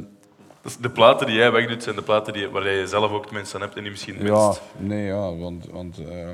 Dus 0.65 0.77
de 0.77 0.89
platen 0.89 1.27
die 1.27 1.35
jij 1.35 1.51
wegdoet, 1.51 1.83
zijn 1.83 1.95
de 1.95 2.01
platen 2.01 2.33
die, 2.33 2.49
waar 2.49 2.63
jij 2.63 2.85
zelf 2.85 3.11
ook 3.11 3.23
het 3.23 3.33
minst 3.33 3.55
aan 3.55 3.61
hebt 3.61 3.75
en 3.75 3.81
die 3.81 3.91
misschien 3.91 4.15
het 4.17 4.27
Ja, 4.27 4.45
minst... 4.45 4.61
nee, 4.77 5.05
ja, 5.05 5.35
want, 5.35 5.65
want 5.71 5.97
eh, 5.97 6.29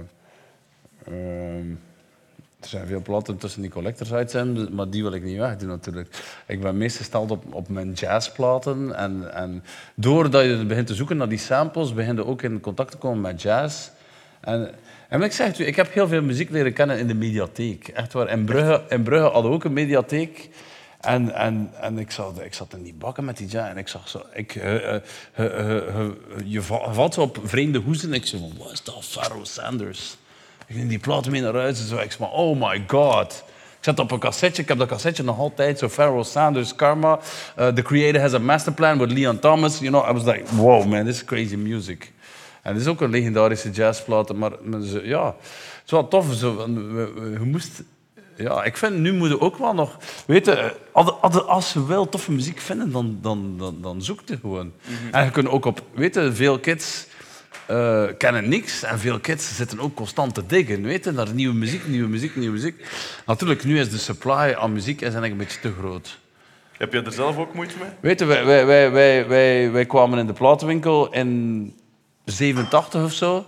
ehm, 1.06 1.70
er 2.60 2.68
zijn 2.68 2.88
veel 2.88 3.02
platen 3.02 3.38
tussen 3.38 3.62
die 3.62 3.72
collectors 3.72 4.14
uit 4.14 4.32
zijn, 4.32 4.54
dus- 4.54 4.70
maar 4.70 4.90
die 4.90 5.04
wil 5.04 5.14
ik 5.14 5.24
niet 5.24 5.38
wegdoen 5.38 5.68
natuurlijk. 5.68 6.10
Ik 6.48 6.62
ben 6.62 6.78
meest 6.78 6.98
gesteld 6.98 7.32
op, 7.32 7.54
op 7.54 7.70
mijn 7.70 7.92
jazzplaten 7.92 8.96
en, 8.96 9.34
en 9.34 9.64
doordat 9.96 10.44
je 10.44 10.66
begint 10.66 10.88
te 10.88 10.96
zoeken 10.96 11.18
naar 11.18 11.30
die 11.30 11.38
samples, 11.38 11.94
begin 11.94 12.16
je 12.16 12.26
ook 12.26 12.42
in 12.42 12.60
contact 12.60 12.92
te 12.92 12.98
komen 12.98 13.22
met 13.22 13.42
jazz. 13.42 13.90
En, 14.42 14.72
en 15.10 15.22
ik 15.22 15.32
zeg 15.32 15.48
het 15.48 15.60
u, 15.60 15.66
ik 15.66 15.76
heb 15.76 15.94
heel 15.94 16.08
veel 16.08 16.22
muziek 16.22 16.50
leren 16.50 16.74
kennen 16.74 17.00
in 17.00 17.08
de 17.08 17.14
mediatheek. 17.14 17.88
Echt 17.88 18.14
waar. 18.14 18.30
In 18.30 18.46
Brugge, 18.46 18.82
in 18.90 19.04
Brugge 19.04 19.30
hadden 19.30 19.52
we 19.52 19.58
ook 19.58 19.64
een 19.64 19.74
mediatheek. 19.74 20.50
En, 21.02 21.34
en, 21.34 21.72
en 21.80 21.98
ik, 21.98 22.12
zat, 22.12 22.42
ik 22.42 22.54
zat 22.54 22.74
in 22.74 22.84
die 22.84 22.94
bakken 22.94 23.26
met 23.26 23.38
die 23.38 23.48
jazz 23.48 23.70
en 23.70 23.78
ik 23.78 23.88
zag 23.88 24.10
zo... 24.10 24.22
Ik, 24.34 24.56
eh, 24.56 24.96
eh, 24.96 25.02
eh, 25.36 26.10
je 26.46 26.62
va- 26.62 26.86
je 26.88 26.94
valt 26.94 27.18
op 27.18 27.40
vreemde 27.44 27.80
hoezen 27.80 28.10
en 28.10 28.16
ik 28.16 28.26
zei 28.26 28.42
van, 28.42 28.64
wat 28.64 28.72
is 28.72 28.84
dat? 28.84 29.06
Pharoah 29.06 29.44
Sanders. 29.44 30.18
Ik 30.68 30.76
neem 30.76 30.88
die 30.88 31.00
plaat 31.00 31.30
mee 31.30 31.42
naar 31.42 31.54
huis 31.54 31.80
en 31.80 31.88
zo. 31.88 31.98
Ik 31.98 32.12
zei 32.12 32.30
oh 32.32 32.60
my 32.70 32.84
god. 32.88 33.44
Ik 33.78 33.88
zat 33.88 34.00
op 34.00 34.12
een 34.12 34.20
cassetje, 34.20 34.62
ik 34.62 34.68
heb 34.68 34.78
dat 34.78 34.88
cassetje 34.88 35.24
nog 35.24 35.38
altijd, 35.38 35.80
zo 35.80 35.88
Pharoah 35.88 36.24
Sanders, 36.24 36.76
Karma. 36.76 37.20
The 37.56 37.82
Creator 37.84 38.22
has 38.22 38.34
a 38.34 38.40
master 38.40 38.74
plan 38.74 38.98
with 38.98 39.12
Leon 39.12 39.40
Thomas. 39.40 39.80
You 39.80 39.92
know, 39.92 40.10
I 40.10 40.14
was 40.14 40.24
like, 40.24 40.44
wow 40.56 40.86
man, 40.86 41.06
this 41.06 41.16
is 41.16 41.24
crazy 41.26 41.56
music. 41.56 42.12
En 42.62 42.74
het 42.74 42.82
is 42.82 42.88
ook 42.88 43.02
een 43.02 43.10
legendarische 43.10 43.70
jazzplaat, 43.70 44.34
maar, 44.34 44.52
maar 44.64 44.82
ja, 45.04 45.26
het 45.26 45.86
is 45.86 45.92
wel 45.92 46.08
tof. 46.08 46.34
Zo, 46.34 46.66
je 46.68 47.40
moest, 47.44 47.84
ja, 48.36 48.64
ik 48.64 48.78
vind, 48.78 48.98
nu 48.98 49.14
moeten 49.14 49.42
ook 49.42 49.58
wel 49.58 49.74
nog... 49.74 49.98
Weet 50.26 50.46
je, 50.46 50.76
eh, 50.94 51.48
als, 51.48 51.72
ze 51.72 51.86
wel 51.86 52.10
toffe 52.10 52.32
muziek 52.32 52.60
vinden, 52.60 52.92
dan, 52.92 53.18
dan, 53.22 53.56
dan, 53.58 53.78
dan 53.82 54.02
zoek 54.02 54.20
je 54.26 54.38
gewoon. 54.38 54.74
En 55.12 55.26
je 55.26 55.32
kunt 55.32 55.48
ook 55.48 55.66
op... 55.66 55.82
Weet 55.94 56.16
je, 56.16 56.34
veel 56.34 56.60
kids 56.60 57.08
eh, 57.66 58.04
kennen 58.18 58.50
niks 58.50 58.84
en 58.84 59.00
veel 59.00 59.20
kids 59.20 59.56
zitten 59.56 59.80
ook 59.80 59.96
constant 59.96 60.34
te 60.34 60.46
diggen. 60.46 60.84
Weet 60.84 61.04
je, 61.04 61.12
naar 61.12 61.34
nieuwe 61.34 61.56
muziek, 61.56 61.88
nieuwe 61.88 62.10
muziek, 62.10 62.36
nieuwe 62.36 62.54
muziek. 62.54 62.86
Natuurlijk, 63.26 63.64
nu 63.64 63.80
is 63.80 63.90
de 63.90 63.98
supply 63.98 64.56
aan 64.58 64.74
muziek 64.74 65.02
is 65.02 65.14
een 65.14 65.38
beetje 65.38 65.60
te 65.60 65.74
groot. 65.80 66.20
Heb 66.78 66.94
je 66.94 67.02
er 67.02 67.12
zelf 67.12 67.38
ook 67.38 67.54
moeite 67.54 67.76
mee? 67.80 67.90
Weet 68.00 68.20
je, 68.20 68.26
wij, 68.26 68.46
wij, 68.46 68.66
wij, 68.66 68.92
wij, 68.92 69.28
wij, 69.28 69.72
wij 69.72 69.86
kwamen 69.86 70.20
in 70.20 70.28
de 70.28 70.34
platenwinkel 70.34 71.14
in 71.14 71.74
87 72.26 73.04
of 73.04 73.14
zo. 73.14 73.46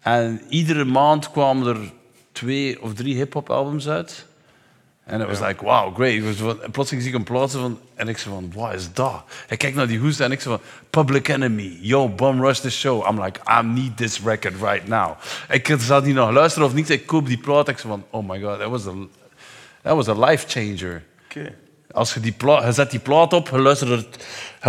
En 0.00 0.40
iedere 0.48 0.84
maand 0.84 1.30
kwamen 1.30 1.66
er 1.66 1.92
twee 2.40 2.82
of 2.82 2.94
drie 2.94 3.16
hip-hop 3.16 3.50
albums 3.50 3.88
uit. 3.88 4.26
En 5.04 5.20
het 5.20 5.28
was 5.28 5.40
like, 5.40 5.64
wow, 5.64 5.94
great. 5.94 6.36
Van- 6.36 6.62
en 6.62 6.70
plotseling 6.70 7.04
zie 7.04 7.12
ik 7.12 7.18
een 7.18 7.24
plaat 7.24 7.52
van, 7.52 7.78
en 7.94 8.08
ik 8.08 8.18
zei 8.18 8.34
van, 8.34 8.52
wat 8.54 8.74
is 8.74 8.92
dat? 8.92 9.24
Ik 9.48 9.58
kijk 9.58 9.74
naar 9.74 9.86
die 9.86 9.98
hoes 9.98 10.20
en 10.20 10.32
ik 10.32 10.40
zei 10.40 10.56
van, 10.56 10.64
Public 10.90 11.28
Enemy, 11.28 11.78
yo, 11.80 12.08
Bum 12.08 12.44
Rush 12.44 12.58
the 12.58 12.70
Show. 12.70 13.06
I'm 13.06 13.22
like, 13.22 13.40
I 13.60 13.62
need 13.62 13.96
this 13.96 14.20
record 14.24 14.54
right 14.62 14.88
now. 14.88 15.16
Ik 15.48 15.76
zat 15.78 16.04
niet 16.04 16.14
nog 16.14 16.30
luisteren 16.30 16.68
of 16.68 16.74
niets, 16.74 16.90
ik 16.90 17.06
koop 17.06 17.26
die 17.26 17.38
plaat. 17.38 17.68
Ik 17.68 17.78
zei 17.78 17.92
van, 17.92 18.04
oh 18.10 18.28
my 18.28 18.40
god, 18.40 18.58
that 18.58 18.70
was 18.70 18.86
a, 18.86 18.92
that 19.82 19.94
was 19.94 20.08
a 20.08 20.26
life 20.26 20.48
changer. 20.48 21.02
Als 21.92 22.14
je, 22.14 22.20
die 22.20 22.32
plaat, 22.32 22.64
je 22.64 22.72
zet 22.72 22.90
die 22.90 23.00
plaat 23.00 23.32
op, 23.32 23.48
je 23.48 23.58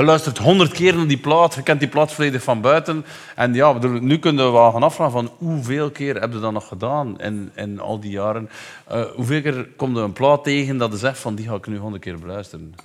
luistert, 0.01 0.38
honderd 0.38 0.72
keer 0.72 0.95
naar 0.95 1.07
die 1.07 1.17
plaat, 1.17 1.53
je 1.53 1.63
kent 1.63 1.80
die 1.80 1.89
plaat 1.89 2.11
volledig 2.11 2.43
van 2.43 2.61
buiten. 2.61 3.05
En 3.36 3.53
ja, 3.53 3.74
nu 3.84 4.19
kunnen 4.19 4.45
we 4.45 4.51
wel 4.51 4.72
gaan 4.72 4.84
afvragen 4.84 5.13
van 5.13 5.32
hoeveel 5.38 5.91
keer 5.91 6.22
heb 6.22 6.34
je 6.34 6.39
dat 6.39 6.51
nog 6.51 6.67
gedaan 6.67 7.19
in, 7.19 7.51
in 7.55 7.80
al 7.80 7.99
die 7.99 8.11
jaren. 8.11 8.49
Eh, 8.88 9.03
hoeveel 9.15 9.41
keer 9.41 9.67
komt 9.76 9.97
er 9.97 10.03
een 10.03 10.13
plaat 10.13 10.43
tegen 10.43 10.78
dat 10.78 10.91
je 10.91 10.97
zegt 10.97 11.19
van 11.19 11.36
die 11.36 11.47
ga 11.47 11.55
ik 11.55 11.67
nu 11.67 11.78
honderd 11.78 12.03
keer 12.03 12.19
beluisteren. 12.19 12.76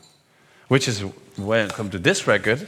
Which 0.67 0.87
is, 0.87 1.03
when 1.35 1.67
it 1.67 1.91
to 1.91 2.01
this 2.01 2.25
record, 2.25 2.65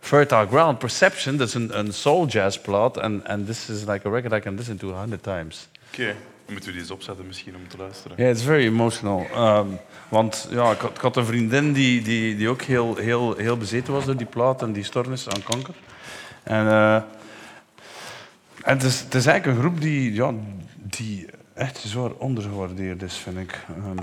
Fertile 0.00 0.46
Ground, 0.46 0.78
Perception, 0.78 1.36
dat 1.36 1.48
is 1.48 1.54
een, 1.54 1.92
soul 1.92 2.26
jazz 2.26 2.58
plaat. 2.58 2.96
En 2.96 3.44
this 3.46 3.68
is 3.68 3.84
like 3.84 4.08
a 4.08 4.10
record 4.10 4.32
I 4.32 4.40
can 4.40 4.54
listen 4.56 4.76
to 4.76 4.92
a 4.92 4.98
hundred 4.98 5.22
times. 5.22 5.68
Oké. 5.92 6.14
Moeten 6.50 6.68
we 6.68 6.72
die 6.74 6.80
eens 6.80 6.90
opzetten 6.90 7.26
misschien 7.26 7.56
om 7.56 7.68
te 7.68 7.76
luisteren. 7.76 8.16
Ja, 8.16 8.24
het 8.24 8.36
is 8.36 8.42
very 8.42 8.66
emotional. 8.66 9.26
Um, 9.36 9.78
want 10.08 10.48
ja, 10.50 10.70
ik 10.70 10.78
had, 10.78 10.90
ik 10.90 11.00
had 11.00 11.16
een 11.16 11.24
vriendin 11.26 11.72
die, 11.72 12.02
die, 12.02 12.36
die 12.36 12.48
ook 12.48 12.62
heel, 12.62 12.96
heel, 12.96 13.36
heel 13.36 13.56
bezeten 13.56 13.92
was 13.92 14.04
door 14.04 14.16
die 14.16 14.26
plaat 14.26 14.62
en 14.62 14.72
die 14.72 14.84
stoornis 14.84 15.28
aan 15.28 15.42
kanker. 15.42 15.74
En, 16.42 16.66
eh, 16.66 16.94
en 16.94 17.02
het, 18.62 18.82
is, 18.82 19.00
het 19.00 19.14
is 19.14 19.26
eigenlijk 19.26 19.58
een 19.58 19.64
groep 19.64 19.80
die, 19.80 20.12
ja, 20.12 20.34
die 20.76 21.26
echt 21.54 21.78
zwaar 21.78 22.10
ondergewaardeerd 22.10 23.02
is, 23.02 23.14
vind 23.16 23.38
ik. 23.38 23.58
Ehm, 23.76 23.98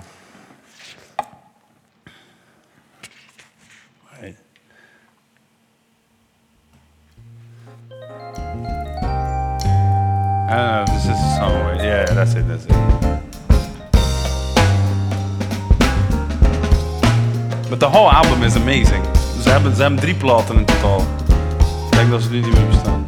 hey. 4.08 4.36
Ah, 10.50 10.86
this 10.86 11.06
is 11.06 11.38
where- 11.40 11.67
Yeah, 11.88 12.04
that's 12.14 12.34
it, 12.36 12.46
that's 12.50 12.66
it. 12.66 12.72
But 17.70 17.80
the 17.80 17.90
whole 17.90 18.12
album 18.12 18.44
is 18.44 18.58
amazing. 18.58 19.04
Ze 19.42 19.50
hebben, 19.50 19.76
ze 19.76 19.82
hebben 19.82 20.00
drie 20.00 20.16
platen 20.16 20.58
in 20.58 20.66
totaal. 20.66 21.00
Ik 21.92 21.98
denk 21.98 22.10
dat 22.10 22.22
ze 22.22 22.30
nu 22.32 22.40
niet 22.40 22.54
meer 22.54 22.68
bestaan. 22.68 23.08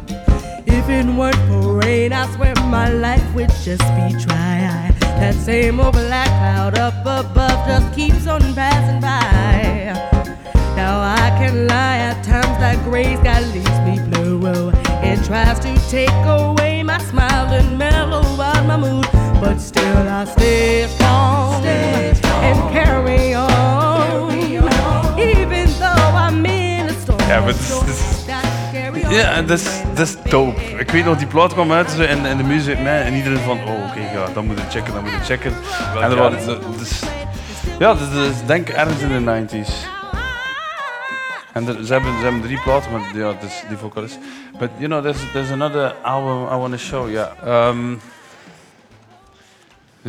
If 0.64 0.88
it 0.88 1.04
weren't 1.16 1.36
for 1.48 1.80
rain, 1.80 2.12
I 2.12 2.26
swear 2.34 2.52
my 2.70 2.88
life 2.92 3.32
would 3.34 3.52
just 3.64 3.94
be 3.94 4.16
dry. 4.26 4.90
That 5.18 5.34
same 5.44 5.82
old 5.82 5.92
black 5.92 6.28
cloud 6.38 6.78
up 6.78 7.06
above 7.06 7.66
just 7.66 7.94
keeps 7.94 8.26
on 8.26 8.54
passing 8.54 9.00
by. 9.00 9.92
Now 10.76 11.02
I 11.02 11.30
can 11.38 11.66
lie 11.66 11.98
at 12.08 12.24
times 12.24 12.58
that 12.58 12.76
gray 12.84 13.16
sky 13.16 13.40
leaves 13.52 13.78
me 13.84 14.00
blue. 14.08 14.72
It 15.02 15.24
tries 15.26 15.58
to 15.58 15.74
take 15.90 16.26
away 16.26 16.69
smile 17.10 17.58
and 17.58 17.76
mellow 17.78 18.22
out 18.40 18.66
my 18.66 18.76
mood, 18.76 19.06
but 19.40 19.60
still 19.60 20.06
I 20.08 20.24
stay 20.36 20.86
strong, 20.94 21.64
and 21.64 22.58
carry 22.72 23.34
on. 23.34 24.30
Even 25.18 25.66
though 25.78 26.16
I'm 26.16 26.44
in 26.44 26.88
a 26.88 26.92
storm. 27.02 27.18
Ja, 27.28 27.38
maar 27.40 27.48
het 27.48 27.56
is- 27.86 28.08
Carry. 28.72 29.14
Ja, 29.14 29.42
dat 29.42 29.58
is, 29.58 29.64
dat 29.94 30.06
is 30.06 30.16
dope. 30.28 30.60
Ik 30.78 30.90
weet 30.90 31.04
nog, 31.04 31.16
die 31.18 31.26
plaat 31.26 31.52
kwam 31.52 31.72
uit 31.72 31.90
zo, 31.90 32.02
en, 32.02 32.26
en 32.26 32.36
de 32.36 32.42
muziek 32.42 32.76
man, 32.78 32.86
en 32.86 33.14
iedereen 33.14 33.38
van, 33.38 33.58
oh 33.58 33.88
oké, 33.90 34.00
ja, 34.12 34.26
dan 34.34 34.46
moet 34.46 34.58
je 34.58 34.64
checken, 34.70 34.92
dan 34.94 35.02
moet 35.02 35.12
je 35.12 35.18
checken. 35.24 35.52
En 35.94 36.10
er 36.10 36.16
waren, 36.16 36.46
dat? 36.46 36.78
dus, 36.78 37.00
ja, 37.78 37.94
dus, 37.94 38.10
dus, 38.12 38.34
denk 38.46 38.68
ergens 38.68 39.00
in 39.00 39.24
de 39.24 39.46
90s. 39.64 39.99
En 41.52 41.66
er- 41.66 41.84
ze, 41.84 41.92
hebben, 41.92 42.16
ze 42.18 42.22
hebben 42.22 42.42
drie 42.42 42.60
platen, 42.60 42.92
maar 42.92 43.16
ja, 43.16 43.32
dus 43.40 43.62
die 43.68 43.76
vocalist. 43.76 44.18
But 44.58 44.70
you 44.78 44.86
know, 44.86 45.02
there's, 45.02 45.32
there's 45.32 45.50
another 45.50 45.94
album 46.02 46.42
I 46.42 46.56
want 46.56 46.72
to 46.72 46.78
show, 46.78 47.10
yeah. 47.10 47.68
Um, 47.68 48.00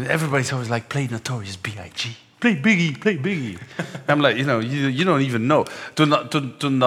everybody's 0.07 0.51
always 0.51 0.69
like, 0.69 0.87
play 0.87 1.07
Notorious 1.09 1.57
B.I.G. 1.57 2.07
Play 2.37 2.59
Biggie, 2.61 2.97
play 2.99 3.17
Biggie. 3.17 3.57
I'm 4.09 4.21
like, 4.21 4.35
you 4.37 4.45
know, 4.45 4.59
you, 4.59 4.87
you 4.87 5.03
don't 5.05 5.21
even 5.21 5.41
know. 5.41 5.65
Toen, 5.93 6.15
toen, 6.57 6.79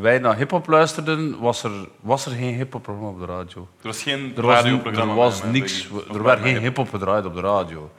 wij 0.00 0.18
naar 0.18 0.36
hip-hop 0.36 0.66
luisterden, 0.66 1.38
was 1.38 1.62
er, 1.62 1.70
was 2.00 2.26
er 2.26 2.32
geen 2.32 2.54
hip-hop 2.54 2.82
programma 2.82 3.10
op 3.10 3.18
de 3.18 3.26
radio. 3.26 3.68
Er 3.80 3.86
was 3.86 4.02
geen 4.02 4.32
Er 4.36 4.42
was, 4.42 4.54
radioprogramma. 4.54 5.12
er 5.12 5.18
was 5.18 5.42
niks, 5.42 5.88
er 6.12 6.22
werd 6.22 6.40
geen 6.40 6.58
hip-hop 6.58 6.90
gedraaid 6.90 7.24
op 7.24 7.34
de 7.34 7.40
radio. 7.40 7.90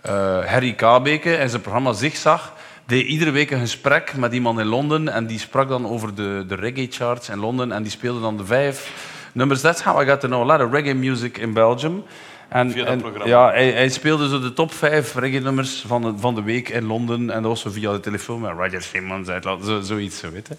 Eh, 0.00 0.12
Harry 0.44 0.72
Kabeke 0.74 1.36
en 1.36 1.48
zijn 1.48 1.62
programma 1.62 1.92
Zigzag 1.92 2.52
deed 2.86 3.06
iedere 3.06 3.30
week 3.30 3.50
een 3.50 3.60
gesprek 3.60 4.16
met 4.16 4.32
iemand 4.32 4.58
in 4.58 4.66
Londen 4.66 5.08
en 5.08 5.26
die 5.26 5.38
sprak 5.38 5.68
dan 5.68 5.88
over 5.88 6.14
de, 6.14 6.44
de 6.48 6.54
reggae 6.54 6.86
charts 6.90 7.28
in 7.28 7.38
Londen 7.38 7.72
en 7.72 7.82
die 7.82 7.92
speelde 7.92 8.20
dan 8.20 8.36
de 8.36 8.44
vijf 8.44 8.92
nummers. 9.32 9.60
That's 9.60 9.82
how 9.82 10.02
I 10.02 10.04
got 10.04 10.20
to 10.20 10.28
know 10.28 10.50
a 10.50 10.56
lot 10.56 10.66
of 10.66 10.72
reggae 10.72 10.94
music 10.94 11.38
in 11.38 11.52
Belgium. 11.52 12.04
En, 12.48 12.70
Via 12.70 12.84
dat 12.84 12.92
en, 12.92 13.00
programma. 13.00 13.26
Ja, 13.26 13.50
hij, 13.50 13.70
hij 13.70 13.88
speelde 13.88 14.28
zo 14.28 14.40
de 14.40 14.52
top 14.52 14.72
5 14.72 15.14
reggae-nummers 15.14 15.84
van 15.86 16.02
de, 16.02 16.12
van 16.16 16.34
de 16.34 16.42
week 16.42 16.68
in 16.68 16.84
Londen. 16.84 17.30
En 17.30 17.42
dat 17.42 17.50
was 17.50 17.60
zo 17.60 17.70
via 17.70 17.92
de 17.92 18.00
telefoon 18.00 18.40
met 18.40 18.50
Roger 18.50 18.82
Simmons, 18.82 19.28
zo, 19.64 19.80
zoiets, 19.80 20.18
zo, 20.18 20.30
weet 20.30 20.48
je. 20.48 20.56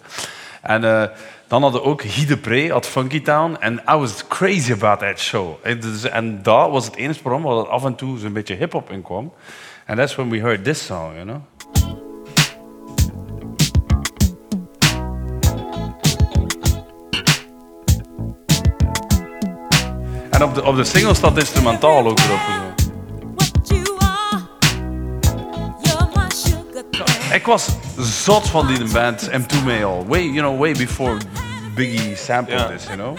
En 0.62 0.84
eh, 0.84 1.10
dan 1.48 1.62
hadden 1.62 1.82
we 1.82 1.88
ook 1.88 2.02
Guy 2.02 2.26
de 2.26 2.38
Pre 2.38 2.74
at 2.74 2.86
Funky 2.86 3.22
Town. 3.22 3.56
En 3.60 3.74
I 3.74 3.96
was 3.96 4.28
crazy 4.28 4.72
about 4.72 5.00
that 5.00 5.20
show. 5.20 5.56
En, 5.64 5.80
dus- 5.80 6.04
en 6.04 6.44
dat 6.44 6.70
was 6.70 6.86
het 6.86 6.96
enige 6.96 7.22
programma 7.22 7.48
waar 7.48 7.58
er 7.58 7.70
af 7.70 7.86
en 7.86 7.96
toe 7.96 8.20
zo'n 8.20 8.34
beetje 8.34 8.56
hip-hop 8.56 8.92
in 8.92 9.02
kwam. 9.02 9.34
And 9.86 9.98
that's 9.98 10.16
when 10.16 10.30
we 10.30 10.40
heard 10.40 10.64
this 10.64 10.86
song, 10.86 11.14
you 11.14 11.24
know. 11.24 11.42
En 20.38 20.44
op 20.44 20.56
de, 20.56 20.64
op 20.64 20.76
de 20.76 20.84
single 20.84 21.14
staat 21.14 21.38
instrumentaal 21.38 22.08
ook 22.08 22.20
erop. 22.20 22.40
Zo. 23.64 23.76
Ik 27.34 27.46
was 27.46 27.68
zot 27.98 28.48
van 28.48 28.68
die 28.68 28.92
band 28.92 29.30
M2 29.30 29.64
Mail. 29.66 30.06
Way, 30.08 30.22
you 30.22 30.38
know, 30.38 30.60
way 30.60 30.72
before 30.74 31.18
Biggie 31.76 32.16
sampled 32.16 32.60
Ja. 32.60 32.68
this, 32.68 32.84
you 32.84 32.96
know. 32.98 33.18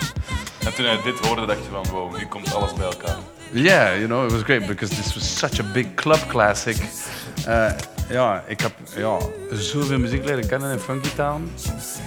En 0.64 0.74
toen 0.74 0.84
hij 0.84 0.98
dit 1.04 1.26
hoorde, 1.26 1.46
dacht 1.46 1.58
je 1.58 1.70
van, 1.70 1.84
wow, 1.92 2.16
nu 2.16 2.26
komt 2.26 2.54
alles 2.54 2.72
bij 2.72 2.86
elkaar. 2.86 3.16
Yeah, 3.52 3.94
you 3.94 4.06
know, 4.06 4.24
it 4.24 4.32
was 4.32 4.42
great 4.42 4.66
because 4.66 4.94
this 4.94 5.14
was 5.14 5.38
such 5.38 5.60
a 5.60 5.64
big 5.72 5.94
club 5.94 6.26
classic. 6.26 6.76
Eh, 7.46 7.70
ja, 8.08 8.42
ik 8.46 8.60
heb 8.60 8.72
ja, 8.96 9.16
zoveel 9.50 9.98
muziek 9.98 10.24
leren 10.24 10.46
kennen 10.46 10.72
in 10.72 10.78
Funky 10.78 11.08
Town. 11.16 11.52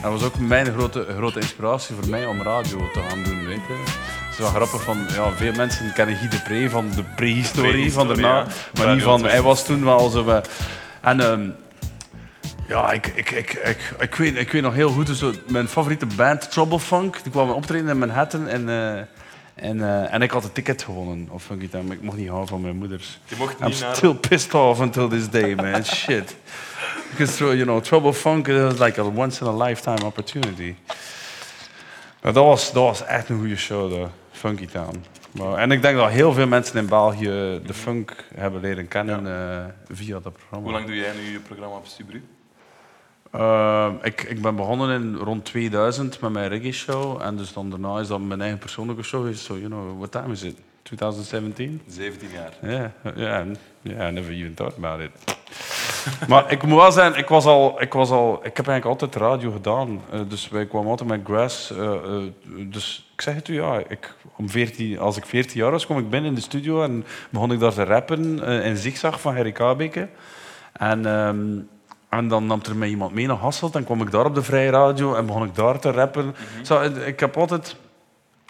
Dat 0.02 0.12
was 0.12 0.24
ook 0.24 0.40
mijn 0.40 0.74
grote, 0.74 1.06
grote 1.18 1.40
inspiratie 1.40 1.96
voor 1.96 2.10
mij 2.10 2.26
om 2.26 2.42
radio 2.42 2.78
te 2.94 3.00
gaan 3.10 3.24
doen, 3.24 3.46
weet 3.46 3.60
je. 3.68 3.84
Wel 4.42 4.50
grappig 4.50 4.84
van, 4.84 5.06
ja, 5.14 5.32
veel 5.32 5.54
mensen 5.54 5.94
kennen 5.94 6.16
Guy 6.16 6.30
de 6.30 6.42
Pre 6.42 6.70
van 6.70 6.92
de 6.96 7.04
prehistorie, 7.04 7.94
van 7.94 8.08
daarna. 8.08 8.38
ja. 8.38 8.48
Maar 8.74 8.94
niet 8.94 9.04
van, 9.04 9.20
2. 9.20 9.32
hij 9.32 9.42
was 9.42 9.66
toen 9.66 9.84
wel 9.84 10.10
zo... 10.10 10.28
eh, 10.28 10.38
en 11.02 11.20
ehm, 11.20 11.50
ja, 12.68 12.92
ik, 12.92 13.08
ik, 13.08 13.32
ik, 13.32 13.54
ik, 13.54 13.94
ik, 14.00 14.16
weet, 14.16 14.38
ik 14.38 14.52
weet 14.52 14.62
nog 14.62 14.74
heel 14.74 14.90
goed, 14.90 15.08
dus 15.08 15.20
zo, 15.20 15.32
mijn 15.48 15.68
favoriete 15.68 16.06
band, 16.06 16.52
Trouble 16.52 16.80
Funk, 16.80 17.24
die 17.24 17.32
kwamen 17.32 17.56
optreden 17.56 17.90
in 17.90 17.98
Manhattan. 17.98 18.48
En, 18.48 18.70
eh, 18.70 18.98
en, 19.56 19.82
eh, 19.82 20.14
en 20.14 20.22
ik 20.22 20.32
had 20.32 20.44
een 20.44 20.52
ticket 20.52 20.84
gewonnen 20.84 21.28
op 21.30 21.42
Funky 21.42 21.70
Town, 21.70 21.86
maar 21.88 21.96
ik 21.96 22.02
mocht 22.02 22.18
niet 22.18 22.28
houden 22.28 22.50
van 22.50 22.62
mijn 22.62 22.76
moeders. 22.76 23.20
Je 23.26 23.36
mocht 23.38 23.60
I'm 23.60 23.66
niet 23.66 23.80
naar... 23.80 23.96
still 23.96 24.14
pissed 24.14 24.54
off 24.54 24.80
until 24.80 25.08
this 25.08 25.30
day, 25.30 25.56
man. 25.56 25.86
Shit. 25.96 26.36
Because, 27.10 27.44
you 27.44 27.64
know, 27.64 27.84
Trouble 27.84 28.14
Funk 28.14 28.48
is 28.48 28.80
like 28.80 29.02
a 29.02 29.04
once-in-a-lifetime 29.04 30.06
opportunity. 30.06 30.76
Maar 32.22 32.34
dat 32.34 32.46
was, 32.46 32.72
dat 32.72 32.84
was 32.84 33.06
echt 33.06 33.30
een 33.30 33.40
goede 33.40 33.58
show, 33.58 33.92
daar. 33.94 34.10
Funky 34.42 34.66
Town. 34.66 35.04
Maar, 35.32 35.58
en 35.58 35.72
ik 35.72 35.82
denk 35.82 35.98
dat 35.98 36.10
heel 36.10 36.34
veel 36.34 36.48
mensen 36.48 36.78
in 36.80 36.88
België 36.88 37.60
de 37.66 37.74
funk 37.74 38.26
hebben 38.36 38.62
leren 38.62 38.88
kennen 38.88 39.28
eh, 39.28 39.66
via 39.96 40.20
dat 40.20 40.34
programma. 40.34 40.64
Hoe 40.64 40.74
lang 40.74 40.86
doe 40.86 40.96
jij 40.96 41.14
nu 41.14 41.32
je 41.32 41.40
programma 41.40 41.76
op 41.76 41.86
Stubru? 41.86 42.24
Uh, 43.36 43.92
ik, 44.02 44.24
ik 44.24 44.42
ben 44.42 44.56
begonnen 44.56 45.02
in 45.02 45.16
rond 45.16 45.46
2000 45.46 46.20
met 46.22 46.32
mijn 46.32 46.48
reggae 46.50 46.72
show. 46.72 47.22
En 47.22 47.36
dus 47.36 47.54
dan 47.54 47.70
daarna 47.70 48.00
is 48.00 48.08
dat 48.08 48.20
mijn 48.20 48.42
eigen 48.42 48.60
persoonlijke 48.60 49.04
show. 49.04 49.28
is. 49.28 49.44
So, 49.44 49.54
you 49.54 49.68
know, 49.68 49.98
what 49.98 50.12
time 50.12 50.32
is 50.32 50.44
it? 50.44 50.56
2017? 50.84 51.82
17 51.88 52.30
jaar. 52.34 52.72
Ja, 52.72 52.92
ja, 53.16 53.46
ja, 53.82 54.08
I 54.08 54.12
never 54.12 54.32
even 54.32 54.54
thought 54.54 54.78
about 54.78 55.00
it. 55.00 55.38
maar 56.30 56.52
ik 56.52 56.64
moet 56.64 56.80
wel 56.80 56.92
zeggen, 56.92 57.20
ik, 57.20 57.28
was 57.28 57.46
al, 57.46 57.82
ik, 57.82 57.94
was 57.94 58.10
al, 58.10 58.34
ik 58.34 58.58
heb 58.58 58.68
eigenlijk 58.68 58.86
altijd 58.86 59.24
radio 59.24 59.52
gedaan. 59.52 60.02
Eh, 60.12 60.20
dus 60.28 60.50
wij 60.50 60.66
kwamen 60.66 60.90
altijd 60.90 61.10
met 61.10 61.22
Grass. 61.24 61.72
eh, 61.72 61.94
eh, 61.94 62.22
dus 62.70 63.11
ik 63.22 63.28
zeg 63.28 63.36
het 63.36 63.48
u, 63.48 63.54
ja, 63.54 63.82
ik, 63.88 64.14
om 64.36 64.50
14, 64.50 65.00
als 65.00 65.18
ik 65.18 65.26
14 65.26 65.60
jaar 65.60 65.72
was, 65.72 65.86
kwam 65.86 65.98
ik 65.98 66.10
binnen 66.10 66.30
in 66.30 66.36
de 66.36 66.42
studio 66.42 66.84
en 66.84 67.06
begon 67.30 67.52
ik 67.52 67.60
daar 67.60 67.74
te 67.74 67.84
rappen 67.84 68.46
eh, 68.46 68.66
in 68.66 68.78
Zigzag 68.78 69.22
van 69.22 69.36
Harry 69.36 69.52
Kabeke. 69.52 70.10
En, 70.74 71.06
ehm, 71.06 71.60
en 72.10 72.28
dan 72.28 72.46
nam 72.46 72.62
er 72.68 72.76
mij 72.76 72.88
iemand 72.88 73.14
mee 73.14 73.28
naar 73.28 73.38
Hasselt 73.38 73.76
en 73.76 73.84
kwam 73.84 74.02
ik 74.02 74.12
daar 74.12 74.26
op 74.26 74.36
de 74.36 74.44
vrije 74.44 74.70
radio 74.70 75.16
en 75.16 75.26
begon 75.26 75.44
ik 75.44 75.56
daar 75.56 75.80
te 75.80 75.92
rappen. 75.92 76.36
Zo, 76.62 76.80
eh, 76.80 77.08
ik 77.08 77.20
heb 77.20 77.38
altijd... 77.38 77.76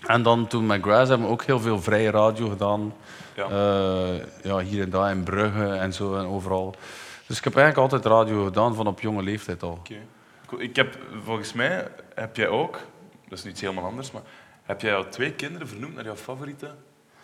En 0.05 0.24
dan 0.24 0.47
toen 0.47 0.65
met 0.65 0.82
Grass 0.82 1.09
hebben 1.09 1.28
we 1.28 1.34
ook 1.34 1.43
heel 1.43 1.59
veel 1.59 1.82
vrije 1.82 2.11
radio 2.11 2.49
gedaan. 2.49 2.93
Ja. 3.36 3.43
Eh, 3.49 4.24
ja, 4.43 4.59
hier 4.59 4.84
en 4.84 4.89
daar 4.89 5.11
in 5.11 5.24
Brugge 5.24 5.65
en 5.65 5.93
zo 5.93 6.15
en 6.15 6.26
overal. 6.26 6.76
Dus 7.28 7.38
ik 7.38 7.43
heb 7.43 7.55
eigenlijk 7.55 7.91
altijd 7.91 8.13
radio 8.13 8.45
gedaan 8.45 8.76
van 8.76 8.88
op 8.88 9.01
jonge 9.01 9.24
leeftijd 9.24 9.63
al. 9.63 9.82
Cool. 10.47 10.61
Ik 10.61 10.76
heb, 10.76 10.97
volgens 11.24 11.53
mij 11.53 11.88
heb 12.15 12.36
jij 12.36 12.47
ook, 12.47 12.80
dat 13.30 13.38
is 13.38 13.43
nu 13.43 13.51
iets 13.51 13.61
helemaal 13.61 13.86
anders, 13.86 14.11
maar 14.11 14.22
heb 14.72 14.82
jij 14.82 14.91
jouw 14.91 15.09
twee 15.09 15.32
kinderen 15.32 15.67
vernoemd 15.67 15.95
naar 15.95 16.03
jouw 16.03 16.15
favoriete 16.15 16.69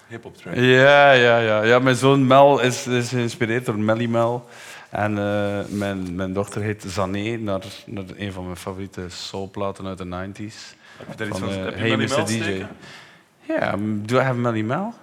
hip-hop 0.07 0.37
track? 0.37 0.55
Ja, 0.55 1.11
ja, 1.11 1.37
ja. 1.37 1.63
ja 1.63 1.79
mijn 1.79 1.95
zoon 1.95 2.27
Mel 2.27 2.59
is, 2.59 2.87
is 2.87 3.09
geïnspireerd 3.09 3.65
door 3.65 3.79
Melly 3.79 4.05
Mel. 4.05 4.47
En 4.89 5.17
eh, 5.17 5.65
mijn, 5.69 6.15
mijn 6.15 6.33
dochter 6.33 6.61
heet 6.61 6.83
Zané, 6.87 7.37
naar, 7.37 7.61
naar 7.85 8.03
een 8.17 8.31
van 8.33 8.43
mijn 8.43 8.57
favoriete 8.57 9.05
soulplaten 9.07 9.85
uit 9.87 9.97
de 9.97 10.05
90s. 10.05 10.75
Heb 10.97 11.07
je 11.09 11.15
daar 11.15 11.27
iets 11.27 11.39
Van, 11.39 11.51
van? 11.51 11.57
eh, 11.57 11.63
Heb 11.63 11.73
je 11.73 11.79
Hey 11.79 11.95
Mr. 11.97 12.07
Mel 12.15 12.25
DJ. 12.25 12.65
Ja, 13.41 13.75
do 14.05 14.17
I 14.17 14.21
have 14.21 14.37
Melly 14.39 14.61
Mel? 14.61 14.93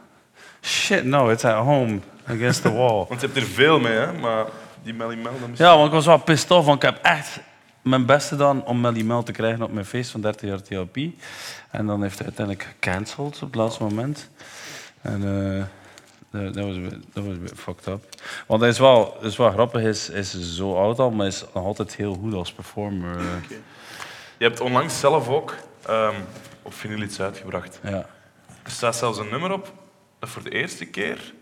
Shit, 0.62 1.04
no, 1.04 1.28
it's 1.30 1.44
at 1.44 1.54
home, 1.64 2.00
against 2.26 2.62
the 2.62 2.72
wall. 2.72 3.04
Want 3.08 3.20
je 3.20 3.26
hebt 3.26 3.38
er 3.38 3.46
veel 3.46 3.80
mee, 3.80 3.92
hè? 3.92 4.12
Maar 4.12 4.44
die 4.82 4.94
Melly 4.94 5.14
Mel, 5.16 5.32
dan 5.40 5.48
misschien... 5.50 5.70
Ja, 5.70 5.74
want 5.76 5.86
ik 5.86 5.92
was 5.92 6.06
wel 6.06 6.18
pissed 6.18 6.50
off, 6.50 6.66
want 6.66 6.82
ik 6.82 6.88
heb 6.90 6.98
echt 7.04 7.40
mijn 7.84 8.06
best 8.06 8.28
gedaan 8.28 8.64
om 8.64 8.80
Melly 8.80 9.02
Mel 9.02 9.22
te 9.22 9.32
krijgen 9.32 9.62
op 9.62 9.72
mijn 9.72 9.86
feest 9.86 10.10
van 10.10 10.20
30 10.20 10.48
jaar 10.48 10.62
TLP. 10.62 10.96
En 11.70 11.86
dan 11.86 12.02
heeft 12.02 12.18
hij 12.18 12.26
uiteindelijk 12.26 12.68
gecanceld 12.68 13.34
op 13.34 13.40
het 13.40 13.54
laatste 13.54 13.82
moment. 13.82 14.30
En 15.00 15.22
eh, 16.30 16.52
dat 16.52 16.64
was, 16.64 16.76
dat 17.12 17.24
was 17.24 17.36
fucked 17.54 17.86
up. 17.86 18.04
Want 18.46 18.60
hij 18.60 18.70
is 18.70 18.78
wel, 18.78 19.16
is 19.20 19.36
wel 19.36 19.50
grappig, 19.50 19.80
hij 19.80 19.90
is, 19.90 20.10
is 20.10 20.56
zo 20.56 20.76
oud 20.76 20.98
al, 20.98 21.10
maar 21.10 21.18
hij 21.18 21.28
is 21.28 21.44
nog 21.54 21.64
altijd 21.64 21.96
heel 21.96 22.14
goed 22.14 22.34
als 22.34 22.52
performer. 22.52 23.20
Je 24.38 24.44
hebt 24.44 24.60
onlangs 24.60 25.00
zelf 25.00 25.28
ook 25.28 25.54
ehm, 25.86 26.14
op 26.62 26.74
vinyl 26.74 27.02
iets 27.02 27.20
uitgebracht. 27.20 27.80
ja. 27.82 28.06
Er 28.62 28.70
staat 28.70 28.96
zelfs 28.96 29.18
een 29.18 29.28
nummer 29.28 29.52
op 29.52 29.72
dat 30.18 30.28
voor 30.28 30.42
de 30.42 30.50
eerste 30.50 30.84
keer 30.84 31.34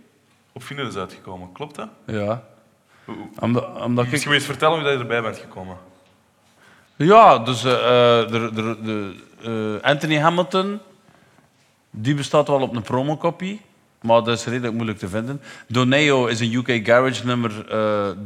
op 0.52 0.62
vinyl 0.62 0.86
is 0.86 0.96
uitgekomen. 0.96 1.52
Klopt 1.52 1.74
dat? 1.74 1.88
ja. 2.06 2.44
Omdat, 3.38 3.64
ik... 3.74 4.10
Misschien 4.10 4.10
wil 4.10 4.32
je 4.32 4.32
eens 4.32 4.44
vertellen 4.44 4.74
hoe 4.74 4.84
dat 4.84 4.92
je 4.92 4.98
erbij 4.98 5.22
bent 5.22 5.38
gekomen. 5.38 5.76
Ja, 7.04 7.38
dus 7.38 7.64
eh, 7.64 7.72
eh, 7.72 8.30
de, 8.30 8.50
de, 8.54 8.76
de, 8.82 9.14
eh, 9.80 9.88
Anthony 9.90 10.18
Hamilton, 10.18 10.78
die 11.90 12.14
bestaat 12.14 12.48
wel 12.48 12.60
op 12.60 12.76
een 12.76 12.82
promokopie, 12.82 13.60
maar 14.00 14.22
dat 14.22 14.38
is 14.38 14.44
redelijk 14.44 14.74
moeilijk 14.74 14.98
te 14.98 15.08
vinden. 15.08 15.40
Doneo 15.68 16.26
is 16.26 16.40
een 16.40 16.52
UK 16.52 16.86
Garage 16.86 17.26
nummer 17.26 17.66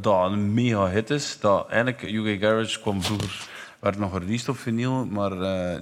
dat 0.00 0.30
een 0.30 0.54
mega 0.54 0.88
hit 0.88 1.10
is. 1.10 1.38
Dat 1.40 1.68
eigenlijk 1.68 2.02
UK 2.02 2.40
Garage 2.40 2.80
kwam 2.80 3.02
vroeger, 3.02 3.48
werd 3.78 3.98
nog 3.98 4.18
released 4.18 4.48
op 4.48 4.58
vinyl, 4.58 5.06
maar 5.06 5.30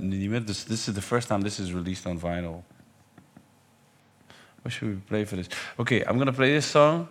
nu 0.01 0.17
niet 0.17 0.31
meer. 0.31 0.45
Dus 0.45 0.63
this 0.63 0.89
is 0.89 0.95
the 0.95 1.03
first 1.03 1.29
time 1.29 1.43
this 1.43 1.59
is 1.59 1.73
released 1.73 2.07
on 2.07 2.19
vinyl. 2.19 2.65
What 4.63 4.73
should 4.73 4.95
we 4.95 5.01
play 5.07 5.27
for 5.27 5.37
this? 5.37 5.47
Okay, 5.77 5.99
I'm 5.99 6.17
gonna 6.17 6.33
play 6.33 6.55
this 6.55 6.71
song. 6.71 7.07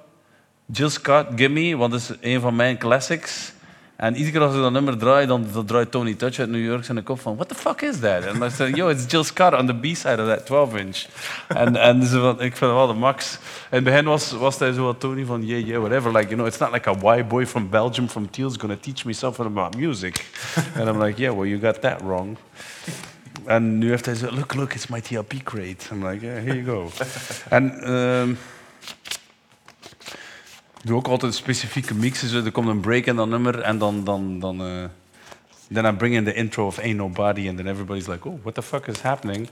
Jill 0.65 0.89
Scott, 0.89 1.27
Gimme, 1.35 1.77
want 1.77 1.91
dat 1.91 2.01
is 2.01 2.11
een 2.21 2.41
van 2.41 2.55
mijn 2.55 2.77
classics. 2.77 3.53
En 3.95 4.15
iedere 4.15 4.31
keer 4.31 4.41
als 4.41 4.55
ik 4.55 4.61
dat 4.61 4.71
nummer 4.71 4.97
draai, 4.97 5.25
dan, 5.25 5.45
dan 5.53 5.65
draait 5.65 5.91
Tony 5.91 6.13
Touch 6.13 6.39
uit 6.39 6.49
New 6.49 6.65
York 6.65 6.85
zijn 6.85 7.03
kop 7.03 7.19
van, 7.19 7.35
what 7.35 7.49
the 7.49 7.55
fuck 7.55 7.81
is 7.81 7.99
that? 7.99 8.23
En 8.23 8.39
dan 8.39 8.51
zeg 8.51 8.67
ik, 8.67 8.75
yo, 8.75 8.87
it's 8.87 9.11
Jill 9.11 9.23
Scott 9.23 9.53
on 9.53 9.65
the 9.65 9.73
B-side 9.73 10.21
of 10.21 10.27
that 10.27 10.41
12-inch. 10.41 11.05
en 11.47 11.75
en 11.75 12.01
ik 12.39 12.57
vind 12.57 12.59
wel 12.59 12.87
de 12.87 12.93
max. 12.93 13.33
In 13.33 13.39
het 13.69 13.83
begin 13.83 14.05
was, 14.05 14.31
was 14.31 14.59
hij 14.59 14.71
zo 14.73 14.83
wat 14.83 14.99
Tony 14.99 15.25
van, 15.25 15.45
yeah, 15.45 15.67
yeah, 15.67 15.79
whatever. 15.79 16.11
Like, 16.11 16.23
you 16.23 16.35
know, 16.35 16.47
it's 16.47 16.57
not 16.57 16.71
like 16.71 16.89
a 16.89 16.93
white 16.93 17.27
boy 17.27 17.45
from 17.45 17.69
Belgium, 17.69 18.09
from 18.09 18.29
Teal's 18.29 18.57
gonna 18.57 18.77
teach 18.79 19.05
me 19.05 19.13
something 19.13 19.45
about 19.45 19.77
music. 19.77 20.25
and 20.75 20.89
I'm 20.89 21.03
like, 21.03 21.21
yeah, 21.21 21.35
well, 21.35 21.47
you 21.47 21.59
got 21.59 21.81
that 21.81 22.01
wrong. 22.01 22.37
En 23.45 23.77
nu 23.77 23.89
heeft 23.89 24.05
hij 24.05 24.15
zo, 24.15 24.31
look, 24.31 24.53
look, 24.53 24.73
it's 24.73 24.87
my 24.87 25.01
TLP 25.01 25.33
crate. 25.43 25.85
I'm 25.91 26.07
like, 26.07 26.25
yeah, 26.25 26.43
here 26.43 26.61
you 26.61 26.65
go. 26.65 26.91
en... 27.49 28.37
ik 29.22 29.22
doe 30.83 30.95
ook 30.97 31.07
altijd 31.07 31.33
specifieke 31.33 31.93
mixes. 31.93 32.31
Er 32.31 32.51
komt 32.51 32.67
een 32.67 32.79
break 32.79 33.05
in 33.05 33.15
dat 33.15 33.27
nummer 33.27 33.61
en 33.61 33.77
dan... 33.77 34.03
dan, 34.03 34.39
dan 34.39 34.61
eh, 34.61 34.83
then 35.73 35.85
I 35.85 35.91
bring 35.91 36.13
in 36.13 36.23
the 36.23 36.33
intro 36.33 36.67
of 36.67 36.79
Ain't 36.79 36.97
Nobody 36.97 37.47
and 37.47 37.57
then 37.57 37.67
everybody's 37.67 38.07
like, 38.07 38.25
oh, 38.25 38.39
what 38.43 38.55
the 38.55 38.61
fuck 38.61 38.87
is 38.87 39.01
happening? 39.01 39.49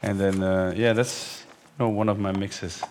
And 0.00 0.18
then, 0.18 0.42
uh, 0.42 0.72
yeah, 0.76 0.92
that's 0.92 1.44
you 1.78 1.88
one 1.88 2.08
of 2.08 2.18
my 2.18 2.32
mixes. 2.32 2.82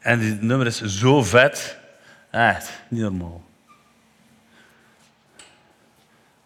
En 0.00 0.18
die 0.18 0.32
nummer 0.40 0.66
is 0.66 0.80
zo 0.82 1.22
vet. 1.22 1.78
Echt, 2.30 2.70
niet 2.88 3.00
normaal. 3.00 3.42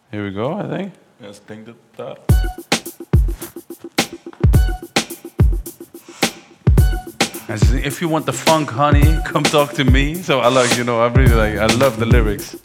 Here 0.09 0.23
we 0.23 0.33
go, 0.33 0.59
I 0.59 0.77
think. 0.77 0.95
Dus 1.17 1.37
ik 1.37 1.43
denk 1.47 1.67
dat 1.67 1.77
daar... 1.95 2.17
And 7.51 7.63
if 7.83 8.03
you 8.03 8.11
want 8.11 8.27
the 8.27 8.33
funk, 8.35 8.69
honey, 8.71 9.19
come 9.25 9.43
talk 9.43 9.73
to 9.73 9.85
me. 9.85 10.15
So 10.17 10.41
I 10.41 10.49
like, 10.49 10.77
you 10.77 10.85
know, 10.85 11.01
I 11.01 11.07
really 11.07 11.35
like, 11.35 11.57
I 11.57 11.67
love 11.77 11.99
the 11.99 12.05
lyrics. 12.05 12.57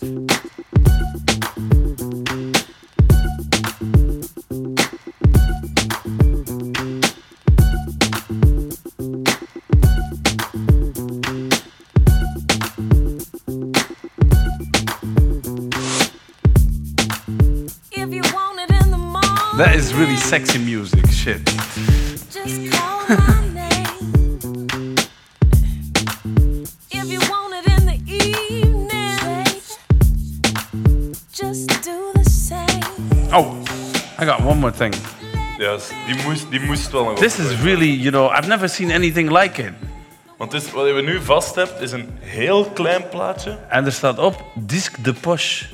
That 19.55 19.75
is 19.75 19.93
really 19.93 20.17
sexy 20.17 20.57
music, 20.57 21.09
shit. 21.09 21.39
one 34.43 34.59
more 34.59 34.73
thing. 34.73 34.93
Juist, 35.57 35.93
die 36.07 36.23
moest, 36.23 36.45
die 36.49 36.59
moest 36.59 36.91
wel 36.91 37.03
nog 37.03 37.19
This 37.19 37.39
is 37.39 37.61
really, 37.61 37.91
you 37.91 38.11
know, 38.11 38.31
I've 38.31 38.47
never 38.47 38.69
seen 38.69 38.91
anything 38.91 39.31
like 39.31 39.61
it. 39.61 39.71
Want 40.37 40.53
is, 40.53 40.71
wat 40.71 40.87
je 40.87 41.01
nu 41.01 41.21
vast 41.21 41.55
hebt, 41.55 41.81
is 41.81 41.91
een 41.91 42.09
heel 42.19 42.65
klein 42.65 43.09
plaatje. 43.09 43.57
En 43.69 43.85
er 43.85 43.91
staat 43.91 44.19
op 44.19 44.43
Disc 44.55 45.03
de 45.03 45.13
Poche. 45.13 45.65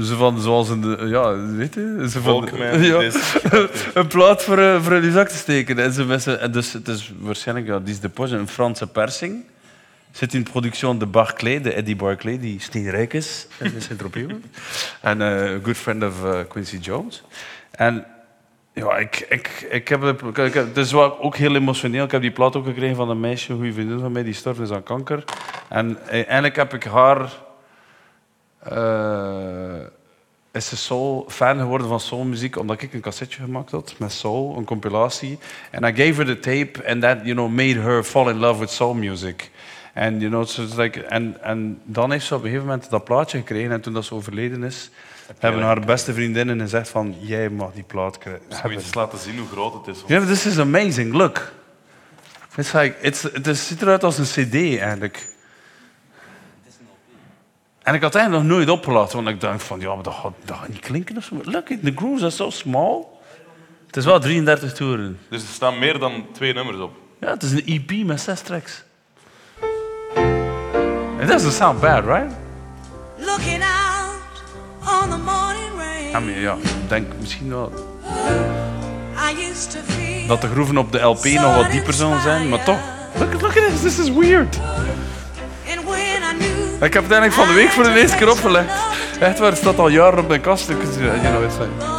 Zo 0.00 0.16
van, 0.16 0.40
zoals 0.40 0.68
de, 0.68 1.06
ja, 1.08 1.36
weet 1.56 1.74
je? 1.74 2.06
Zo 2.10 2.20
van, 2.20 2.48
ja, 2.80 3.10
een 4.00 4.06
plaat 4.06 4.42
voor, 4.42 4.58
eh, 4.58 4.82
voor 4.82 4.94
in 4.94 5.02
je 5.02 5.10
zak 5.10 5.28
te 5.28 5.36
steken. 5.36 5.78
En, 5.78 5.92
ze 5.92 6.36
en 6.36 6.52
dus 6.52 6.72
het 6.72 6.88
is 6.88 7.12
waarschijnlijk, 7.18 7.66
ja, 7.66 7.78
Disc 7.78 8.00
de 8.00 8.08
Poche, 8.08 8.36
een 8.36 8.48
Franse 8.48 8.86
persing. 8.86 9.44
Zit 10.10 10.34
in 10.34 10.42
productie 10.42 10.98
de 10.98 11.06
Barclay, 11.06 11.60
de 11.60 11.72
Eddie 11.72 11.96
Barclay, 11.96 12.38
die 12.38 12.60
steenrijk 12.60 13.12
is 13.12 13.46
in 13.58 13.72
Sint-Tropez. 13.78 14.24
en 15.00 15.22
eh, 15.22 15.54
a 15.54 15.58
good 15.62 15.76
friend 15.76 16.02
of 16.02 16.24
eh, 16.24 16.40
Quincy 16.48 16.76
Jones. 16.76 17.22
En 17.78 18.06
ja, 18.72 18.96
ik, 18.96 19.26
ik, 19.28 19.66
ik 19.70 19.88
heb, 19.88 20.02
ik, 20.04 20.38
ik, 20.38 20.54
het 20.54 20.76
is 20.76 20.94
ook 20.94 21.36
heel 21.36 21.54
emotioneel. 21.54 22.04
Ik 22.04 22.10
heb 22.10 22.20
die 22.20 22.30
plaat 22.30 22.56
ook 22.56 22.64
gekregen 22.64 22.96
van 22.96 23.10
een 23.10 23.20
meisje, 23.20 23.50
een 23.50 23.56
goede 23.56 23.72
vriendin 23.72 23.98
van 23.98 24.12
mij, 24.12 24.22
die 24.22 24.32
gestorven 24.32 24.64
is 24.64 24.70
aan 24.70 24.82
kanker. 24.82 25.24
En 25.68 25.98
eigenlijk 26.08 26.56
heb 26.56 26.74
ik 26.74 26.84
haar... 26.84 27.32
eh, 28.58 29.86
is 30.52 30.86
ze 30.86 31.24
fan 31.28 31.58
geworden 31.58 31.88
van 31.88 32.00
soulmuziek, 32.00 32.56
omdat 32.56 32.82
ik 32.82 32.92
een 32.92 33.00
cassetje 33.00 33.42
gemaakt 33.42 33.70
had 33.70 33.94
met 33.98 34.12
soul, 34.12 34.56
een 34.56 34.64
compilatie. 34.64 35.38
En 35.70 35.82
I 35.84 36.04
gave 36.04 36.22
her 36.22 36.24
the 36.24 36.38
tape, 36.38 36.88
and 36.90 37.02
that, 37.02 37.18
you 37.22 37.32
know, 37.32 37.48
made 37.48 37.80
her 37.80 38.02
fall 38.04 38.28
in 38.28 38.36
love 38.36 38.60
with 38.60 38.70
soul 38.70 38.94
music. 38.94 39.50
En 39.92 40.20
you 40.20 40.30
know, 40.30 40.46
so 40.46 40.66
like, 40.76 41.02
en 41.40 41.80
dan 41.84 42.10
heeft 42.10 42.26
ze 42.26 42.34
op 42.34 42.40
een 42.40 42.46
gegeven 42.46 42.68
moment 42.68 42.90
dat 42.90 43.04
plaatje 43.04 43.38
gekregen. 43.38 43.72
En 43.72 43.80
toen 43.80 43.92
dat 43.92 44.04
ze 44.04 44.14
overleden 44.14 44.62
is, 44.62 44.90
hebben 45.38 45.62
haar 45.62 45.80
beste 45.80 46.12
vriendinnen 46.12 46.60
gezegd 46.60 46.88
van, 46.88 47.16
jij 47.20 47.48
mag 47.48 47.72
die 47.72 47.82
plaat 47.82 48.18
krijgen. 48.18 48.42
Zou 48.48 48.68
je 48.68 48.78
eens 48.78 48.94
laten 48.94 49.18
zien 49.18 49.38
hoe 49.38 49.48
groot 49.48 49.86
het 49.86 49.96
is? 49.96 50.02
Ja, 50.06 50.24
this 50.24 50.46
is 50.46 50.58
amazing. 50.58 51.12
Look. 51.12 51.52
It's 52.56 52.72
like, 52.72 52.94
it's, 53.00 53.22
het 53.22 53.56
ziet 53.56 53.82
eruit 53.82 54.04
als 54.04 54.18
een 54.18 54.24
cd 54.24 54.54
eigenlijk. 54.54 55.36
En 57.82 57.94
ik 57.94 58.02
had 58.02 58.12
het 58.12 58.22
eigenlijk 58.22 58.48
nog 58.48 58.56
nooit 58.56 58.68
opgelaten, 58.68 59.16
want 59.16 59.28
ik 59.28 59.40
dacht 59.40 59.62
van, 59.62 59.80
ja, 59.80 59.94
maar 59.94 60.02
dat 60.02 60.14
gaat, 60.14 60.32
dat 60.44 60.56
gaat 60.56 60.68
niet 60.68 60.78
klinken 60.78 61.16
of 61.16 61.24
zo. 61.24 61.40
Look, 61.42 61.66
the 61.66 61.92
grooves 61.94 62.22
are 62.22 62.30
so 62.30 62.50
small. 62.50 63.04
Het 63.86 63.96
is 63.96 64.04
wel 64.04 64.20
33 64.20 64.72
toeren. 64.72 65.18
Dus 65.30 65.42
er 65.42 65.48
staan 65.48 65.78
meer 65.78 65.98
dan 65.98 66.26
twee 66.32 66.52
nummers 66.54 66.78
op. 66.78 66.96
Ja, 67.20 67.30
het 67.30 67.42
is 67.42 67.52
een 67.52 67.66
EP 67.66 68.06
met 68.06 68.20
zes 68.20 68.40
tracks. 68.40 68.84
It 71.20 71.28
doesn't 71.28 71.52
sound 71.52 71.80
bad, 71.80 72.04
right? 72.04 72.34
Looking 73.18 73.62
out 73.62 73.77
on 75.02 75.10
the 75.10 75.16
morning 75.16 75.72
rain. 75.76 76.24
Mean, 76.24 76.40
ja, 76.40 76.52
ik 76.54 76.88
denk 76.88 77.06
misschien 77.20 77.48
wel 77.48 77.72
dat 80.26 80.40
de 80.40 80.48
groeven 80.48 80.78
op 80.78 80.92
de 80.92 80.98
LP 80.98 81.24
nog 81.24 81.56
wat 81.56 81.70
dieper 81.70 81.92
zullen 81.92 82.20
zijn, 82.20 82.48
maar 82.48 82.64
toch. 82.64 82.78
Look, 83.18 83.32
look 83.32 83.56
at 83.56 83.66
this, 83.66 83.80
this 83.80 83.98
is 83.98 84.10
weird. 84.10 84.58
Ik 86.80 86.92
heb 86.92 87.02
het 87.02 87.12
eigenlijk 87.12 87.32
van 87.32 87.48
de 87.48 87.54
week 87.54 87.68
voor 87.68 87.84
de 87.84 88.00
eerste 88.00 88.16
keer 88.16 88.30
opgelegd. 88.30 88.72
Echt 89.20 89.38
waar, 89.38 89.50
het 89.50 89.58
staat 89.58 89.78
al 89.78 89.88
jaren 89.88 90.18
op 90.18 90.28
mijn 90.28 90.40
kast. 90.40 90.68
You 90.68 91.20
know, 91.20 91.44
it's 91.44 91.58
like... 91.58 91.97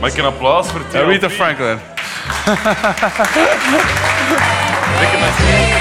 Mag 0.00 0.10
ik 0.10 0.16
een 0.18 0.24
applaus 0.24 0.66
voor 0.66 0.80
TLP? 0.88 0.94
Aretha 1.02 1.30
Franklin. 1.30 1.78
You 2.44 2.56
make 4.96 5.16
me 5.18 5.30
feel, 5.36 5.80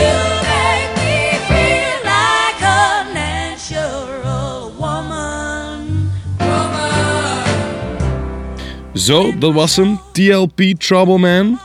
you 0.00 0.14
make 0.40 0.90
me 0.96 1.38
feel 1.48 1.98
like 2.02 2.60
a 2.64 3.04
natural 3.14 4.72
woman. 4.78 6.10
Woman. 6.38 7.42
Zo, 8.94 9.38
dat 9.38 9.52
was 9.52 9.76
hem. 9.76 10.00
TLP 10.12 10.60
Troubleman. 10.78 11.58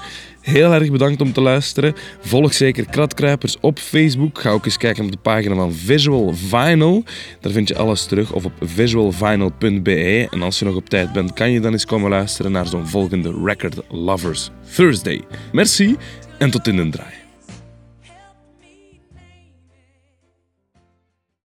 Heel 0.46 0.74
erg 0.74 0.92
bedankt 0.92 1.22
om 1.22 1.34
te 1.34 1.42
luisteren. 1.42 1.94
Volg 2.20 2.54
zeker 2.54 2.86
Kratkruipers 2.90 3.58
op 3.60 3.80
Facebook. 3.80 4.40
Ga 4.40 4.50
ook 4.50 4.66
eens 4.66 4.78
kijken 4.78 5.06
op 5.06 5.12
de 5.12 5.18
pagina 5.18 5.56
van 5.56 5.74
Visual 5.74 6.34
Vinyl. 6.34 7.04
Daar 7.42 7.52
vind 7.52 7.68
je 7.68 7.78
alles 7.78 8.06
terug. 8.06 8.34
Of 8.34 8.46
op 8.46 8.54
visualvinyl.be. 8.62 10.28
En 10.32 10.42
als 10.42 10.60
je 10.60 10.66
nog 10.66 10.76
op 10.76 10.90
tijd 10.90 11.14
bent, 11.14 11.34
kan 11.34 11.52
je 11.52 11.60
dan 11.60 11.72
eens 11.72 11.86
komen 11.86 12.10
luisteren 12.10 12.52
naar 12.52 12.68
zo'n 12.68 12.88
volgende 12.88 13.42
Record 13.44 13.76
Lovers 13.90 14.50
Thursday. 14.76 15.22
Merci 15.52 15.96
en 16.38 16.52
tot 16.52 16.68
in 16.68 16.76
de 16.76 16.90
draai. 16.90 17.25